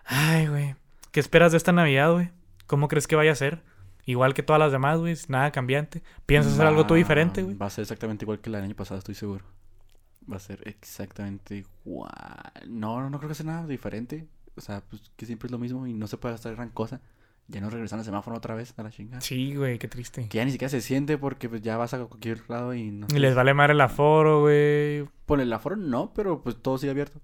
[0.06, 0.76] Ay, güey.
[1.12, 2.30] ¿Qué esperas de esta Navidad, güey?
[2.66, 3.60] ¿Cómo crees que vaya a ser?
[4.06, 5.14] Igual que todas las demás, güey.
[5.28, 6.02] Nada cambiante.
[6.24, 7.54] ¿Piensas hacer algo tú diferente, güey?
[7.54, 9.44] Va a ser exactamente igual que el año pasado, estoy seguro.
[10.32, 12.10] Va a ser exactamente igual.
[12.66, 14.26] No, no, no creo que sea nada diferente.
[14.56, 17.00] O sea, pues que siempre es lo mismo y no se puede hacer gran cosa.
[17.48, 19.20] Ya nos regresan al semáforo otra vez a la chingada.
[19.20, 20.28] Sí, güey, qué triste.
[20.28, 23.08] Que ya ni siquiera se siente porque pues ya vas a cualquier lado y no.
[23.12, 25.04] Y les vale más el aforo, güey.
[25.26, 27.20] Por el aforo no, pero pues todo sigue abierto.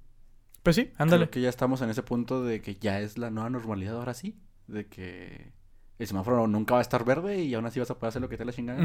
[0.64, 1.27] Pues sí, ándale.
[1.27, 4.14] Creo que ya estamos en ese punto de que ya es la nueva normalidad ahora
[4.14, 4.37] sí.
[4.66, 5.53] De que
[5.99, 8.29] el semáforo nunca va a estar verde y aún así vas a poder hacer lo
[8.29, 8.81] que te la chingada.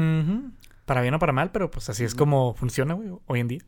[0.84, 3.60] Para bien o para mal, pero pues así es como funciona, güey, hoy en día.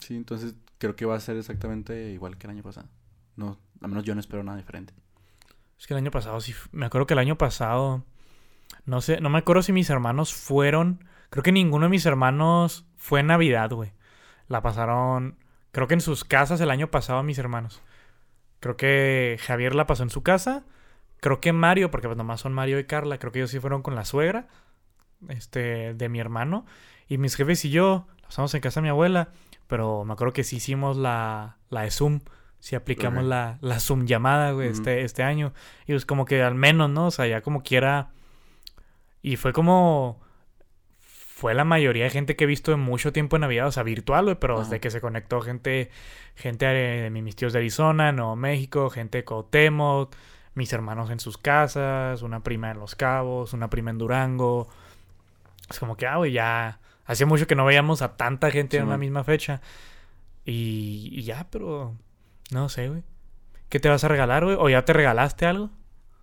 [0.00, 2.88] Sí, entonces creo que va a ser exactamente igual que el año pasado.
[3.40, 4.92] No, al menos yo no espero nada diferente.
[5.78, 6.54] Es que el año pasado sí.
[6.72, 8.04] Me acuerdo que el año pasado.
[8.84, 11.04] No sé, no me acuerdo si mis hermanos fueron.
[11.30, 13.94] Creo que ninguno de mis hermanos fue en Navidad, güey.
[14.46, 15.38] La pasaron.
[15.72, 17.80] Creo que en sus casas el año pasado mis hermanos.
[18.60, 20.66] Creo que Javier la pasó en su casa.
[21.20, 23.18] Creo que Mario, porque pues nomás son Mario y Carla.
[23.18, 24.48] Creo que ellos sí fueron con la suegra.
[25.28, 26.66] Este, de mi hermano.
[27.08, 28.06] Y mis jefes y yo.
[28.20, 29.30] La pasamos en casa de mi abuela.
[29.66, 32.20] Pero me acuerdo que sí hicimos la, la de Zoom.
[32.60, 35.54] Sí aplicamos la, la Zoom llamada, güey, este, este año.
[35.86, 37.06] Y pues como que al menos, ¿no?
[37.06, 38.10] O sea, ya como quiera.
[39.22, 40.20] Y fue como.
[41.00, 43.82] Fue la mayoría de gente que he visto en mucho tiempo en Navidad, o sea,
[43.82, 45.90] virtual, güey, pero desde que se conectó gente,
[46.34, 50.14] gente de, mis tíos de Arizona, Nuevo México, gente de Cuauhtémoc,
[50.54, 54.68] mis hermanos en sus casas, una prima en Los Cabos, una prima en Durango.
[55.70, 56.78] Es como que, ah, güey, ya.
[57.06, 59.62] Hacía mucho que no veíamos a tanta gente en una misma fecha.
[60.44, 61.96] Y, y ya, pero.
[62.52, 63.02] No sé, güey.
[63.68, 64.56] ¿Qué te vas a regalar, güey?
[64.58, 65.70] ¿O ya te regalaste algo?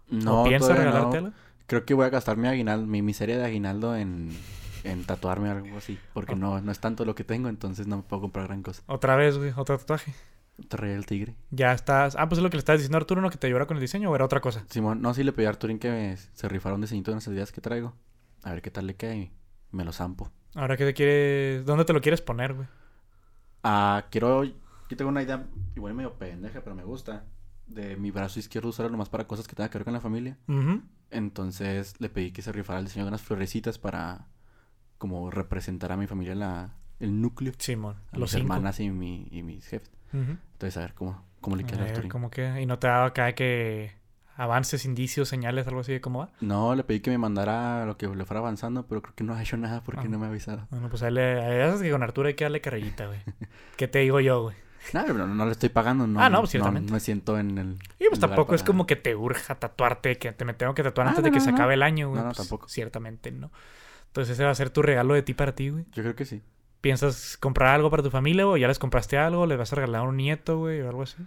[0.09, 1.27] No, ¿O piensas regalarte no.
[1.27, 1.37] algo?
[1.67, 4.29] Creo que voy a gastar mi aguinaldo, mi miseria de aguinaldo en,
[4.83, 5.99] en tatuarme algo así.
[6.13, 8.83] Porque no, no es tanto lo que tengo, entonces no me puedo comprar gran cosa.
[8.87, 10.13] Otra vez, güey, otro tatuaje.
[10.69, 11.35] Te reí el tigre.
[11.51, 12.15] Ya estás.
[12.17, 13.29] Ah, pues es lo que le estás diciendo a Arturo, ¿no?
[13.29, 14.65] Que te ayudara con el diseño o era otra cosa.
[14.69, 17.27] Simón, no, sí le pedí a Arturín que me- se rifara un diseñito de unas
[17.27, 17.93] ideas que traigo.
[18.43, 19.31] A ver qué tal le queda y
[19.71, 20.31] me lo zampo.
[20.55, 21.65] Ahora que te quieres.
[21.65, 22.67] ¿Dónde te lo quieres poner, güey?
[23.63, 24.45] Ah, quiero.
[24.89, 27.25] Yo tengo una idea igual medio pendeja, pero me gusta.
[27.67, 30.37] De mi brazo izquierdo usarlo nomás para cosas que tengan que ver con la familia.
[31.11, 34.27] Entonces le pedí que se rifara el diseño de unas florecitas para
[34.97, 37.53] como representar a mi familia la, el núcleo.
[37.57, 37.95] Simón.
[38.11, 38.53] A Los mis cinco.
[38.53, 39.91] hermanas y, mi, y mis jefes.
[40.13, 42.07] Entonces a ver cómo, cómo le A queda a ver.
[42.07, 42.61] ¿cómo que?
[42.61, 43.95] Y no te daba acá que.
[44.39, 46.29] Avances, indicios, señales, algo así de cómo va.
[46.41, 49.33] No, le pedí que me mandara lo que le fuera avanzando, pero creo que no
[49.33, 50.09] ha hecho nada porque Ah.
[50.09, 50.67] no me ha avisado.
[50.69, 51.41] Bueno, pues ahí le.
[51.41, 53.19] ahí es que con Arturo hay que darle carrerita, güey.
[53.77, 54.55] ¿Qué te digo yo, güey?
[54.93, 56.21] No, no, no le estoy pagando, no.
[56.21, 56.87] Ah, no, pues, ciertamente.
[56.89, 57.77] no me siento en el.
[57.99, 61.07] Y pues tampoco es como que te urja tatuarte, que te me tengo que tatuar
[61.07, 62.21] Ah, antes no, de que no, se acabe el año, güey.
[62.21, 62.69] No, no, Pues, tampoco.
[62.69, 63.51] Ciertamente no.
[64.07, 65.85] Entonces ese va a ser tu regalo de ti para ti, güey.
[65.93, 66.41] Yo creo que sí.
[66.81, 68.61] ¿Piensas comprar algo para tu familia, güey?
[68.61, 69.45] ¿Ya les compraste algo?
[69.45, 70.81] ¿Les vas a regalar a un nieto, güey?
[70.81, 71.17] O algo así.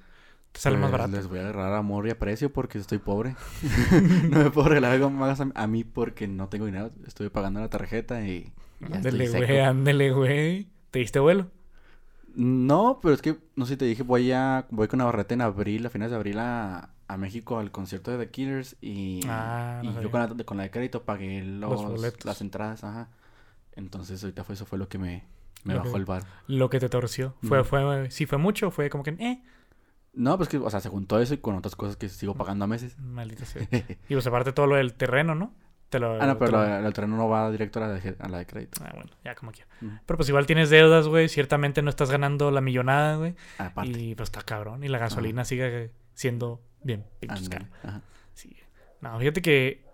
[0.53, 1.17] Te sale más Pues, barato.
[1.17, 3.37] Les voy a agarrar amor y aprecio porque estoy pobre.
[4.31, 6.91] no me puedo regalar algo más a, mí porque no tengo dinero.
[7.07, 8.53] Estoy pagando la tarjeta y
[8.93, 10.69] Ándele, güey, ándele, güey.
[10.91, 11.49] ¿Te diste vuelo?
[12.35, 15.41] No, pero es que, no sé si te dije, voy a voy con Navarrete en
[15.43, 19.81] abril, a finales de abril a, a México al concierto de The Killers y, Ah,
[19.85, 22.25] no y yo con la, con la de crédito pagué los, boletos.
[22.25, 23.09] las entradas, ajá.
[23.73, 25.25] Entonces ahorita fue eso fue lo que me,
[25.65, 26.23] me bajó el bar.
[26.47, 27.35] Lo que te torció.
[27.43, 27.69] Fue, Ujú.
[27.69, 29.43] fue, sí fue mucho, fue como que, eh,
[30.13, 32.65] No, pues que, o sea, se juntó eso y con otras cosas que sigo pagando
[32.65, 32.97] a meses.
[32.99, 33.67] maldita sea.
[34.09, 35.53] Y pues aparte todo lo del terreno, ¿no?
[35.91, 37.95] Te lo, ah, no, pero te lo- la- el terreno no va directo a la
[37.95, 38.81] de, a la de crédito.
[38.85, 39.69] Ah, bueno, ya como quiera.
[40.07, 41.29] Pero pues igual tienes deudas, güey.
[41.29, 43.35] Ciertamente no estás ganando la millonada, güey.
[43.59, 43.91] Aparte.
[43.99, 44.85] Y pues está cabrón.
[44.85, 47.51] Y la gasolina sigue siendo bien pinches.
[48.35, 48.57] Sí.
[49.01, 49.85] No, fíjate que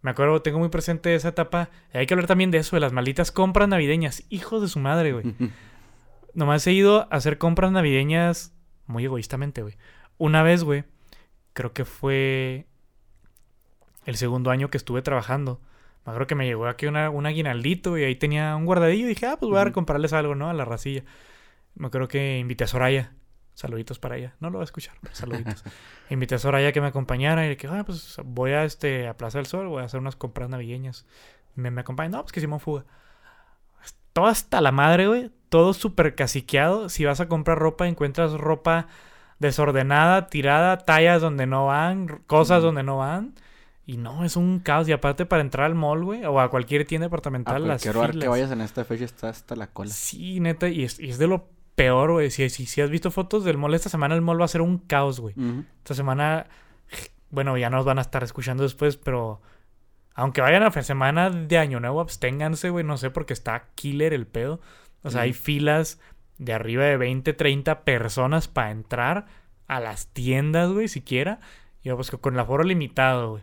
[0.00, 1.68] me acuerdo, tengo muy presente esa etapa.
[1.92, 4.24] Hay que hablar también de eso, de las malditas compras navideñas.
[4.30, 5.24] Hijos de su madre, güey.
[6.34, 8.54] Nomás he ido a hacer compras navideñas
[8.86, 9.76] muy egoístamente, güey.
[10.18, 10.84] Una vez, güey,
[11.52, 12.66] creo que fue
[14.06, 15.60] el segundo año que estuve trabajando.
[16.04, 19.06] Me acuerdo que me llegó aquí una, un aguinaldito y ahí tenía un guardadillo.
[19.06, 20.50] Y dije, ah, pues voy a comprarles algo, ¿no?
[20.50, 21.02] A la racilla.
[21.74, 23.12] Me acuerdo que invité a Soraya.
[23.54, 24.34] Saluditos para ella.
[24.40, 24.96] No lo va a escuchar.
[25.00, 25.64] pero Saluditos.
[26.10, 29.16] invité a Soraya que me acompañara y le dije, ah, pues voy a, este, a
[29.16, 31.06] Plaza del Sol, voy a hacer unas compras navideñas.
[31.54, 32.10] Me, me acompaña.
[32.10, 32.84] No, pues que Simón Fuga.
[34.12, 35.30] Todo hasta la madre, güey.
[35.48, 36.88] Todo súper caciqueado.
[36.88, 38.88] Si vas a comprar ropa, encuentras ropa
[39.38, 43.34] desordenada, tirada, tallas donde no van, cosas donde no van.
[43.86, 44.88] Y no, es un caos.
[44.88, 47.94] Y aparte para entrar al mall, güey, o a cualquier tienda A departamental, las cualquier
[47.94, 48.28] lugar que filas.
[48.30, 49.90] vayas en esta fecha está hasta la cola.
[49.90, 52.30] Sí, neta, y es, y es de lo peor, güey.
[52.30, 54.62] Si, si, si has visto fotos del mall esta semana, el mall va a ser
[54.62, 55.34] un caos, güey.
[55.78, 56.46] Esta semana,
[57.30, 59.42] bueno, ya nos van a estar escuchando después, pero
[60.14, 64.14] aunque vayan a la semana de Año Nuevo, absténganse, güey, no sé, porque está killer
[64.14, 64.60] el pedo.
[65.02, 66.00] O sea, hay filas
[66.38, 69.26] de arriba de 20, 30 personas para entrar
[69.66, 71.40] a las tiendas, güey, siquiera.
[71.82, 73.42] Y pues con el aforo limitado, güey.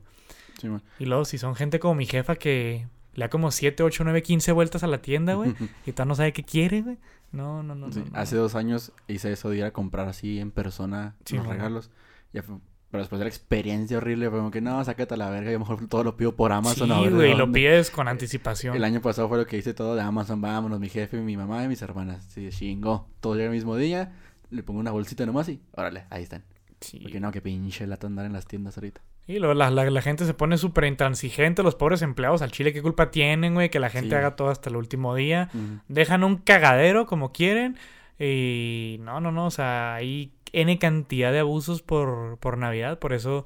[0.62, 0.84] Sí, man.
[1.00, 4.22] Y luego, si son gente como mi jefa que le da como 7, 8, 9,
[4.22, 5.54] 15 vueltas a la tienda, güey,
[5.86, 6.98] y tal no sabe qué quiere, güey.
[7.32, 7.92] No, no, no.
[7.92, 8.20] Sí, no, no.
[8.20, 11.56] Hace dos años hice eso de ir a comprar así en persona Sí, los man.
[11.58, 11.90] regalos.
[12.34, 12.58] Ya fue-
[12.90, 15.50] pero después de la experiencia horrible, fue como que no, sácate a la verga.
[15.50, 16.90] Y a lo mejor todo lo pido por Amazon.
[16.90, 17.58] Sí, güey, lo dónde".
[17.60, 18.76] pides con anticipación.
[18.76, 20.42] El año pasado fue lo que hice todo de Amazon.
[20.42, 22.26] Vámonos, mi jefe, mi mamá y mis hermanas.
[22.30, 23.08] Sí, chingó.
[23.22, 24.12] Todo llega el mismo día.
[24.50, 26.44] Le pongo una bolsita nomás y órale, ahí están.
[26.82, 27.00] Sí.
[27.02, 29.00] Porque no, que pinche lata andar en las tiendas ahorita.
[29.28, 32.74] Y luego la, la- la gente se pone súper intransigente, los pobres empleados al chile,
[32.74, 33.70] ¿qué culpa tienen, güey?
[33.70, 34.16] Que la gente Sí.
[34.16, 35.50] haga todo hasta el último día.
[35.88, 37.78] Dejan un cagadero como quieren.
[38.20, 43.00] Y no, no, no, o sea, hay N cantidad de abusos por, por Navidad.
[43.00, 43.46] Por eso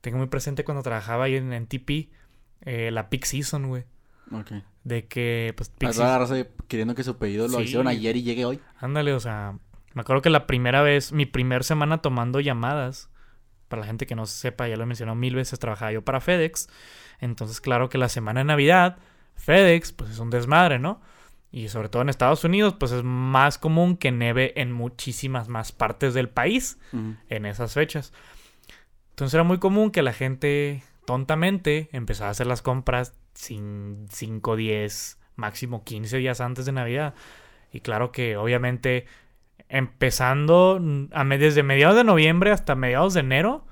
[0.00, 2.08] tengo muy presente cuando trabajaba ahí en, en TP,
[2.62, 3.84] eh, la Peak Season, güey.
[4.32, 4.52] Ok.
[4.84, 7.64] De que, pues, Peak Season- queriendo que su pedido lo Sí.
[7.64, 8.60] hicieron ayer y llegue hoy.
[8.80, 9.56] Ándale, o sea,
[9.94, 13.10] me acuerdo que la primera vez, mi primer semana tomando llamadas,
[13.72, 16.20] para la gente que no sepa, ya lo he mencionado mil veces, trabajaba yo para
[16.20, 16.68] FedEx.
[17.20, 18.98] Entonces, claro que la semana de Navidad,
[19.36, 21.00] FedEx, pues es un desmadre, ¿no?
[21.50, 25.72] Y sobre todo en Estados Unidos, pues es más común que neve en muchísimas más
[25.72, 26.78] partes del país
[27.30, 28.12] en esas fechas.
[29.08, 34.54] Entonces era muy común que la gente tontamente empezaba a hacer las compras sin 5,
[34.54, 37.14] 10, máximo 15 días antes de Navidad.
[37.72, 39.06] Y claro que obviamente
[39.72, 40.78] empezando
[41.12, 43.64] a desde mediados de noviembre hasta mediados de enero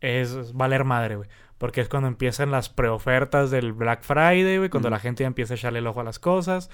[0.00, 1.28] es, es valer madre, güey.
[1.58, 5.54] Porque es cuando empiezan las preofertas del Black Friday, güey, cuando la gente ya empieza
[5.54, 6.70] a echarle el ojo a las cosas.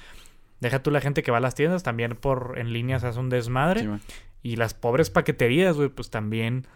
[0.60, 3.20] Deja tú la gente que va a las tiendas, también por en línea se hace
[3.20, 3.82] un desmadre.
[3.82, 3.88] Sí.
[4.42, 6.66] Y las pobres paqueterías, güey, pues también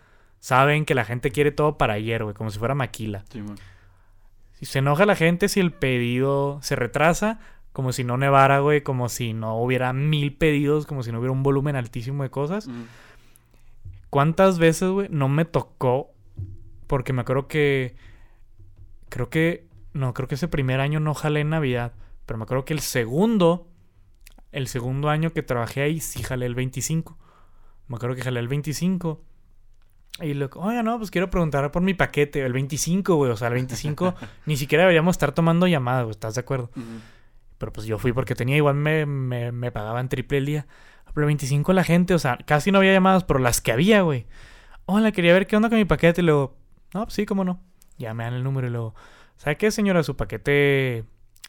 [0.41, 3.25] saben que la gente quiere todo para ayer, güey, como si fuera maquila.
[3.31, 3.43] Sí.
[4.53, 7.41] Si se enoja la gente si el pedido se retrasa,
[7.79, 11.31] como si no nevara, güey, como si no hubiera mil pedidos, como si no hubiera
[11.31, 12.69] un volumen altísimo de cosas.
[14.11, 16.11] ¿Cuántas veces, güey, no me tocó?
[16.89, 17.95] Porque me acuerdo que.
[19.11, 19.69] Creo que.
[19.93, 21.93] No, creo que ese primer año no jalé en Navidad.
[22.27, 23.69] Pero me acuerdo que el segundo.
[24.51, 27.17] El segundo año que trabajé ahí sí jalé el 25.
[27.87, 29.23] Me acuerdo que jalé el 25.
[30.23, 32.45] Y lo oiga, no, pues quiero preguntar por mi paquete.
[32.45, 33.31] El 25, güey.
[33.31, 34.17] O sea, el 25
[34.47, 36.11] ni siquiera deberíamos estar tomando llamadas, güey.
[36.11, 36.73] ¿Estás de acuerdo?
[37.59, 40.67] Pero pues yo fui porque tenía igual me, me, me pagaban triple el día.
[41.15, 44.27] Pero 25 la gente, o sea, casi no había llamadas, pero las que había, güey.
[44.87, 46.21] Hola, quería ver qué onda con mi paquete.
[46.21, 46.57] Y luego,
[46.95, 47.61] no, pues sí, cómo no.
[47.99, 48.95] Ya me dan el número y luego,
[49.37, 50.03] ¿sabe qué, señora?
[50.03, 51.05] Su paquete,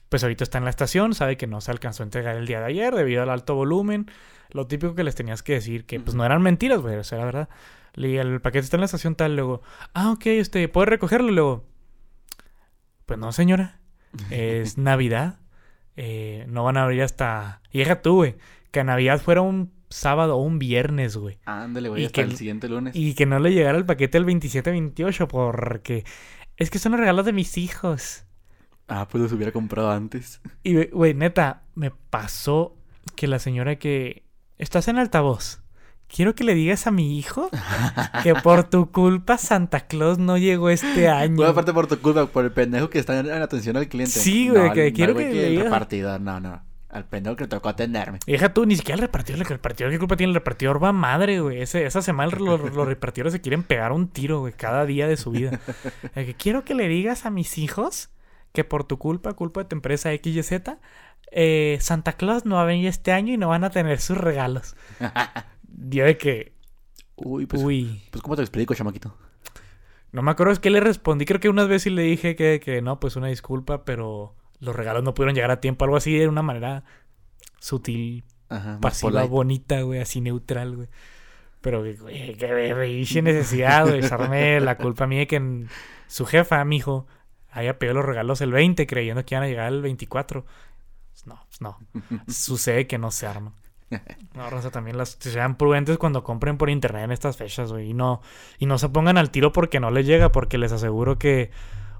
[0.09, 2.59] pues ahorita está en la estación, sabe que no se alcanzó a entregar el día
[2.59, 4.09] de ayer debido al alto volumen.
[4.49, 7.19] Lo típico que les tenías que decir, que pues no eran mentiras, güey, o sea,
[7.19, 7.49] era verdad.
[7.93, 9.61] Le el paquete está en la estación tal, luego,
[9.93, 11.29] ah, ok, este, ¿puede recogerlo?
[11.29, 11.65] Y luego,
[13.05, 13.79] pues no, señora,
[14.31, 15.38] es Navidad.
[16.01, 17.61] Eh, no van a abrir hasta.
[17.73, 18.35] Y deja tú, güey.
[18.71, 21.39] Que a Navidad fuera un sábado o un viernes, güey.
[21.43, 22.95] Ándale, Y güey, hasta que el siguiente lunes.
[22.95, 26.05] Y que no le llegara el paquete el 27-28 porque.
[26.55, 28.23] Es que son los regalos de mis hijos.
[28.87, 30.39] Ah, pues los hubiera comprado antes.
[30.63, 32.77] Y, güey, neta, me pasó
[33.17, 34.23] que la señora que.
[34.57, 35.61] Estás en altavoz.
[36.13, 37.49] Quiero que le digas a mi hijo
[38.23, 41.35] que por tu culpa Santa Claus no llegó este año.
[41.35, 44.13] Bueno, aparte por tu culpa, por el pendejo que está en atención al cliente.
[44.19, 45.63] Sí, güey, No, que al- quiero al güey que le el diga.
[45.65, 46.63] repartidor, no, no.
[46.89, 48.17] Al pendejo que le tocó atenderme.
[48.25, 50.83] Deja tú, ni siquiera el repartidor, el repartidor, ¿qué culpa tiene el repartidor?
[50.83, 51.61] Va madre, güey.
[51.61, 55.15] Ese- esa semana los, los repartidores se quieren pegar un tiro, güey, cada día de
[55.15, 55.59] su vida.
[56.15, 58.09] Que quiero que le digas a mis hijos
[58.51, 60.51] que por tu culpa, culpa de tu empresa XYZ,
[61.31, 64.17] eh, Santa Claus no va a venir este año y no van a tener sus
[64.17, 64.75] regalos.
[65.77, 66.53] Yo de que,
[67.15, 69.15] Uy, pues, uy, pues ¿cómo te explico, chamaquito?
[70.11, 71.25] no me acuerdo es que le respondí.
[71.25, 74.75] Creo que unas veces sí le dije que, que no, pues una disculpa, pero los
[74.75, 75.85] regalos no pudieron llegar a tiempo.
[75.85, 76.83] Algo así de una manera
[77.59, 79.29] sutil, Ajá, pasiva, polite.
[79.29, 80.87] bonita, güey, así neutral, güey.
[81.61, 85.69] Pero, güey, qué berrinche necesidad, güey, echarme la culpa a mí de que en-
[86.07, 87.05] su jefa, mi hijo,
[87.51, 90.45] haya pedido los regalos el 20 creyendo que iban a llegar el 24.
[91.11, 91.77] Pues No, pues no.
[92.27, 93.53] Sucede que no se arman.
[94.35, 97.89] No, Rosa, también las sean prudentes cuando compren por internet en estas fechas, güey.
[97.89, 98.21] Y no,
[98.57, 101.51] y no se pongan al tiro porque no les llega, porque les aseguro que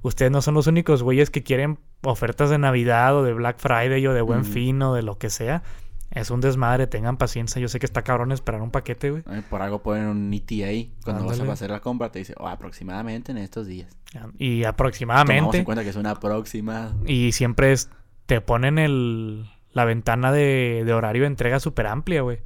[0.02, 4.06] ustedes no son los únicos güeyes que quieren ofertas de Navidad o de Black Friday
[4.08, 4.52] o de Buen Ujú.
[4.52, 5.64] Fin o de lo que sea.
[6.12, 7.62] Es un desmadre, tengan paciencia.
[7.62, 9.24] Yo sé que está cabrón esperar un paquete, güey.
[9.50, 10.90] Por algo ponen un ETA.
[11.04, 11.52] Cuando vas Ándale.
[11.52, 13.96] a hacer la compra, te dice, oh, aproximadamente en estos días.
[14.12, 15.64] Y Tomamos en aproximadamente.
[15.64, 16.96] cuenta que es una aproximada.
[17.06, 17.92] Y siempre es,
[18.26, 22.40] te ponen el, la ventana de, de horario de entrega súper amplia, güey.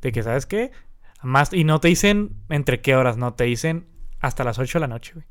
[0.00, 0.70] De que, ¿sabes qué?
[1.22, 3.86] Más, y no te dicen entre qué horas, no, te dicen
[4.20, 5.26] hasta las 8 de la noche, güey.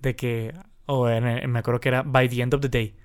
[0.00, 0.54] De que,
[0.86, 2.96] o en- en- me acuerdo que era by the end of the day,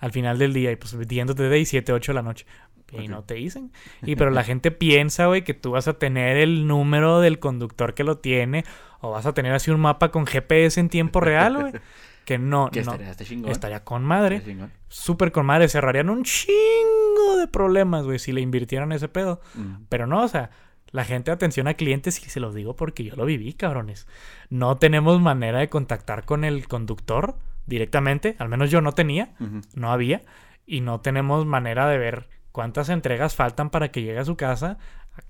[0.00, 2.22] al final del día, y pues the end of the day, 7, 8 de la
[2.22, 2.46] noche.
[2.92, 3.72] Y no te dicen.
[4.02, 7.94] Y pero la gente piensa, güey, que tú vas a tener el número del conductor
[7.94, 8.64] que lo tiene,
[9.00, 11.72] o vas a tener así un mapa con GPS en tiempo real, güey.
[12.26, 12.90] Que no, Que no.
[12.90, 13.50] estaría este chingón.
[13.52, 14.42] Estaría con madre.
[14.88, 15.68] Súper con madre.
[15.68, 19.40] Cerrarían un chingo de problemas, güey, si le invirtieran ese pedo.
[19.54, 19.86] Ujú.
[19.88, 20.50] Pero no, o sea,
[20.90, 24.06] la gente atención a clientes, y se los digo porque yo lo viví, cabrones.
[24.50, 27.36] No tenemos manera de contactar con el conductor
[27.66, 29.34] directamente, al menos yo no tenía,
[29.74, 30.22] no había,
[30.66, 34.78] y no tenemos manera de ver cuántas entregas faltan para que llegue a su casa,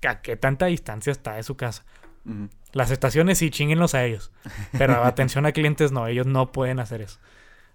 [0.06, 1.85] a qué tanta distancia está de su casa.
[2.73, 4.32] Las estaciones sí, chinguenlos a ellos,
[4.73, 7.20] pero atención a clientes no, ellos no pueden hacer eso.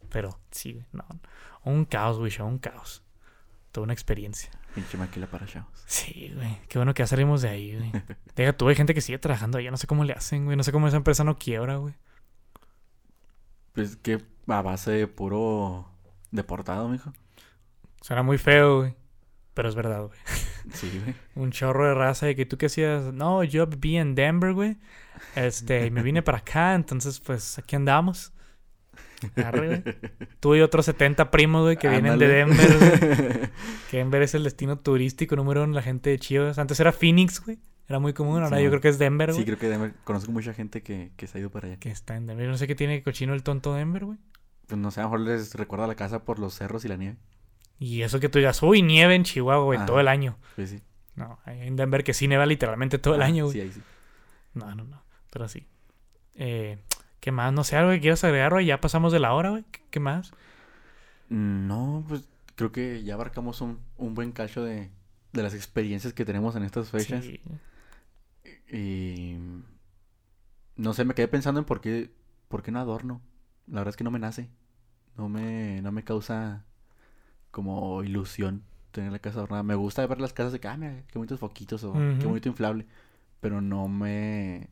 [0.10, 1.06] Pero sí, no,
[1.64, 3.04] un caos, güey, un caos.
[3.72, 4.52] Toda una experiencia.
[4.76, 5.84] Pinche maquila para chavos.
[5.86, 6.60] Sí, güey.
[6.68, 7.92] Qué bueno que ya salimos de ahí, güey.
[8.36, 9.70] Deja, tú, hay gente que sigue trabajando ahí.
[9.70, 10.58] No sé cómo le hacen, güey.
[10.58, 11.94] No sé cómo esa empresa no quiebra, güey.
[13.74, 15.90] Pues que a base de puro
[16.32, 17.14] deportado, mijo.
[18.02, 18.96] Suena muy feo, güey.
[19.54, 20.20] Pero es verdad, güey.
[20.74, 21.16] Sí, güey.
[21.36, 23.12] Un chorro de raza de que tú que hacías.
[23.14, 24.78] No, yo viví en Denver, güey.
[25.36, 26.76] Este, y me vine para acá.
[26.76, 28.32] Entonces, pues, aquí andamos.
[29.44, 29.96] Arre, güey.
[30.40, 32.28] Tú y otros 70 primos, güey, que vienen de.
[32.28, 33.50] Denver, güey.
[33.92, 36.58] Que Denver es el destino turístico número uno la gente de Chivas.
[36.60, 37.60] Antes era Phoenix, güey.
[37.90, 38.42] Era muy común.
[38.42, 39.40] Ahora Sí, yo creo que es Denver, güey.
[39.40, 41.78] Sí, creo que Denver- conozco mucha gente que, que se ha ido para allá.
[41.78, 42.48] Que está en Denver.
[42.48, 44.18] No sé qué tiene cochino el tonto Denver, güey.
[44.68, 46.96] Pues no sé, a lo mejor les recuerda la casa por los cerros y la
[46.98, 47.18] nieve.
[47.84, 50.38] Y eso que tú digas, uy, nieve en Chihuahua, güey, todo el año.
[50.56, 50.82] Pues sí.
[51.16, 53.54] No, en Denver que sí nieva literalmente todo el Ah, año, güey.
[53.56, 53.82] Sí, ahí sí.
[54.54, 55.02] No, no, no.
[55.32, 55.66] Pero sí.
[56.36, 56.78] Eh,
[57.20, 57.52] ¿Qué más?
[57.52, 58.68] No sé, algo que quieras agregar, güey.
[58.68, 59.66] Ya pasamos de la hora, güey.
[59.90, 60.32] ¿Qué, más?
[61.30, 64.92] No, pues creo que ya abarcamos un, un buen cacho de,
[65.34, 67.26] de las experiencias que tenemos en estas fechas.
[67.26, 67.42] Sí.
[68.72, 69.38] Y
[70.76, 72.12] no sé, me quedé pensando en por qué,
[72.48, 73.24] por qué no adorno.
[73.66, 74.50] La verdad es que no me nace.
[75.18, 76.64] No me, no me causa
[77.52, 79.64] como ilusión tener la casa adornada.
[79.64, 82.50] Me gusta ver las casas de que, ah, mira, qué bonitos foquitos o qué bonito
[82.50, 82.86] inflable.
[83.40, 84.70] Pero no me,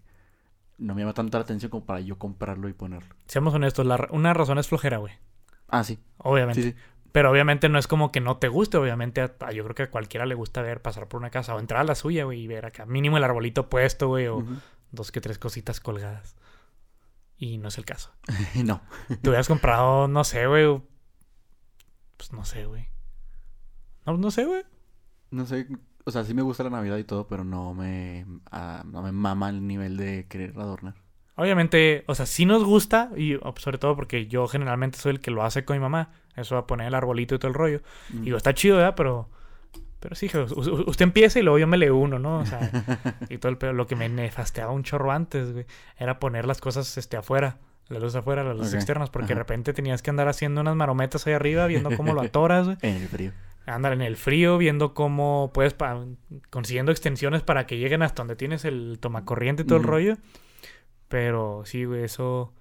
[0.78, 3.16] no me llama tanto la atención como para yo comprarlo y ponerlo.
[3.28, 5.14] Seamos honestos, la una razón es flojera, güey.
[5.68, 6.00] Ah, sí.
[6.18, 6.62] Obviamente.
[6.62, 6.76] Sí, sí.
[7.12, 8.78] Pero obviamente no es como que no te guste.
[8.78, 11.56] Obviamente, a- a- yo creo que a cualquiera le gusta ver pasar por una casa
[11.56, 14.46] o entrar a la suya, güey, y ver acá mínimo el arbolito puesto, güey, o
[14.92, 16.36] dos que tres cositas colgadas.
[17.38, 18.12] Y no es el caso.
[18.64, 18.82] no.
[19.22, 20.82] Te hubieras comprado, no sé, güey.
[22.20, 22.86] Pues no sé, güey.
[24.06, 24.64] No, no sé, güey.
[25.32, 25.68] No sé,
[26.04, 29.14] o sea, sí me gusta la Navidad y todo, pero no me, ah, no me
[29.14, 30.96] mama el nivel de querer adornar.
[31.36, 35.20] Obviamente, o sea, sí nos gusta, y o, sobre todo porque yo generalmente soy el
[35.22, 36.12] que lo hace con mi mamá.
[36.36, 37.82] Eso va a poner el arbolito y todo el rollo.
[38.12, 38.96] Y digo, está chido, ¿verdad?
[38.98, 39.30] Pero,
[40.02, 42.40] pero sí, usted empieza y luego yo me le uno, ¿no?
[42.40, 42.70] O sea,
[43.30, 43.72] y todo el pedo.
[43.72, 45.66] Lo que me nefasteaba un chorro antes, güey,
[45.98, 47.60] era poner las cosas este, afuera.
[47.90, 51.26] La luz afuera, las luces externas, porque de repente tenías que andar haciendo unas marometas
[51.28, 52.78] ahí arriba, viendo cómo lo atoras, güey.
[52.84, 53.32] En el frío.
[53.66, 56.06] andar en el frío, viendo cómo puedes, pa-
[56.52, 60.18] consiguiendo extensiones para que lleguen hasta donde tienes el tomacorriente y todo el rollo.
[61.07, 62.53] Pero sí, güey, eso...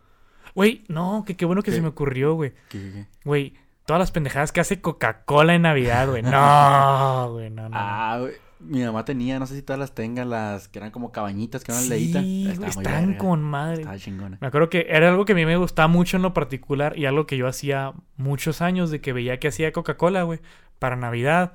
[0.54, 1.76] Güey, no, que qué bueno que ¿Qué?
[1.76, 2.52] se me ocurrió, güey.
[2.70, 3.06] ¿Qué, qué, qué?
[3.24, 6.22] Güey, todas las pendejadas que hace Coca-Cola en Navidad, güey.
[6.22, 7.68] No, güey, no, no.
[7.68, 7.76] no.
[7.78, 11.12] Ah, güey, mi mamá tenía, no sé si todas las tenga, las que eran como
[11.12, 13.80] cabañitas, que eran sí, muy están con madre.
[13.80, 14.38] Estaba chingona.
[14.40, 17.06] Me acuerdo que era algo que a mí me gustaba mucho en lo particular y
[17.06, 20.40] algo que yo hacía muchos años de que veía que hacía Coca-Cola, güey,
[20.78, 21.52] para Navidad.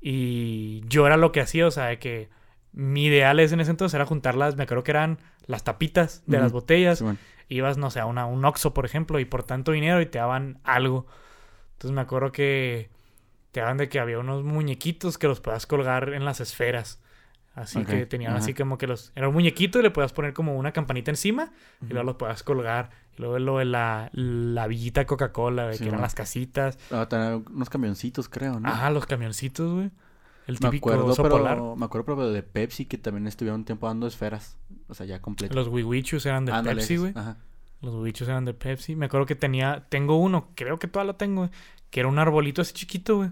[0.00, 2.28] Y yo era lo que hacía, o sea, de que
[2.72, 6.38] mi ideal es en ese entonces era juntarlas, me acuerdo que eran las tapitas de
[6.38, 7.02] las botellas.
[7.48, 10.18] Ibas, no sé, a una, un Oxxo, por ejemplo, y por tanto dinero y te
[10.18, 11.06] daban algo.
[11.72, 12.90] Entonces me acuerdo que
[13.54, 17.00] te daban de que había unos muñequitos que los podías colgar en las esferas.
[17.54, 19.12] Así que tenían así como que los...
[19.14, 22.42] Era un muñequito y le podías poner como una campanita encima y luego los podías
[22.42, 22.90] colgar.
[23.16, 26.80] Y luego lo de la, la villita Coca-Cola, Sí, que eran las casitas.
[26.90, 28.68] Ah, tenía unos camioncitos, creo, ¿no?
[28.68, 29.92] Ajá, los camioncitos, güey.
[30.48, 31.60] El me típico acuerdo, oso pero, polar.
[31.76, 34.56] me acuerdo, pero de Pepsi, que también estuvieron un tiempo dando esferas.
[34.88, 35.54] O sea, ya completo.
[35.54, 37.12] Los wiwichus eran de Pepsi, güey.
[37.14, 37.36] Ajá.
[37.82, 38.96] Los wiwichus eran de Pepsi.
[38.96, 39.86] Me acuerdo que tenía...
[39.90, 41.50] Tengo uno, creo que todavía lo tengo, güey.
[41.90, 43.30] Que era un arbolito así chiquito, güey.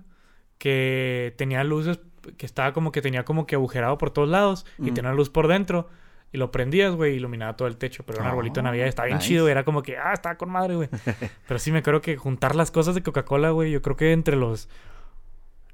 [0.62, 1.98] Que tenía luces...
[2.36, 4.64] Que estaba como que tenía como que agujerado por todos lados.
[4.78, 5.88] Y tenía luz por dentro.
[6.30, 8.04] Y lo prendías, güey, iluminaba todo el techo.
[8.06, 8.86] Pero era un arbolito de Navidad.
[8.86, 9.48] Estaba bien chido.
[9.48, 10.88] Era como que, ah, estaba con madre, güey.
[11.48, 13.72] Pero sí me acuerdo que juntar las cosas de Coca-Cola, güey.
[13.72, 14.68] Yo creo que entre los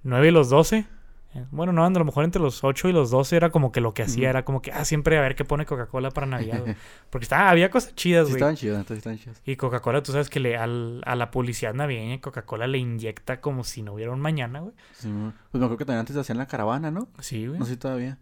[0.05, 0.87] 9 y los 12.
[1.35, 3.81] Eh, Bueno, no, a lo mejor entre los 8 y los 12 era como que
[3.83, 6.65] lo que hacía, era como que, ah, siempre a ver qué pone Coca-Cola para Navidad.
[7.11, 8.39] Porque estaba, había cosas chidas, Sí güey.
[8.39, 9.43] estaban chidos, entonces estaban chidos.
[9.45, 13.63] Y Coca-Cola, tú sabes que le, al- a la publicidad navideña, Coca-Cola le inyecta como
[13.65, 14.75] si no hubiera un mañana, güey.
[14.95, 15.09] Sí,
[15.51, 17.09] pues me acuerdo que también antes hacían la caravana, ¿no?
[17.21, 17.59] Sí, güey.
[17.59, 18.19] No sé todavía.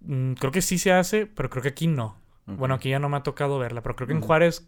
[0.00, 2.16] Mm, creo que sí se hace, pero creo que aquí no.
[2.46, 4.22] Bueno, aquí ya no me ha tocado verla, pero creo que en.
[4.22, 4.66] Juárez,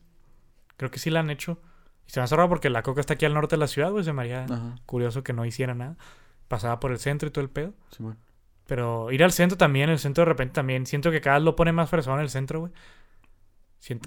[0.77, 1.63] creo que sí la han hecho.
[2.07, 3.91] Y se me ha cerrado porque la Coca está aquí al norte de la ciudad,
[3.91, 4.05] güey.
[4.05, 5.97] Se me haría Ajá, curioso que no hiciera nada.
[6.51, 7.73] Pasaba por el centro y todo el pedo.
[8.67, 10.85] Pero ir al centro también, el centro de repente también.
[10.85, 12.73] Siento que cada vez lo pone más fresón en el centro, güey.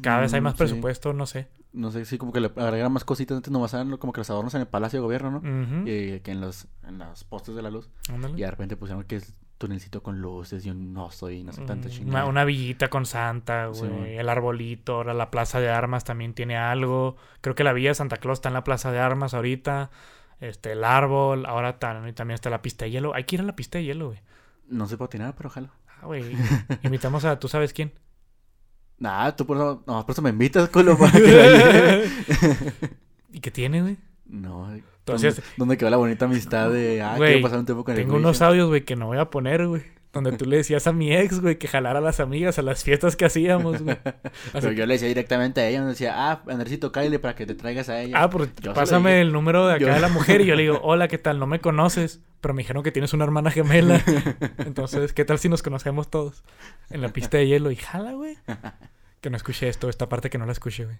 [0.01, 0.57] Cada vez hay Mm, más sí.
[0.57, 1.47] presupuesto, no sé.
[1.71, 3.37] No sé, sí, como que le agregaron más cositas.
[3.37, 5.81] Antes nomás eran como que los adornos en el Palacio de Gobierno, ¿no?
[5.89, 7.89] Y que en los, en los postes de la luz.
[8.13, 8.35] ándale.
[8.37, 11.61] Y de repente pusieron que es tunelcito con luces y un oso y no sé
[11.61, 12.09] tanta Mm, chingada.
[12.23, 14.17] Una, una villita con Santa, güey.
[14.17, 17.15] el arbolito, ahora la plaza de armas también tiene algo.
[17.41, 19.89] Creo que la villa de Santa Claus está en la plaza de armas ahorita.
[20.43, 23.13] Este, el árbol, ahora tam- también está la pista de hielo.
[23.15, 24.19] Hay que ir a la pista de hielo, güey.
[24.67, 25.69] No sé patinar, pero ojalá.
[25.87, 26.35] Ah, güey.
[26.83, 27.93] Invitamos a, ¿tú sabes quién?
[28.97, 32.09] Nah, tú por eso, no, por eso me invitas, culo, para que.
[33.31, 33.97] ¿Y qué tiene, güey?
[34.25, 37.95] No, Entonces- ¿dónde, dónde quedó la bonita amistad de, ah, quiero pasar un tiempo con
[37.95, 39.83] el Tengo unos audios, güey, que no voy a poner, güey.
[40.13, 42.83] Donde tú le decías a mi ex, güey, que jalara a las amigas a las
[42.83, 43.97] fiestas que hacíamos, güey.
[44.53, 47.55] Pero yo le decía directamente a ella, me decía, ah, Andresito, cállale para que te
[47.55, 48.21] traigas a ella.
[48.21, 50.79] Ah, pues pásame el número de acá Yo- de la mujer y yo le digo,
[50.83, 51.39] hola, ¿qué tal?
[51.39, 54.03] No me conoces, pero me dijeron que tienes una hermana gemela.
[54.59, 56.43] Entonces, ¿qué tal si nos conocemos todos?
[56.91, 58.37] En la pista de hielo y jala, güey.
[59.19, 60.97] Que no escuché esto, esta parte que no la escuché, güey.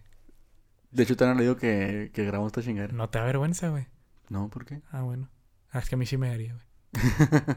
[0.90, 2.88] De hecho, te han digo que, que grabamos esta chingada.
[2.92, 3.86] No te da vergüenza, güey.
[4.30, 4.82] No, ¿por qué?
[4.92, 5.30] Ah, bueno.
[5.72, 6.66] Ah, es que a mí sí me daría, güey.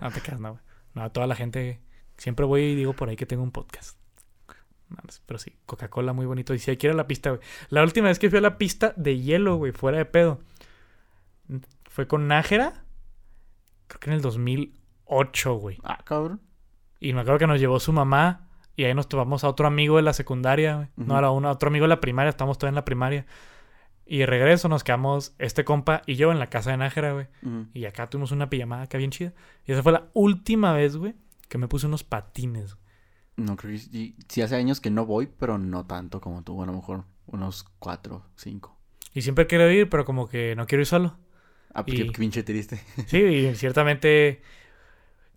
[0.02, 0.62] No te creas, no, güey.
[0.96, 1.78] No, toda la gente.
[2.16, 3.98] Siempre voy y digo por ahí que tengo un podcast.
[4.88, 6.54] No, sé, pero sí, Coca-Cola muy bonito.
[6.54, 7.42] Y si hay que ir a la pista, güey.
[7.68, 10.40] La última vez que fui a la pista de hielo, güey, fuera de pedo,
[11.84, 12.84] fue con Nájera.
[13.88, 15.78] Creo que en el 2008, güey.
[15.84, 16.40] Ah, cabrón.
[16.98, 18.48] Y me acuerdo que nos llevó su mamá.
[18.74, 20.88] Y ahí nos tomamos a otro amigo de la secundaria, güey.
[20.96, 22.30] No, era uno, otro amigo de la primaria.
[22.30, 23.26] Estamos todos en la primaria.
[24.06, 27.26] Y de regreso nos quedamos este compa y yo en la casa de Nájera, güey.
[27.74, 29.32] Y acá tuvimos una pijamada acá bien chida.
[29.66, 31.14] Y esa fue la última vez, güey,
[31.48, 32.74] que me puse unos patines.
[32.76, 32.86] güey.
[33.36, 33.78] No, creo que
[34.28, 36.62] sí, hace años que no voy, pero no tanto como tú.
[36.62, 38.78] A lo mejor unos cuatro, cinco.
[39.12, 41.16] Y siempre quiero ir, pero como que no quiero ir solo.
[41.74, 42.80] Ah, pues Y- qué, qué pinche triste.
[43.08, 44.40] Sí, y ciertamente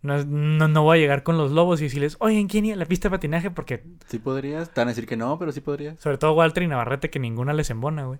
[0.01, 2.77] no, no, no voy a llegar con los lobos y decirles, oye, ¿quién iba a
[2.77, 3.51] la pista de patinaje?
[3.51, 4.69] Porque Sí podrías.
[4.73, 5.99] Te van a decir que no, pero sí podrías.
[5.99, 8.19] sobre todo Walter y Navarrete, que ninguna les embona, güey.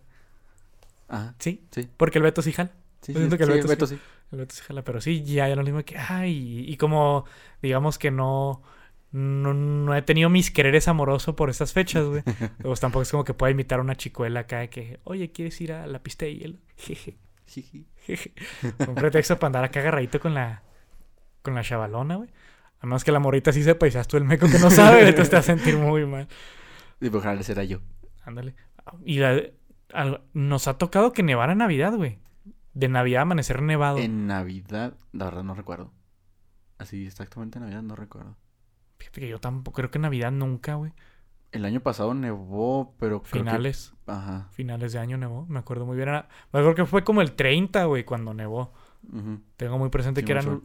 [1.10, 1.36] Ajá.
[1.40, 1.90] Sí, Sí.
[1.98, 2.72] porque el Beto sí jala.
[3.02, 3.70] Sí, sí, siento que el sí, Beto sí.
[3.74, 4.00] Beto sí.
[4.32, 7.26] El Beto sí jala, pero sí, ya, ya lo mismo que, ay, y, como,
[7.62, 8.62] digamos que no,
[9.12, 12.22] no, no he tenido mis quereres amorosos por estas fechas, güey.
[12.62, 15.60] pues tampoco es como que pueda invitar a una chicuela acá de que, oye, ¿quieres
[15.62, 16.58] ir a la pista de hielo?
[16.78, 17.18] Jeje,
[17.48, 18.34] jeje.
[18.88, 20.62] Un pretexto para andar acá agarradito con la,
[21.42, 22.30] con la chavalona, güey.
[22.80, 25.30] Además que la morrita sí sepa y seas tú el meco que no sabe, entonces
[25.32, 26.28] te va a sentir muy mal.
[27.02, 27.80] Y pues ojalá será yo.
[28.24, 28.54] Ándale.
[29.04, 29.42] Y la-
[30.34, 32.20] nos ha tocado que nevara Navidad, güey.
[32.74, 33.98] De Navidad amanecer nevado.
[33.98, 35.92] En Navidad, la verdad no recuerdo.
[36.78, 38.36] Así exactamente en Navidad no recuerdo.
[38.98, 40.92] Fíjate que yo tampoco creo que en Navidad nunca, güey.
[41.52, 44.48] El año pasado nevó, pero creo que- Finales, Ajá.
[44.52, 45.46] finales de año nevó.
[45.48, 46.10] Me acuerdo muy bien.
[46.10, 46.20] Me
[46.52, 48.72] acuerdo que fue como el 30, güey, cuando nevó.
[49.58, 50.62] Tengo muy presente Sí, que era el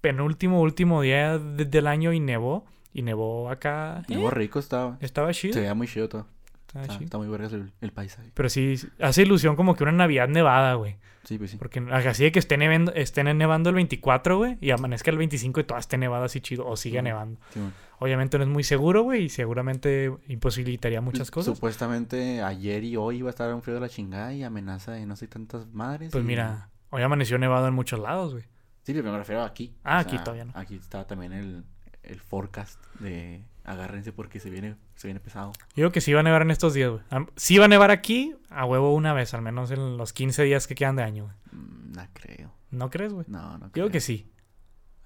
[0.00, 2.64] penúltimo, último día de- del año y nevó.
[2.92, 4.02] Y nevó acá.
[4.08, 4.96] Nevó eh, rico estaba.
[5.00, 5.52] Estaba chido.
[5.54, 6.26] Se veía muy chido todo.
[6.74, 8.30] Está, muy vergas el, el paisaje.
[8.34, 10.96] Pero sí, hace ilusión como que una Navidad nevada, güey.
[11.24, 11.56] Sí, pues sí.
[11.58, 15.60] Porque así de que esté nevando, esté nevando el 24, güey, y amanezca el 25
[15.60, 17.38] y toda esté nevada así chido, o siga nevando.
[17.52, 17.60] Sí.
[17.98, 21.54] Obviamente no es muy seguro, güey, y seguramente imposibilitaría muchas cosas.
[21.54, 25.04] Supuestamente ayer y hoy iba a estar un frío de la chingada y amenaza de
[25.04, 26.12] no sé tantas madres.
[26.12, 28.44] Pues y- mira, hoy amaneció nevado en muchos lados, güey.
[28.84, 29.74] Sí, pero me refiero aquí.
[29.84, 30.52] Ah, O aquí todavía no.
[30.54, 31.64] Aquí está también el,
[32.04, 35.52] el forecast de agárrense porque se viene, se viene pesado.
[35.70, 37.02] Yo digo que sí va a nevar en estos días, güey.
[37.36, 40.66] Sí va a nevar aquí, a huevo una vez, al menos en los 15 días
[40.66, 41.36] que quedan de año, güey.
[41.52, 42.54] Mm, No creo.
[42.70, 43.26] ¿No crees, güey?
[43.28, 43.84] No, no Yo creo.
[43.86, 44.30] digo que sí.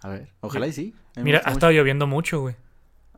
[0.00, 0.94] A ver, ojalá y sí.
[1.16, 1.52] Mira, ha mucho.
[1.52, 2.56] estado lloviendo mucho, güey.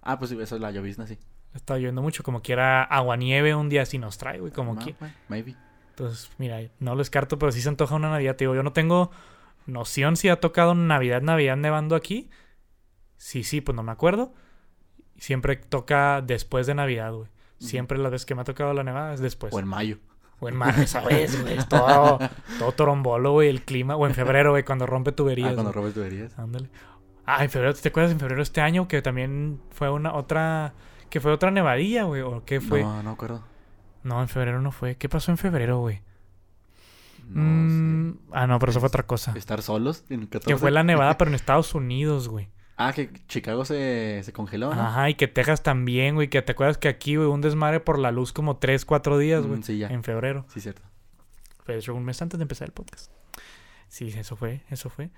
[0.02, 1.18] Ah, pues sí, eso es la llovizna, sí.
[1.54, 4.84] Ha estado lloviendo mucho, como quiera aguanieve un día sí nos trae, güey, como Ah,
[4.84, 4.94] que...
[5.28, 5.56] Maybe.
[5.90, 8.36] Entonces, mira, no lo descarto, pero sí se antoja una Navidad.
[8.36, 9.10] Digo, yo no tengo
[9.66, 12.28] noción si ha tocado Navidad, Navidad nevando aquí.
[13.16, 14.34] Sí, sí, pues no me acuerdo.
[15.18, 17.28] Siempre toca después de Navidad, güey.
[17.58, 19.52] Siempre la vez que me ha tocado la nevada es después.
[19.54, 19.98] O en mayo.
[20.40, 21.56] O en marzo, ¿sabes, güey?
[21.56, 22.18] Es todo,
[22.58, 23.96] todo torombolo, güey, el clima.
[23.96, 25.52] O en febrero, güey, cuando rompe tuberías.
[25.52, 25.82] Ah, cuando güey.
[25.82, 26.38] robes tuberías.
[26.38, 26.68] Ándale.
[27.24, 30.74] Ah, en febrero, ¿te acuerdas en febrero este año que también fue una otra...
[31.08, 32.20] que fue otra nevadilla, güey?
[32.20, 32.82] ¿O qué fue?
[32.82, 32.96] No.
[32.96, 33.42] No, no acuerdo.
[34.04, 34.96] en febrero no fue.
[34.96, 36.02] ¿Qué pasó en febrero, güey?
[37.28, 39.32] No Mm, ah, no, pero eso fue otra cosa.
[39.36, 40.46] Estar solos en el 14.
[40.52, 42.48] Que fue la nevada, pero en Estados Unidos, güey.
[42.76, 44.82] Ah, que Chicago se, se congeló, ¿no?
[44.82, 46.28] Ajá, y que Texas también, güey.
[46.28, 49.46] Que te acuerdas que aquí, güey, un desmadre por la luz como 3, 4 días,
[49.46, 49.60] güey.
[49.60, 49.88] Mm, sí, ya.
[49.88, 50.44] En febrero.
[50.48, 50.82] Sí, cierto.
[51.68, 53.10] Hecho un mes antes de empezar el podcast.
[53.88, 55.10] Sí, eso fue, eso fue.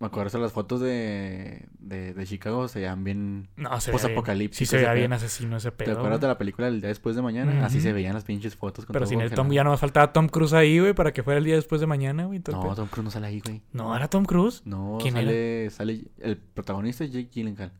[0.00, 3.48] Me acuerdo de las fotos de, de, de Chicago, se veían bien...
[3.56, 5.98] No, se Sí, se ese veía bien asesino ese ¿Te pedo.
[5.98, 7.64] acuerdas de la película del día después de mañana?
[7.64, 8.84] Así se veían las pinches fotos.
[8.86, 9.30] con Pero todo sin el.
[9.30, 11.80] Tom, ya no nos faltaba Tom Cruise ahí, güey, para que fuera el día después
[11.80, 12.40] de mañana, güey.
[12.40, 12.74] todo No, pedo.
[12.74, 13.62] Tom Cruise no sale ahí, güey.
[13.72, 14.62] no, era Tom Cruise.
[14.66, 16.04] No, ¿Quién sale, sale...
[16.18, 17.72] El protagonista es Jake Gyllenhaal.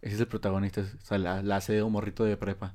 [0.00, 0.80] Ese es el protagonista.
[0.80, 2.74] O sea, la, la hace de un morrito de prepa.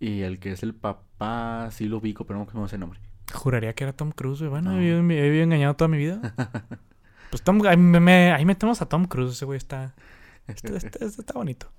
[0.00, 2.98] Y el que es el papá, sí lo ubico, pero no me sé el nombre.
[3.32, 4.50] Juraría que era Tom Cruise, güey.
[4.50, 4.78] Bueno, No.
[4.78, 6.34] he, vivido- he vivido engañado toda mi vida.
[7.34, 9.94] pues Tom, ahí, me- ahí metemos a Tom Cruise, ese güey está,
[10.46, 11.70] está, está- está bonito.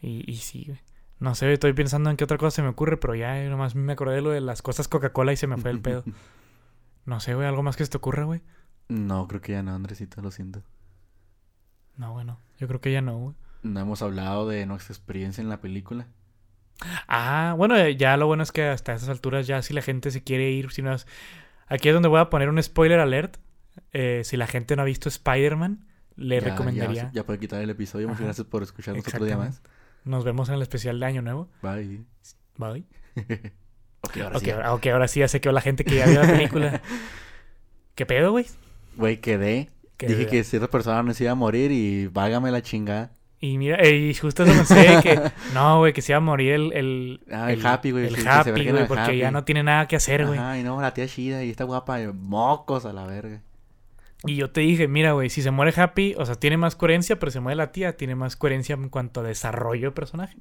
[0.00, 0.78] Y, y sí, güey.
[1.18, 3.74] No sé, estoy pensando en qué otra cosa se me ocurre, pero ya eh, nomás
[3.74, 6.04] me acordé de lo de las cosas Coca-Cola y se me fue el pedo.
[7.06, 8.42] No sé, güey, algo más que se te ocurra, güey.
[8.88, 10.62] No, creo que ya no, Andresito, lo siento.
[11.96, 13.34] No, bueno, yo creo que ya no, güey.
[13.62, 16.06] No hemos hablado de nuestra experiencia en la película.
[17.08, 20.10] Ah, bueno, eh, ya lo bueno es que hasta esas alturas ya si la gente
[20.10, 21.06] se quiere ir, si no es...
[21.66, 23.38] Aquí es donde voy a poner un spoiler alert.
[23.92, 25.86] Eh, si la gente no ha visto Spider-Man,
[26.16, 27.02] le Ya- recomendaría.
[27.04, 28.08] Ya, ya puede quitar el episodio.
[28.08, 29.62] Muchas gracias por escucharnos otro día más.
[30.04, 31.48] Nos vemos en el especial de Año Nuevo.
[31.62, 32.04] Bye.
[32.56, 32.84] Bye.
[34.02, 34.50] ok, ahora sí.
[34.52, 36.80] ok, ahora sí ya sé que la gente que ya vio la película.
[37.94, 38.46] ¿Qué pedo, güey?
[38.96, 39.70] Güey, quedé.
[39.96, 43.12] Que- Dije que cierta persona no se iba a morir y válgame la chingada.
[43.40, 45.20] Y mira, eh, y justo eso pensé que...
[45.54, 46.72] No, güey, que se iba a morir el...
[46.72, 49.18] El, Ah, el Happy, güey, El se Happy, güey, porque Happy.
[49.18, 50.38] ya no tiene nada que hacer, güey.
[50.38, 52.00] Ajá, y no, la tía chida y está guapa.
[52.00, 53.42] y mocos a la verga.
[54.24, 57.18] Y yo te dije, mira, güey, si se muere Happy, o sea, tiene más coherencia,
[57.20, 60.36] pero se muere la tía, tiene más coherencia en cuanto a desarrollo de personaje.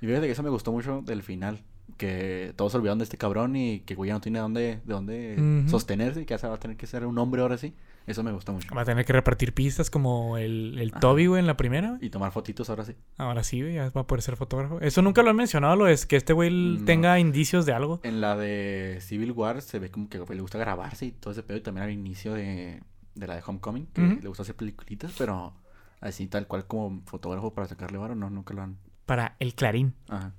[0.00, 1.62] Y fíjate que eso me gustó mucho del final.
[1.96, 4.92] Que todos se olvidaron de este cabrón y que güey ya no tiene dónde, de
[4.92, 7.74] dónde sostenerse y que ya va a tener que ser un hombre ahora sí.
[8.06, 8.74] Eso me gustó mucho.
[8.74, 10.92] Va a tener que repartir pistas como el, el.
[10.92, 11.96] Toby, güey, en la primera.
[12.02, 12.94] Y tomar fotitos ahora sí.
[13.16, 14.80] Ahora sí, güey, ya va a poder ser fotógrafo.
[14.80, 16.84] Eso nunca lo han mencionado, lo es que este güey No.
[16.84, 18.00] tenga indicios de algo.
[18.02, 21.42] En la de Civil War se ve como que le gusta grabarse y todo ese
[21.42, 21.56] pedo.
[21.58, 22.82] Y también al inicio de,
[23.14, 25.54] de la de Homecoming, que le gusta hacer peliculitas, pero
[26.00, 28.78] así tal cual como fotógrafo para sacarle varo, no, nunca lo han.
[29.06, 29.94] Para el Clarín.
[30.08, 30.32] Ajá.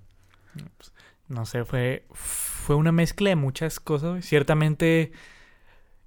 [1.28, 4.24] No sé, fue, fue una mezcla de muchas cosas.
[4.26, 5.12] Ciertamente,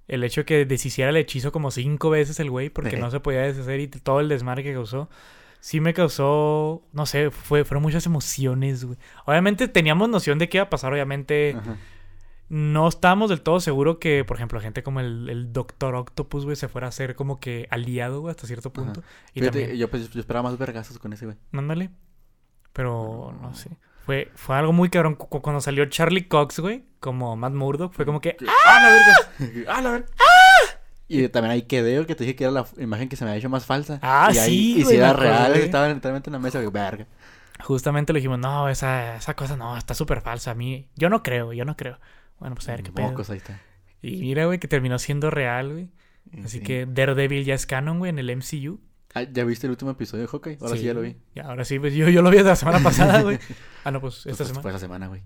[0.07, 3.19] el hecho de que deshiciera el hechizo como cinco veces el güey, porque no se
[3.19, 5.09] podía deshacer y todo el desmadre que causó,
[5.59, 8.97] sí me causó, no sé, fue, fueron muchas emociones, güey.
[9.25, 11.77] Obviamente teníamos noción de qué iba a pasar, obviamente Ajá.
[12.49, 16.55] No estábamos del todo seguros que, por ejemplo, gente como el, el Doctor Octopus, güey,
[16.55, 18.83] se fuera a hacer como que aliado, güey, hasta cierto Ajá.
[18.83, 19.03] punto.
[19.33, 21.37] Y Fíjate, también, yo, pues, yo esperaba más vergazos con ese güey.
[21.51, 21.91] mándale.
[22.73, 23.69] Pero, no sé.
[24.05, 25.15] Fue, fue algo muy cabrón.
[25.15, 28.37] Cu- cu- Cuando salió Charlie Cox, güey, como Matt Murdock, fue como que...
[28.65, 29.63] ¡Ah, la verga!
[29.75, 30.07] ¡Ah, la verga!
[31.07, 33.39] Y también ahí quedé, que te dije que era la imagen que se me había
[33.39, 33.99] hecho más falsa.
[34.03, 37.07] Ah, y ahí, sí, Y si era real, estaba literalmente en la mesa, güey, verga.
[37.63, 40.51] Justamente le dijimos, no, esa, esa cosa no, está súper falsa.
[40.51, 41.99] A mí, yo no creo, yo no creo.
[42.39, 43.07] Bueno, pues a ver qué pedo.
[43.07, 43.59] Mocos, ahí está.
[44.01, 45.89] Y mira, güey, que terminó siendo real, güey.
[46.43, 46.63] Así Sí.
[46.63, 48.79] que Daredevil ya es canon, güey, en el MCU.
[49.15, 50.57] Ah, ¿Ya viste el último episodio de Hawkeye?
[50.61, 51.17] Ahora sí, ya lo vi.
[51.33, 53.39] Ya, ahora sí, pues yo, yo lo vi la semana pasada, güey.
[53.83, 54.61] Ah, no, pues Pues, esta pues, semana.
[54.61, 55.23] Fue esa semana, güey.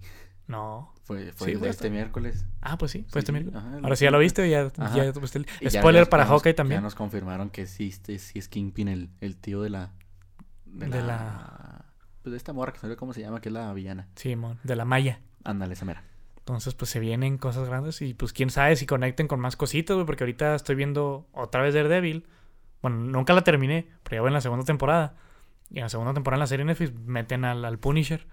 [0.48, 0.94] No.
[1.04, 1.70] Fue, fue Sí, el esta.
[1.70, 2.46] este miércoles.
[2.62, 3.58] Ah, pues sí, fue este miércoles.
[3.60, 6.30] ajá, Ahora sí ya lo viste, ya, ya tuviste el ya- spoiler ya- para ya
[6.30, 6.82] nos- Hawkeye Ya también.
[6.84, 9.92] nos confirmaron que sí, este, sí es Kingpin, el, el tío de la...
[10.66, 11.06] De De la...
[11.06, 11.86] la-
[12.22, 14.08] Pues de esta morra que no sé cómo se llama, que es la villana.
[14.16, 15.20] Sí, mon, de la Maya.
[15.44, 16.04] Ándale, esa mera.
[16.44, 19.96] Entonces, pues se vienen cosas grandes y pues quién sabe si conecten con más cositas,
[19.96, 22.28] güey, porque ahorita estoy viendo otra vez Daredevil.
[22.82, 25.16] Bueno, nunca la terminé, pero ya voy en la segunda temporada.
[25.70, 28.28] Y en la segunda temporada en la serie Netflix meten al, al Punisher.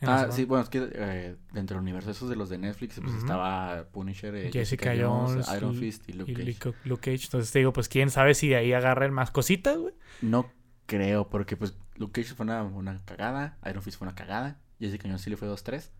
[0.00, 3.14] Ah, sí, bueno, es que eh, dentro del universo esos de los de Netflix, pues
[3.14, 6.46] estaba Punisher, eh, Jessica Jones, Iron Fist y Luke Y Cage.
[6.46, 7.26] Luke, Luke Cage.
[7.26, 9.94] Entonces te digo, pues quién sabe si de ahí agarren más cositas, güey.
[10.20, 10.50] No
[10.86, 15.04] creo, porque pues Luke Cage fue una, una cagada, Iron Fist fue una cagada, Jessica
[15.06, 15.90] Jones sí le fue 2-3,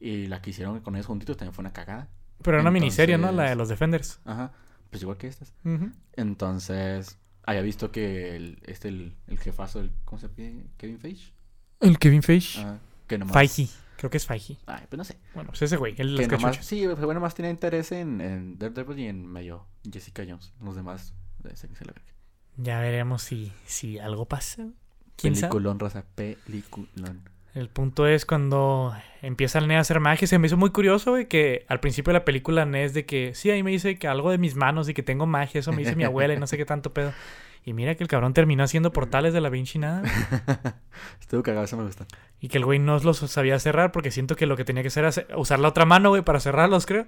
[0.00, 2.08] y la que hicieron con ellos juntitos también fue una cagada.
[2.42, 3.30] Pero era una miniserie, ¿no?
[3.30, 4.18] La de los Defenders.
[4.24, 4.52] Ajá,
[4.90, 5.54] pues igual que estas.
[6.14, 10.64] Entonces, había visto que el, este, el, el jefazo, el, ¿cómo se llama?
[10.76, 11.32] Kevin Feige.
[11.80, 12.60] El Kevin Feige.
[12.60, 13.34] Ajá, que nomás...
[13.34, 13.68] Feige.
[13.96, 14.56] Creo que es Feige.
[14.64, 15.18] Ay, pues no sé.
[15.34, 18.98] Bueno, pues ese güey, el Que nomás, sí, bueno, más tenía interés en, en Daredevil
[18.98, 20.54] y en medio Jessica Jones.
[20.62, 22.08] Los demás, de ese que se la verga.
[22.56, 24.68] Ya veremos si, si algo pasa.
[25.16, 25.50] ¿Quién sabe?
[25.50, 27.28] Peliculón, raza, peliculón.
[27.54, 30.26] El punto es cuando empieza el Ned a hacer magia.
[30.26, 33.06] Se me hizo muy curioso, güey, que al principio de la película Ned es de
[33.06, 35.58] que, sí, ahí me dice que algo de mis manos y que tengo magia.
[35.58, 37.12] Eso me dice mi abuela y no sé qué tanto pedo.
[37.64, 40.02] Y mira que el cabrón terminó haciendo portales de la Vinci nada.
[41.20, 42.06] Estuvo cagado, eso me gusta.
[42.40, 44.88] Y que el güey no los sabía cerrar porque siento que lo que tenía que
[44.88, 47.06] hacer era usar la otra mano, güey, para cerrarlos, creo.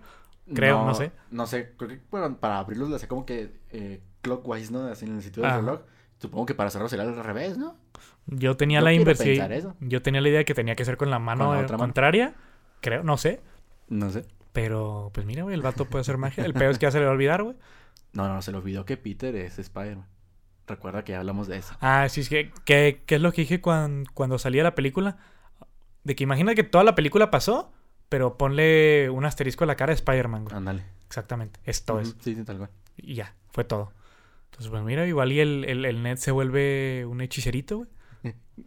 [0.52, 1.12] Creo, no sé.
[1.30, 4.86] No sé, creo que bueno, para abrirlos le hacía como que eh, clockwise, ¿no?
[4.86, 5.80] Así en el sitio del reloj.
[6.22, 7.76] Supongo que para cerrarlos sería al revés, ¿no?
[8.26, 9.74] Yo tenía Yo la inversión.
[9.80, 11.76] Yo tenía la idea de que tenía que ser con la mano Con la otra
[11.76, 11.88] mano.
[11.88, 12.34] contraria.
[12.80, 13.40] Creo, no sé.
[13.88, 14.24] No sé.
[14.52, 16.44] Pero, pues mira, güey, el vato puede hacer magia.
[16.44, 17.56] El peor es que ya se le va a olvidar, güey.
[18.12, 20.06] No, no, se le olvidó que Peter es Spider-Man.
[20.66, 21.74] Recuerda que ya hablamos de eso.
[21.80, 25.16] Ah, sí, es que, que es lo que dije cuan- cuando salía la película.
[26.04, 27.72] De que imagina que toda la película pasó,
[28.08, 30.56] pero ponle un asterisco a la cara de Spider-Man, güey.
[30.56, 30.84] Ándale.
[31.06, 31.58] Exactamente.
[31.64, 32.16] Es todo Ujú, eso.
[32.20, 32.70] Sí, sí, tal cual.
[32.96, 33.92] Y ya, fue todo.
[34.68, 37.88] Pues mira, igual y el, el, el Ned se vuelve un hechicerito, güey.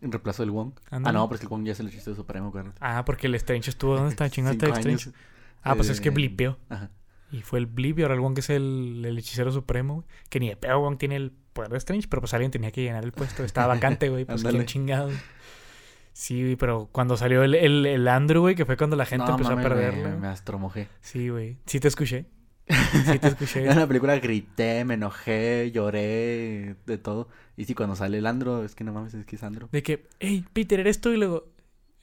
[0.02, 0.74] En reemplazo del Wong.
[0.90, 2.66] Ah, no, pero es que el Wong ya es el hechizo supremo, güey.
[2.80, 3.96] Ah, porque el Strange estuvo.
[3.96, 4.30] ¿Dónde está?
[4.32, 5.12] Chingada está el Strange.
[5.64, 6.58] Ah, pues es que Eh, blipeó.
[6.70, 6.90] Ajá.
[7.32, 10.06] Y fue el blip y ahora el Wong es el, el hechicero supremo, güey.
[10.30, 12.82] Que ni de pedo Wong tiene el poder de Strange, pero pues alguien tenía que
[12.84, 13.44] llenar el puesto.
[13.44, 14.26] Estaba vacante, güey.
[14.26, 15.10] Pues quién chingado.
[16.14, 19.26] Sí, güey, pero cuando salió el, el, el Andrew, güey, que fue cuando la gente
[19.26, 20.10] No, empezó mames, a me- perderla.
[20.12, 20.32] Me, güey.
[20.32, 20.88] astromojé.
[21.02, 21.58] Sí, güey.
[21.66, 22.26] Sí te escuché.
[23.06, 23.70] Sí te escuché.
[23.70, 27.28] En la película grité, me enojé, lloré, de todo.
[27.58, 29.70] Y sí, cuando sale el Andro, es que no mames, es que es Andro.
[29.72, 31.12] De que, hey, Peter, ¿eres tú?
[31.12, 31.48] Y luego,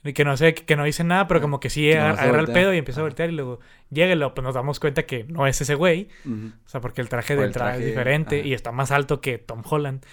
[0.03, 2.39] de que no sé, que, que no dice nada, pero como que sí que agarra,
[2.39, 3.59] el pedo y empieza a voltear y luego
[3.89, 6.07] llega y luego pues nos damos cuenta que no es ese güey.
[6.25, 8.47] O sea, porque el traje Por de el entrada es traje, diferente ajá.
[8.47, 10.03] y está más alto que Tom Holland.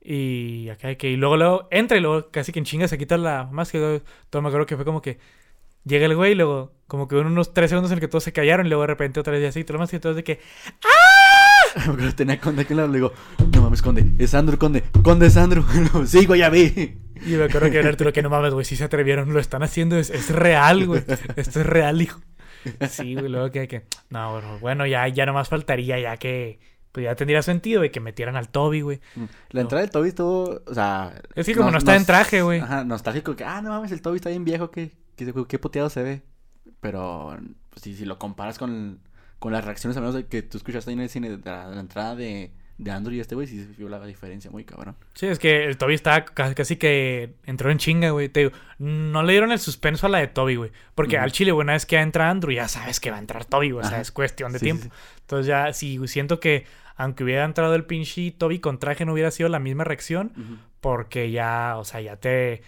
[0.00, 2.96] Y acá de que, y luego, luego entra y luego casi que en chinga se
[2.96, 4.00] quita la máscara.
[4.30, 5.18] Todo me acuerdo que fue como que
[5.88, 8.24] llega el güey y luego como que hubo unos tres segundos en el que todos
[8.24, 10.16] se callaron y luego de repente otra vez y así, todo lo más que todos
[10.16, 10.40] de que,
[11.76, 13.12] acuerdo que tenía Conde aquí lado, le digo,
[13.54, 15.64] no mames, Conde, es Andro, Conde, Conde es Andro.
[16.06, 16.96] sí, güey, ya vi.
[17.26, 19.62] y me acuerdo que era Arturo que no mames, güey, si se atrevieron, lo están
[19.62, 21.02] haciendo, es, es real, güey.
[21.36, 22.20] Esto es real, hijo.
[22.88, 26.58] Sí, güey, luego que, que no, bueno, bueno, ya, ya nomás faltaría ya que,
[26.92, 29.00] pues ya tendría sentido, güey, que metieran al Toby, güey.
[29.50, 31.20] La entrada del Toby estuvo, o sea...
[31.34, 32.60] Es que como no está en traje, güey.
[32.60, 35.90] Ajá, nostálgico, que, ah, no mames, el Toby está bien viejo, que, que, qué puteado
[35.90, 36.22] se ve.
[36.80, 37.36] Pero,
[37.70, 39.00] pues, si, si lo comparas con,
[39.38, 41.68] con las reacciones, al menos de que tú escuchaste ahí en el cine, de la,
[41.68, 44.64] de la entrada de, de Andrew y este güey, sí se vio la diferencia muy
[44.64, 44.96] cabrón.
[45.14, 48.28] Sí, es que el Toby está casi, que entró en chinga, güey.
[48.28, 50.70] Te digo, no le dieron el suspenso a la de Toby, güey.
[50.94, 53.44] Porque al chile, güey, una vez que entra Andrew, ya sabes que va a entrar
[53.44, 53.84] Toby, güey.
[53.84, 54.84] O sea, es cuestión de Sí, tiempo.
[54.84, 55.14] sí, sí.
[55.22, 59.30] Entonces ya, sí, siento que aunque hubiera entrado el pinche Toby con traje, no hubiera
[59.32, 60.32] sido la misma reacción.
[60.80, 62.62] Porque ya, o sea, ya te...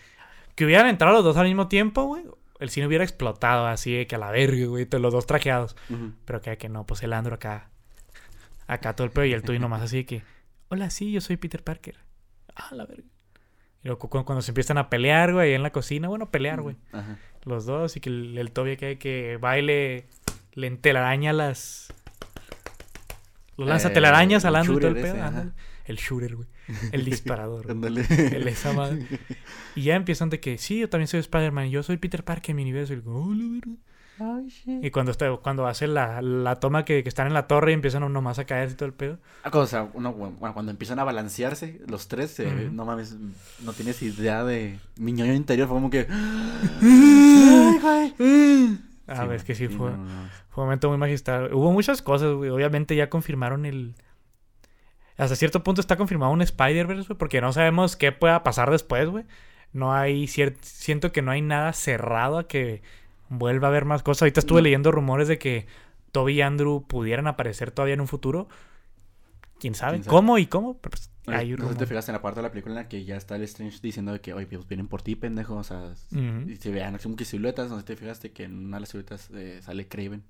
[0.57, 2.24] Que hubieran entrado los dos al mismo tiempo, güey.
[2.59, 4.89] El cine hubiera explotado así de que a la verga, güey.
[4.91, 5.77] Los dos trajeados.
[6.24, 7.70] Pero que, que no, pues el Andrew acá.
[8.73, 10.23] Acá todo el pedo y el Toby nomás así de que.
[10.69, 11.97] Hola, sí, yo soy Peter Parker.
[12.55, 13.03] Ah, la verga.
[13.83, 16.09] Y luego cu- cuando, se empiezan a pelear, güey, en la cocina.
[16.09, 16.77] Bueno, pelear, güey.
[16.93, 17.19] Ajá.
[17.45, 17.97] Los dos.
[17.97, 20.07] Y que el, el Toby de que baile.
[20.53, 21.93] Le entelaraña las.
[23.57, 25.15] Lo lanza Eh, telarañas al Andrew y todo el pedo.
[25.17, 25.51] ese.
[25.87, 26.49] El shooter, güey.
[26.93, 27.75] El disparador.
[27.75, 27.95] güey.
[28.33, 29.07] El esa madre.
[29.77, 31.71] Y ya empiezan de que, sí, yo también soy Spider-Man.
[31.71, 32.93] Yo soy Peter Parker en mi universo.
[32.93, 33.73] Y, digo, "Oh, la verga".
[34.49, 34.85] Shit.
[34.85, 37.75] Y cuando, está, cuando hace la, la toma que, que están en la torre y
[37.75, 39.19] empiezan nomás a caerse y todo el pedo.
[39.45, 43.17] Ah, o sea, uno, bueno, cuando empiezan a balancearse, los tres, eh, no mames,
[43.65, 46.07] no tienes idea de mi ñoño interior, fue como que...
[46.83, 48.79] ¡Ay, güey!
[49.07, 50.29] A ver, es que sí, sí, fue, no, no, no.
[50.51, 51.53] fue un momento muy magistral.
[51.53, 52.51] Hubo muchas cosas, güey.
[52.51, 53.95] Obviamente ya confirmaron el...
[55.19, 59.09] Hasta cierto punto está confirmado un Spider-Verse, güey, porque no sabemos qué pueda pasar después,
[59.09, 59.25] güey.
[59.73, 60.27] No hay...
[60.27, 62.83] cier- Siento que no hay nada cerrado a que
[63.31, 64.23] vuelva a haber más cosas.
[64.23, 64.65] Ahorita estuve No.
[64.65, 65.66] leyendo rumores de que
[66.12, 68.48] Toby y Andrew pudieran aparecer todavía en un futuro.
[69.59, 69.93] ¿Quién sabe?
[69.94, 70.16] ¿Quién sabe?
[70.16, 70.78] ¿Cómo y cómo?
[70.78, 72.74] Pero, pues, Oye, hay no sé si te fijaste en la parte de la película
[72.74, 75.16] en la que ya está el Strange diciendo de que, oye, pues vienen por ti,
[75.16, 76.48] pendejo, o sea, Ujú.
[76.51, 78.81] y se vean como que siluetas, no sé si te fijaste que en una de
[78.81, 80.24] las siluetas eh, sale Craven,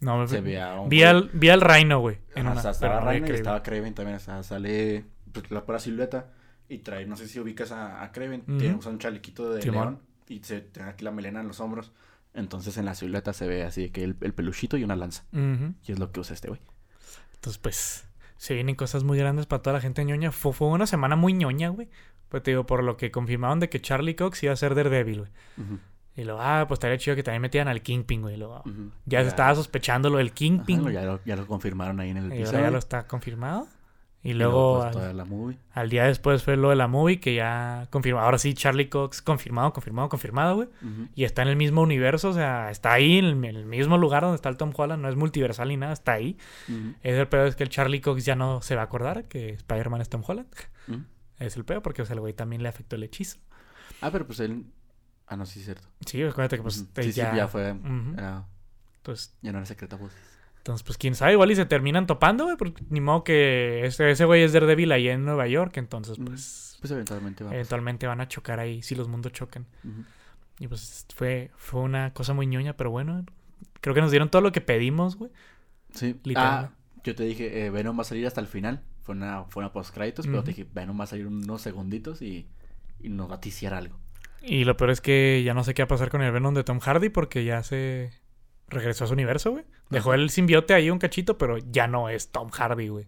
[0.00, 2.18] No, se ve a un vi, al, vi al Rhino, güey.
[2.34, 5.04] En Ajá, una, o sea, estaba no Rhino y estaba Craven también, o sea, sale
[5.32, 6.30] pues, la pura silueta
[6.68, 9.98] y trae, no sé si ubicas a, a Craven, tiene usa un chalequito de león
[10.28, 11.92] y se tiene aquí la melena en los hombros,
[12.34, 15.74] entonces en la silueta se ve así que el, el peluchito y una lanza, Ujú.
[15.86, 16.60] y es lo que usa este güey.
[17.34, 18.04] Entonces, pues,
[18.36, 20.30] se vienen cosas muy grandes para toda la gente ñoña.
[20.32, 21.88] Fue, fue una semana muy ñoña, güey.
[22.28, 25.18] Pues te digo, por lo que confirmaron de que Charlie Cox iba a ser Daredevil,
[25.20, 25.30] güey.
[26.14, 28.34] Y luego, ah, pues estaría chido que también metieran al Kingpin, güey.
[28.34, 28.62] y luego,
[29.06, 30.88] ya se estaba sospechando lo del Ajá, Kingpin.
[30.90, 32.60] ya, lo, ya lo confirmaron ahí en el episodio.
[32.60, 33.66] ya lo está confirmado.
[34.24, 35.58] Y luego, pues, al, toda la movie.
[35.72, 38.24] al día después fue lo de la movie que ya confirmado.
[38.24, 40.68] Ahora sí, Charlie Cox confirmado, confirmado, confirmado, güey.
[41.16, 43.98] Y está en el mismo universo, o sea, está ahí, en el, en el mismo
[43.98, 45.02] lugar donde está el Tom Holland.
[45.02, 46.38] No es multiversal ni nada, está ahí.
[46.68, 46.94] Ujú.
[47.02, 49.50] Es el peor es que el Charlie Cox ya no se va a acordar que
[49.54, 50.46] Spider-Man es Tom Holland.
[51.38, 53.38] Es el peor porque o sea, el güey también le afectó el hechizo.
[54.00, 54.66] Ah, pero pues él...
[55.26, 55.88] Ah, no, sí es cierto.
[56.06, 57.30] Sí, acuérdate que pues sí, ya...
[57.32, 57.74] sí, ya fue...
[58.16, 58.46] Era-
[58.98, 60.20] Entonces, ya no era secreta voces.
[60.62, 64.10] Entonces, pues quién sabe, igual y se terminan topando, güey, porque ni modo que ese,
[64.12, 67.48] ese güey es Daredevil ahí en Nueva York, entonces, Mm, pues, Pues eventualmente va.
[67.48, 67.56] a pasar.
[67.56, 69.66] eventualmente van a chocar ahí si los mundos chocan.
[70.60, 73.24] Y pues fue, fue una cosa muy ñoña, pero bueno,
[73.80, 75.32] creo que nos dieron todo lo que pedimos, güey.
[75.94, 76.14] Sí.
[76.22, 76.70] Literal.
[76.70, 76.72] Ah,
[77.02, 78.82] yo te dije, eh, Venom va a salir hasta el final.
[79.02, 82.22] Fue una, fue una post créditos, pero te dije, Venom va a salir unos segunditos
[82.22, 82.46] y,
[83.00, 83.98] y nos va a ticiar algo.
[84.42, 86.54] Y lo peor es que ya no sé qué va a pasar con el Venom
[86.54, 88.12] de Tom Hardy porque ya se
[88.72, 89.64] regresó a su universo, güey.
[89.90, 90.14] Dejó Ajá.
[90.14, 93.06] el simbiote ahí un cachito, pero ya no es Tom Hardy, güey.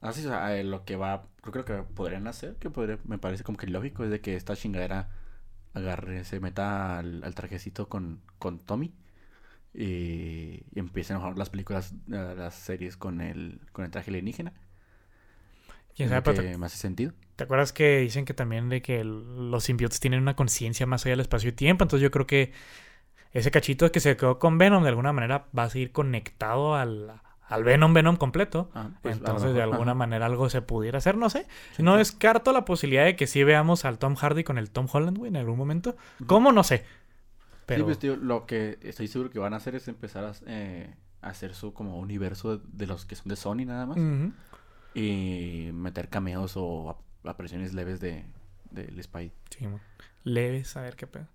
[0.00, 2.98] Así, o sea, eh, lo que va, creo que lo que podrían hacer, que podría,
[3.04, 5.10] me parece como que lógico, es de que esta chingadera
[5.74, 8.94] agarre, se meta al, al trajecito con, con Tommy
[9.74, 14.10] y, y empiecen a jugar las películas, eh, las series con el, con el traje
[14.10, 14.54] alienígena.
[15.94, 16.22] ¿Quién Es sabe?
[16.22, 17.12] pero te, me hace sentido.
[17.36, 21.04] te acuerdas que dicen que también de que el- los simbiotes tienen una conciencia más
[21.06, 21.84] allá del espacio y tiempo?
[21.84, 22.52] Entonces yo creo que
[23.32, 27.12] ese cachito que se quedó con Venom de alguna manera va a seguir conectado al,
[27.46, 28.70] al Venom Venom completo.
[28.74, 31.46] Ah, pues, Entonces, de alguna manera algo se pudiera hacer, no sé.
[31.76, 31.98] Sí, No sí.
[31.98, 35.28] descarto la posibilidad de que sí veamos al Tom Hardy con el Tom Holland, güey,
[35.28, 35.96] en algún momento.
[36.26, 36.50] ¿Cómo?
[36.52, 36.78] No sé.
[36.78, 36.84] Sí,
[37.66, 40.92] Pero pues, tío, lo que estoy seguro que van a hacer es empezar a, eh,
[41.22, 43.96] hacer su como universo de, de los que son de Sony nada más.
[44.94, 48.24] Y meter cameos o ap- apariciones leves de
[48.72, 49.32] del Spidey.
[49.50, 49.66] Sí,
[50.24, 51.26] leves, a ver qué pedo.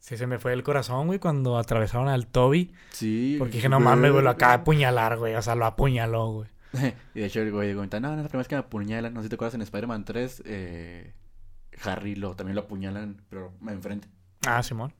[0.00, 2.72] Sí, se me fue el corazón, güey, cuando atravesaron al Toby.
[2.90, 3.36] Sí.
[3.38, 5.34] Porque dije, no mames, güey, lo acaba de apuñalar, güey.
[5.34, 6.48] O sea, lo apuñaló, güey.
[7.14, 9.12] y de hecho el güey comenta, no, no es la primera vez que me apuñalan.
[9.14, 11.12] No sé si te acuerdas en Spider-Man 3, eh,
[11.84, 14.08] Harry lo, también lo apuñalan, pero enfrente.
[14.46, 14.92] Ah, Simón.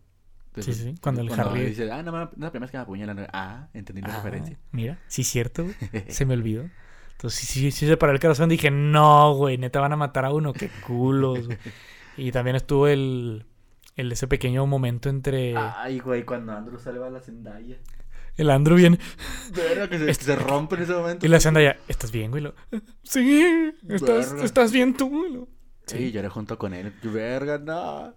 [0.58, 2.76] Sí, sí, cuando el Harry- dice, ah, no, no, no es la primera vez que
[2.76, 3.26] me apuñalan.
[3.32, 4.58] Ah, entendí la Ah, referencia.
[4.72, 5.76] Mira, sí, cierto, güey.
[6.08, 6.68] Se me olvidó.
[7.12, 8.48] Entonces, sí, sí, sí se paró el corazón.
[8.48, 10.52] Dije, no, güey, neta van a matar a uno.
[10.52, 11.58] Qué culos, güey.
[12.16, 13.46] Y también estuvo el,
[14.00, 17.76] el ese pequeño momento entre Ay, güey, cuando Andrew salva a la Zendaya.
[18.36, 18.98] el Andrew bien
[19.54, 21.26] Verga, que se, Este- se rompe en ese momento.
[21.26, 21.76] y la Zendaya.
[21.88, 22.42] ¿Estás bien, güey?
[22.42, 22.54] Lo,
[23.02, 25.32] sí, estás, estás bien tú, güey.
[25.32, 25.48] Lo-
[25.86, 26.92] Sí, lloré junto con él.
[27.02, 28.14] Verga, no.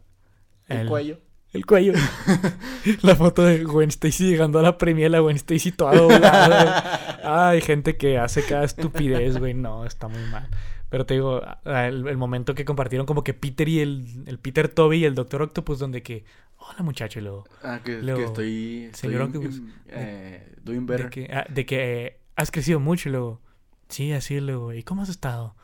[0.67, 1.19] El, El- cuello.
[1.53, 1.93] El cuello.
[3.03, 7.19] la foto de Gwen Stacy llegando a la premia, la Gwen Stacy toda doblada.
[7.49, 9.53] Ay, gente que hace cada estupidez, güey.
[9.53, 10.47] No, está muy mal.
[10.93, 14.37] Pero te digo, ah, el, el momento que compartieron como que Peter y el, el
[14.37, 16.23] Peter Toby y el Doctor Octopus, donde que,
[16.59, 18.89] hola muchacho, y luego, Ah, que, Luego, que estoy.
[18.93, 23.11] señor estoy, Octopus, eh, doing de que, ah, de que eh, has crecido mucho, y
[23.11, 23.41] luego,
[23.89, 25.55] sí, así, luego, ¿y cómo has estado?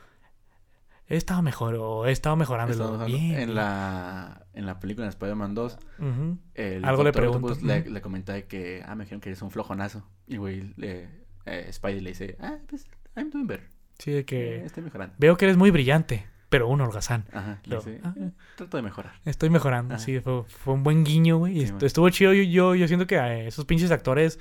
[1.07, 3.25] He estado mejor, o he estado mejorando, luego, bien.
[3.25, 3.53] en, bien".
[3.53, 6.39] la, en la película de Spider-Man 2, Ujú.
[6.55, 9.51] el Algo le Octopus le, le comenta de que, ah, me dijeron que eres un
[9.51, 10.09] flojonazo.
[10.25, 13.69] Y güey, eh, Spidey le dice, ah, pues, I'm doing better.
[13.99, 15.13] Sí, de Eh, que estoy mejorando.
[15.19, 17.25] veo que eres muy brillante, pero un holgazán.
[17.31, 19.13] Ajá, Luego, dice, ah, "Eh, trato de mejorar.
[19.25, 20.03] Estoy mejorando, Ajá.
[20.03, 21.65] sí, fue, fue un buen guiño, güey.
[21.67, 21.83] Sí, man.
[21.85, 22.33] estuvo chido.
[22.33, 24.39] Yo, yo, yo siento que eh, esos pinches actores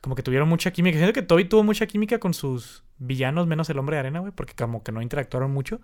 [0.00, 0.96] como que tuvieron mucha química.
[0.96, 4.32] Siento que Toby tuvo mucha química con sus villanos, menos el hombre de arena, güey,
[4.32, 5.80] porque como que no interactuaron mucho.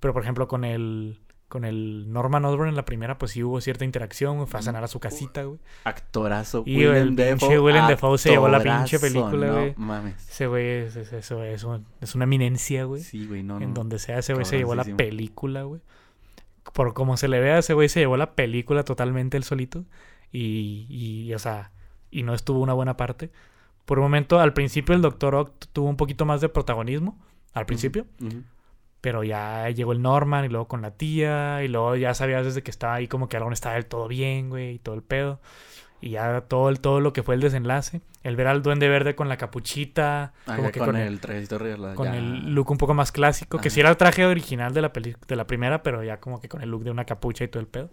[0.00, 1.20] Pero por ejemplo, con el
[1.54, 4.82] con el Norman Osborn en la primera, pues sí hubo cierta interacción, fue a sanar
[4.82, 5.60] a su casita, güey.
[5.84, 6.64] Actorazo.
[6.66, 9.74] Y el pinche Willem Dafoe se llevó la pinche película, no güey.
[9.76, 10.28] mames.
[10.28, 13.02] Ese güey es, es, eso es, un- es una eminencia, güey.
[13.02, 13.74] Sí, güey, no, en no.
[13.74, 15.80] donde sea, ese güey se llevó la película, güey.
[16.72, 19.84] Por como se le vea, ese güey se llevó la película totalmente él solito.
[20.32, 21.70] Y, y, o sea,
[22.10, 23.30] y no estuvo una buena parte.
[23.84, 27.16] Por un momento, al principio, el Doctor Oct tuvo un poquito más de protagonismo.
[27.52, 28.06] Al principio.
[28.20, 28.42] Ujú.
[29.04, 31.62] Pero ya llegó el Norman y luego con la tía.
[31.62, 34.08] Y luego ya sabías desde que estaba ahí como que algo no estaba del todo
[34.08, 34.76] bien, güey.
[34.76, 35.42] Y todo el pedo.
[36.00, 38.00] Y ya todo, el, todo lo que fue el desenlace.
[38.22, 40.32] El ver al Duende Verde con la capuchita.
[40.46, 42.16] Ah, como que con, con el trajecito regla, con ya.
[42.16, 45.14] el look un poco más clásico, que sí era el traje original de la peli
[45.28, 47.60] de la primera, pero ya como que con el look de una capucha y todo
[47.60, 47.90] el pedo.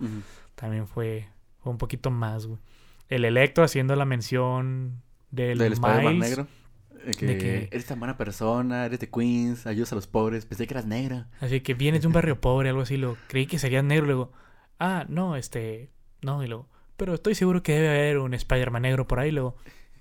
[0.56, 1.28] También fue,
[1.60, 2.60] fue un poquito más, güey.
[3.10, 6.48] El Electro haciendo la mención del, Del Spider-Man negro.
[7.18, 10.68] Que, de que- eres tan buena persona, eres de Queens, ayudas a los pobres, pensé
[10.68, 11.28] que eras negra.
[11.40, 14.32] Así que vienes de un barrio pobre, algo así, lo creí que serías negro, luego,
[14.80, 15.90] ah, no, este,
[16.22, 16.68] no, y luego,
[16.98, 19.56] pero estoy seguro que debe haber un Spider-Man negro por ahí, luego,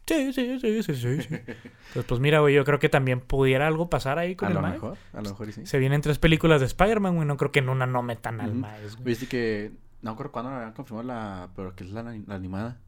[0.06, 1.34] sí, sí, sí, sí, sí, sí.
[1.34, 4.54] Entonces, pues mira, güey, yo creo que también pudiera algo pasar ahí con A el
[4.56, 5.66] lo mejor, a lo mejor sí.
[5.66, 8.54] Se vienen tres películas de Spider-Man, güey, no creo que en una no metan al.
[8.54, 9.04] Miles, güey.
[9.04, 9.72] Viste que,
[10.02, 12.78] no recuerdo cuándo habían confirmado la, pero que es la, la animada.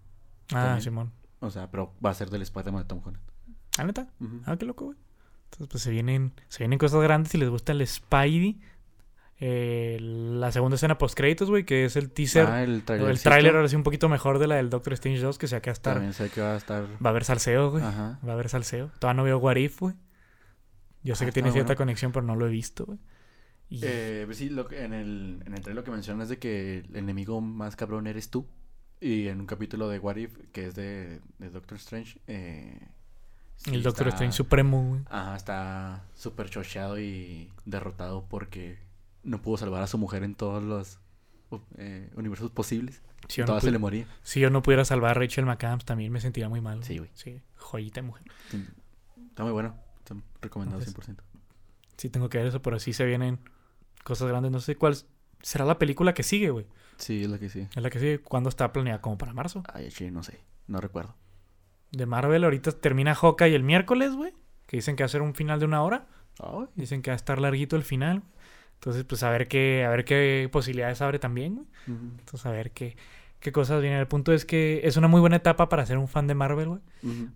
[0.48, 0.82] Ah, también.
[0.82, 1.12] Simón.
[1.40, 3.22] O sea, pero va a ser del Spider-Man de Tom Holland.
[3.78, 4.08] ¿Ah, neta?
[4.46, 4.98] Ah, qué loco, güey.
[5.44, 8.60] Entonces, pues se vienen, se vienen cosas grandes si les gusta el Spidey.
[9.44, 12.46] Eh, la segunda escena post créditos, güey, que es el teaser.
[12.46, 13.10] Ah, el o trailer.
[13.10, 15.58] el tráiler ahora sí un poquito mejor de la del Doctor Strange 2, que se
[15.58, 15.94] va a estar.
[15.94, 16.84] También sé que va a estar.
[16.84, 17.82] Va a haber salseo, güey.
[17.82, 18.20] Ajá.
[18.26, 18.90] Va a haber salseo.
[19.00, 19.94] Todavía no veo What If, güey.
[21.02, 21.78] Yo sé Ah, que tiene cierta bueno.
[21.78, 22.98] conexión, pero no lo he visto, güey.
[23.68, 26.28] Y- Eh, pues sí, lo que- en, el, en el trailer lo que mencionas es
[26.28, 28.46] de que el enemigo más cabrón eres tú.
[29.00, 32.78] Y en un capítulo de What If, que es de, de Doctor Strange, eh,
[33.64, 35.00] Sí, el Doctor Strange Supremo, güey.
[35.08, 38.78] Ajá, está súper chocheado y derrotado porque
[39.22, 40.98] no pudo salvar a su mujer en todos los
[41.76, 43.02] eh, universos posibles.
[43.28, 44.06] Si yo, no se le moría.
[44.22, 46.82] si yo no pudiera salvar a Rachel McAdams, también me sentiría muy mal.
[46.82, 47.10] Sí, güey.
[47.14, 48.24] Sí, joyita de mujer.
[49.28, 49.76] Está muy bueno.
[49.98, 51.22] Está recomendado Entonces- 100%.
[51.96, 53.38] Sí, tengo que ver eso, pero sí se vienen
[54.02, 54.50] cosas grandes.
[54.50, 54.96] No sé cuál
[55.40, 56.66] será la película que sigue, güey.
[56.96, 57.68] Sí, es la que sí.
[57.76, 58.20] Es la que sigue.
[58.20, 59.00] ¿Cuándo está planeada?
[59.00, 59.62] Como para marzo.
[59.72, 60.40] Ay, sí, no sé.
[60.66, 61.14] No recuerdo.
[61.92, 64.32] De Marvel, ahorita termina Hawkeye el miércoles, güey.
[64.66, 66.06] Que dicen que va a ser un final de una hora.
[66.40, 68.22] Ay, Dicen que va a estar larguito el final.
[68.74, 71.66] Entonces, pues a ver qué, a ver qué posibilidades abre también, güey.
[71.86, 72.96] Entonces, a ver qué,
[73.38, 74.00] qué cosas vienen.
[74.00, 76.68] El punto es que es una muy buena etapa para ser un fan de Marvel,
[76.68, 76.80] güey.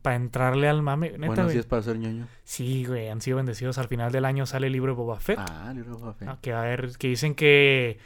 [0.03, 1.11] Para entrarle al mame.
[1.12, 1.53] Neta, Bueno, güey.
[1.53, 2.27] sí es para ser ñoño.
[2.43, 3.77] Sí, güey, han sido bendecidos.
[3.78, 5.39] Al final del año sale el libro de Boba Fett.
[5.39, 6.28] Ah, libro de Boba Fett.
[6.28, 7.99] Ah, que a haber, que dicen que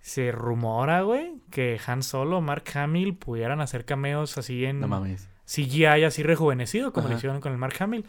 [0.00, 5.28] se rumora, güey, que Han Solo Mark Hamill pudieran hacer cameos así en No mames.
[5.46, 7.18] CGI así rejuvenecido, como lo Ajá.
[7.18, 8.04] hicieron con el Mark Hamill.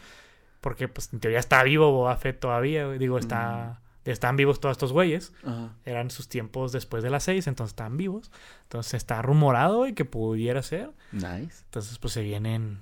[0.62, 2.90] Porque, pues, en teoría está vivo Boba Fett todavía.
[2.92, 3.80] Digo, está...
[4.06, 5.32] Están vivos todos estos güeyes.
[5.46, 5.76] Ajá.
[5.86, 8.32] Eran sus tiempos después de las seis, entonces están vivos.
[8.64, 10.92] Entonces está rumorado, güey, que pudiera ser.
[11.14, 11.64] Nice.
[11.66, 12.82] Entonces, pues se vienen.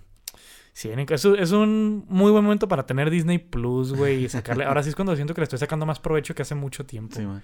[0.73, 1.05] Se vienen.
[1.09, 4.65] Es, un- es un muy buen momento para tener Disney Plus, güey, y sacarle.
[4.65, 7.15] Ahora sí es cuando siento que le estoy sacando más provecho que hace mucho tiempo.
[7.15, 7.43] Sí, man.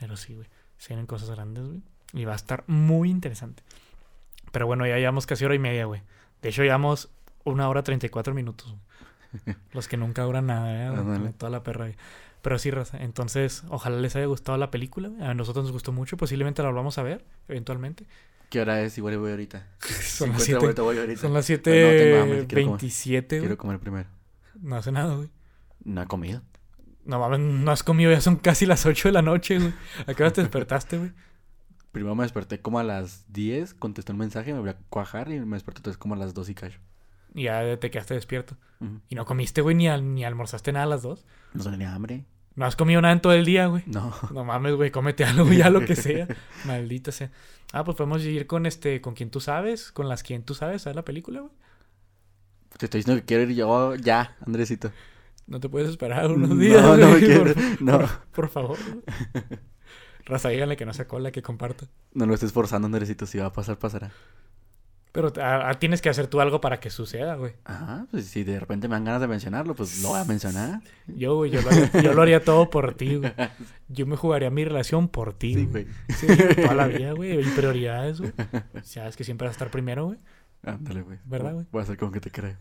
[0.00, 0.48] Pero sí, güey.
[0.76, 1.82] Se vienen cosas grandes, güey.
[2.12, 3.62] Y va a estar muy interesante.
[4.52, 6.02] Pero bueno, ya llevamos casi hora y media, güey.
[6.42, 7.10] De hecho, llevamos
[7.44, 8.74] una hora treinta y cuatro minutos.
[9.72, 10.96] Los que nunca duran nada, ¿eh?
[10.96, 11.86] Como toda la perra.
[11.86, 11.96] güey.
[12.42, 12.98] Pero sí, raza.
[13.02, 15.08] Entonces, ojalá les haya gustado la película.
[15.08, 15.22] güey.
[15.22, 16.16] A nosotros nos gustó mucho.
[16.16, 18.06] Posiblemente la volvamos a ver, eventualmente.
[18.48, 18.98] ¿Qué hora es?
[18.98, 19.66] Igual voy ahorita.
[20.02, 20.64] Son las Si encuentro 7.
[20.64, 21.20] ahorita, voy ahorita.
[21.20, 22.78] Son las Pero no tengo hambre, 7.27, quiero comer.
[22.78, 23.40] 27, güey.
[23.42, 24.08] Quiero comer primero.
[24.60, 25.28] No hace nada, güey.
[25.84, 26.42] No he comido.
[27.04, 29.72] No mames, no has comido, ya son casi las 8 de la noche, güey.
[30.06, 31.12] ¿A qué hora te despertaste, güey?
[31.92, 35.40] Primero me desperté como a las 10, contesté un mensaje, me voy a cuajar y
[35.40, 36.78] me desperté entonces como a las 2 y cacho.
[37.34, 38.56] Y ya te quedaste despierto.
[39.08, 41.24] Y no comiste, güey, ni, al- ni almorzaste nada a las 2.
[41.54, 42.24] No tenía hambre.
[42.56, 43.82] No has comido nada en todo el día, güey.
[43.86, 44.14] No.
[44.32, 46.26] No mames, güey, cómete algo, ya lo que sea.
[46.64, 47.30] Maldita sea.
[47.72, 50.86] Ah, pues podemos ir con este, con quien tú sabes, con las quien tú sabes,
[50.86, 51.52] a ver la película, güey.
[52.78, 54.90] Te estoy diciendo que quiero ir yo ya, Andresito.
[55.46, 57.54] No te puedes esperar unos días, No, no me güey, quiero.
[57.54, 57.98] Por, No.
[57.98, 58.78] por- por favor.
[60.30, 61.86] Raza, díganle que no se cola, que comparta.
[62.14, 63.26] No lo estés forzando, Andresito.
[63.26, 64.10] Si va a pasar, pasará.
[65.12, 67.54] Pero ah, ah, tienes que hacer tú algo para que suceda, güey.
[67.64, 70.80] Ajá, pues si de repente me dan ganas de mencionarlo, pues lo voy a mencionar.
[71.08, 73.32] Yo, güey, yo lo, haría, yo lo haría todo por ti, güey.
[73.88, 75.84] Yo me jugaría mi relación por ti, Sí, güey.
[75.84, 76.16] güey.
[76.16, 77.40] Sí, toda la vida, güey.
[77.40, 78.32] Y prioridades, güey.
[78.84, 80.18] Sabes que siempre vas a estar primero, güey.
[80.62, 81.18] Ándale, güey.
[81.24, 81.66] ¿Verdad, güey?
[81.72, 82.56] Voy a hacer como que te creo.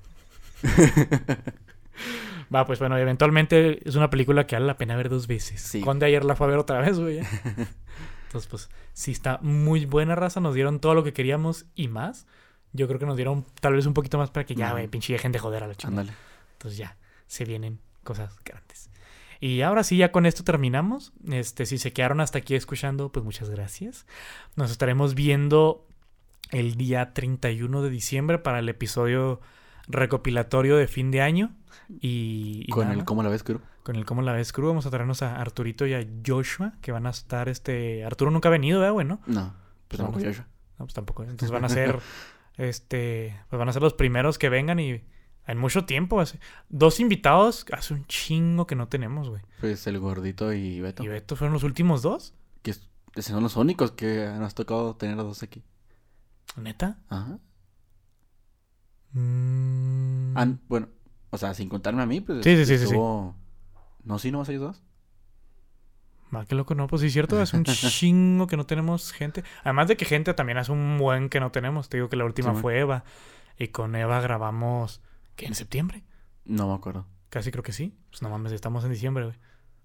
[2.53, 5.61] Va, pues bueno, eventualmente es una película que vale la pena ver dos veces.
[5.61, 5.81] Sí.
[5.81, 7.19] Conde ayer la fue a ver otra vez, güey.
[8.25, 10.39] Entonces, pues, sí está muy buena raza.
[10.39, 12.27] Nos dieron todo lo que queríamos y más.
[12.73, 15.13] Yo creo que nos dieron tal vez un poquito más para que ya, güey, pinche
[15.13, 16.13] dejen de joder a la chingada.
[16.53, 18.89] Entonces ya, se vienen cosas grandes.
[19.39, 21.13] Y ahora sí, ya con esto terminamos.
[21.31, 24.05] Este, si se quedaron hasta aquí escuchando, pues muchas gracias.
[24.55, 25.87] Nos estaremos viendo
[26.51, 29.39] el día 31 de diciembre para el episodio
[29.89, 31.55] recopilatorio de fin de año.
[31.89, 33.61] Y, y Con nada el cómo la ves, Kuro.
[33.83, 36.91] con el cómo la ves crew, vamos a traernos a Arturito y a Joshua, que
[36.91, 38.05] van a estar, este...
[38.05, 39.19] Arturo nunca ha venido, ¿verdad, güey, no?
[39.25, 39.53] No,
[39.87, 40.41] pues No, tampoco yo.
[40.77, 41.23] No, pues tampoco.
[41.23, 41.99] Entonces van a ser,
[42.57, 45.01] este, pues van a ser los primeros que vengan y
[45.47, 46.21] en mucho tiempo.
[46.21, 46.39] Hace,
[46.69, 49.41] dos invitados, hace un chingo que no tenemos, güey.
[49.59, 51.03] Pues el gordito y Beto.
[51.03, 52.33] Y Beto fueron los últimos dos.
[52.61, 55.63] Que son los únicos que nos ha tocado tener a dos aquí.
[56.55, 56.99] ¿Neta?
[57.09, 57.39] Ajá.
[59.13, 60.37] Mm.
[60.37, 60.87] Ah, bueno,
[61.29, 62.43] o sea, sin contarme a mí, pues.
[62.43, 63.35] Sí, sí, sí, sí, No,
[64.19, 64.83] sí, no ellos dos.
[66.31, 69.43] Ah, qué loco, no, pues sí es cierto, es un chingo que no tenemos gente.
[69.63, 71.89] Además de que gente también hace un buen que no tenemos.
[71.89, 72.61] Te digo que la última Sí, man.
[72.61, 73.03] fue Eva.
[73.57, 75.01] Y con Eva grabamos,
[75.35, 75.47] ¿qué?
[75.47, 76.03] ¿En septiembre?
[76.45, 77.07] No me acuerdo.
[77.29, 77.97] Casi creo que sí.
[78.09, 79.37] Pues no mames, estamos en diciembre, güey.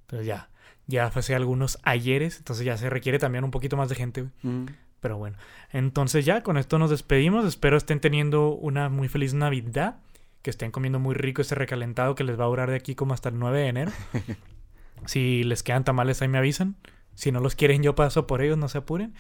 [0.03, 0.51] Entonces ya,
[0.87, 4.21] ya fue hace algunos ayeres, entonces ya se requiere también un poquito más de gente,
[4.23, 4.33] güey.
[4.43, 4.67] Mm.
[5.05, 5.37] Pero bueno,
[5.71, 7.45] entonces ya con esto nos despedimos.
[7.45, 9.97] Espero estén teniendo una muy feliz Navidad.
[10.41, 13.13] Que estén comiendo muy rico ese recalentado que les va a durar de aquí como
[13.13, 13.93] hasta el 9 de enero.
[15.07, 16.77] si les quedan tamales, ahí me avisan.
[17.15, 19.13] Si no los quieren, yo paso por ellos, no se apuren.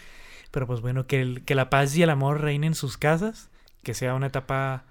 [0.50, 3.50] Pero pues bueno, que, el- que la paz y el amor reinen en sus casas.
[3.82, 4.84] Que sea una etapa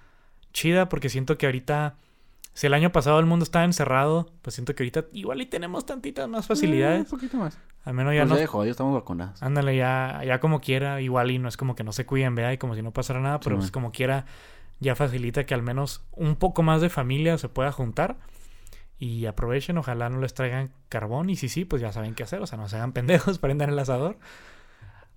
[0.54, 1.96] chida, porque siento que ahorita,
[2.54, 5.86] si el año pasado el mundo estaba encerrado, pues siento que ahorita igual y tenemos
[5.86, 7.00] tantitas más Eh, facilidades.
[7.12, 7.58] un poquito más.
[7.86, 8.36] Al menos ya Ya nos no.
[8.38, 9.42] de jodido, estamos vacunados.
[9.44, 12.54] Ándale, ya, ya como quiera, igual y no es como que no se cuiden, vea,
[12.54, 13.72] y como si no pasara nada, pero Sí, pues man.
[13.74, 14.26] como quiera,
[14.80, 18.18] ya facilita que al menos un poco más de familia se pueda juntar
[19.00, 22.42] y aprovechen, ojalá no les traigan carbón y si sí, pues ya saben qué hacer,
[22.42, 24.18] o sea, no se hagan pendejos, prendan el asador,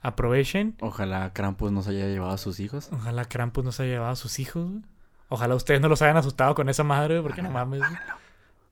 [0.03, 2.89] aprovechen, Ojalá Krampus nos haya llevado a sus hijos.
[2.93, 4.83] ojalá Krampus no se haya llevado a sus hijos, güey.
[5.29, 7.83] Ojalá ustedes no los hayan asustado con esa madre, güey, porque no mames.
[7.83, 8.15] háganlo,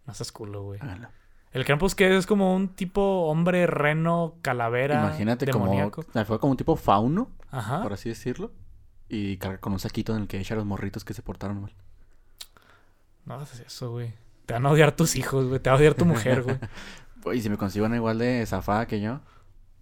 [0.06, 0.80] No seas culo, güey.
[0.80, 1.08] háganlo.
[1.52, 5.66] El Krampus que es como un tipo hombre, reno, calavera, Imagínate como...
[5.66, 6.02] demoníaco.
[6.26, 7.82] Fue como un tipo fauno, Ajá.
[7.82, 8.50] por así decirlo.
[9.08, 11.60] Y carga con un saquito en el que echa a los morritos que se portaron
[11.62, 11.72] mal.
[13.24, 14.12] No haces eso, güey.
[14.46, 15.60] Te van a odiar tus hijos, güey.
[15.60, 16.58] Te va a odiar tu mujer, güey.
[17.24, 19.20] Oye, si me consigo una igual de zafada que yo,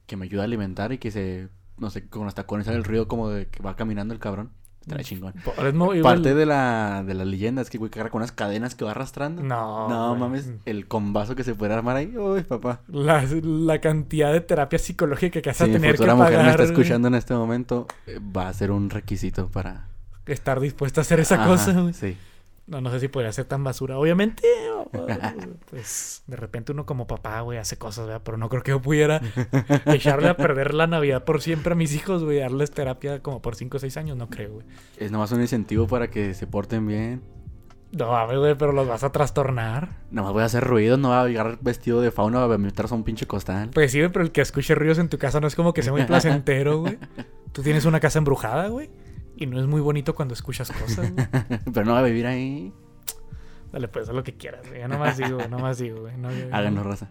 [0.06, 2.84] que me ayuda a alimentar y que se, no sé, con los tacones sale el
[2.84, 4.52] ruido como de que va caminando el cabrón.
[4.82, 5.32] Estará chingón.
[5.36, 8.84] Igual- Parte de la, de la leyenda es que güey carga con unas cadenas que
[8.84, 9.42] va arrastrando.
[9.42, 9.88] No.
[9.88, 10.20] No güey.
[10.20, 12.16] mames, el combazo que se puede armar ahí.
[12.16, 12.80] Uy, papá.
[12.88, 16.44] La, la cantidad de terapia psicológica que vas a tener que futura mujer pagar.
[16.46, 19.86] me está escuchando en este momento, eh, va a ser un requisito para...
[20.26, 21.94] Estar dispuesta a hacer esa Ajá, cosa, güey.
[21.94, 22.16] Sí.
[22.72, 23.98] No, no sé si podría ser tan basura.
[23.98, 24.48] Obviamente,
[25.70, 28.22] pues de repente uno como papá, güey, hace cosas, ¿verdad?
[28.24, 29.20] Pero no creo que yo pudiera
[29.84, 32.38] echarle a perder la Navidad por siempre a mis hijos, güey.
[32.38, 34.66] Darles terapia como por 5 o 6 años, no creo, güey.
[34.96, 37.20] Es nomás un incentivo para que se porten bien.
[37.90, 39.90] No, ver, güey, pero los vas a trastornar.
[40.10, 42.96] Nomás voy a hacer ruidos, no voy a llegar vestido de fauna a meterse a
[42.96, 43.68] un pinche costal.
[43.74, 45.92] Pues sí, pero el que escuche ruidos en tu casa no es como que sea
[45.92, 46.98] muy placentero, güey.
[47.52, 48.88] Tú tienes una casa embrujada, güey.
[49.36, 51.12] Y no es muy bonito cuando escuchas cosas.
[51.72, 52.72] Pero no va a vivir ahí.
[53.72, 54.80] Dale, pues, haz lo que quieras, güey.
[54.80, 56.16] Ya nomás digo, güey, nomás digo, güey.
[56.18, 57.08] No, Háganlo, raza.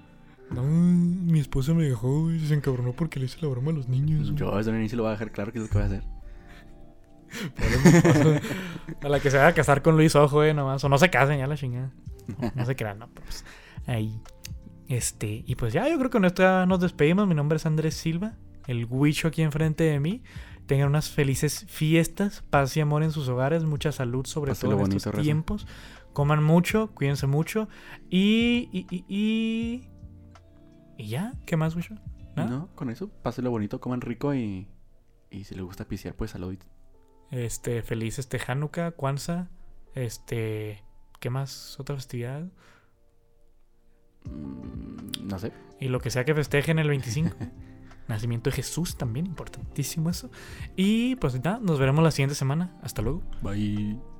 [0.52, 2.40] No, mi esposa me dejó, güey.
[2.40, 4.32] Se encabronó porque le hice la broma a los niños.
[4.32, 4.36] güey.
[4.36, 5.86] Yo desde el inicio lo voy a dejar claro que es lo que voy a
[5.88, 6.04] hacer.
[9.04, 10.84] A la que se vaya a casar con Luis Ojo, eh, nomás.
[10.84, 11.92] O no se casen, ya la chingada.
[12.40, 13.44] No, no se crean, no, pues.
[13.88, 14.22] Ahí.
[14.88, 17.28] Este, y pues ya, yo creo que con esto ya nos despedimos.
[17.28, 18.34] Mi nombre es Andrés Silva,
[18.68, 20.22] el Huicho aquí enfrente de mí.
[20.72, 24.94] Tengan unas felices fiestas, paz y amor en sus hogares, mucha salud, sobre todo en
[24.94, 25.68] estos tiempos.
[26.14, 27.68] Coman mucho, cuídense mucho.
[28.10, 28.70] Y.
[28.72, 29.90] Y, y, y,
[30.98, 31.76] y ya, ¿qué más?
[32.38, 32.50] ¿Nada?
[32.50, 34.70] No, con eso, pásenlo bonito, coman rico y.
[35.30, 36.58] Y si les gusta pisear, pues salud.
[37.32, 39.50] Este, feliz este Hanukkah, Kwanzaa,
[39.94, 40.86] este,
[41.20, 41.78] ¿qué más?
[41.82, 42.44] ¿Otra festividad?
[44.24, 45.52] Mm, no sé.
[45.82, 47.36] Y lo que sea que festejen el 25.
[48.12, 50.30] Nacimiento de Jesús también, importantísimo eso.
[50.76, 52.78] Y pues nada, nos veremos la siguiente semana.
[52.82, 53.22] Hasta luego.
[53.42, 54.11] Bye.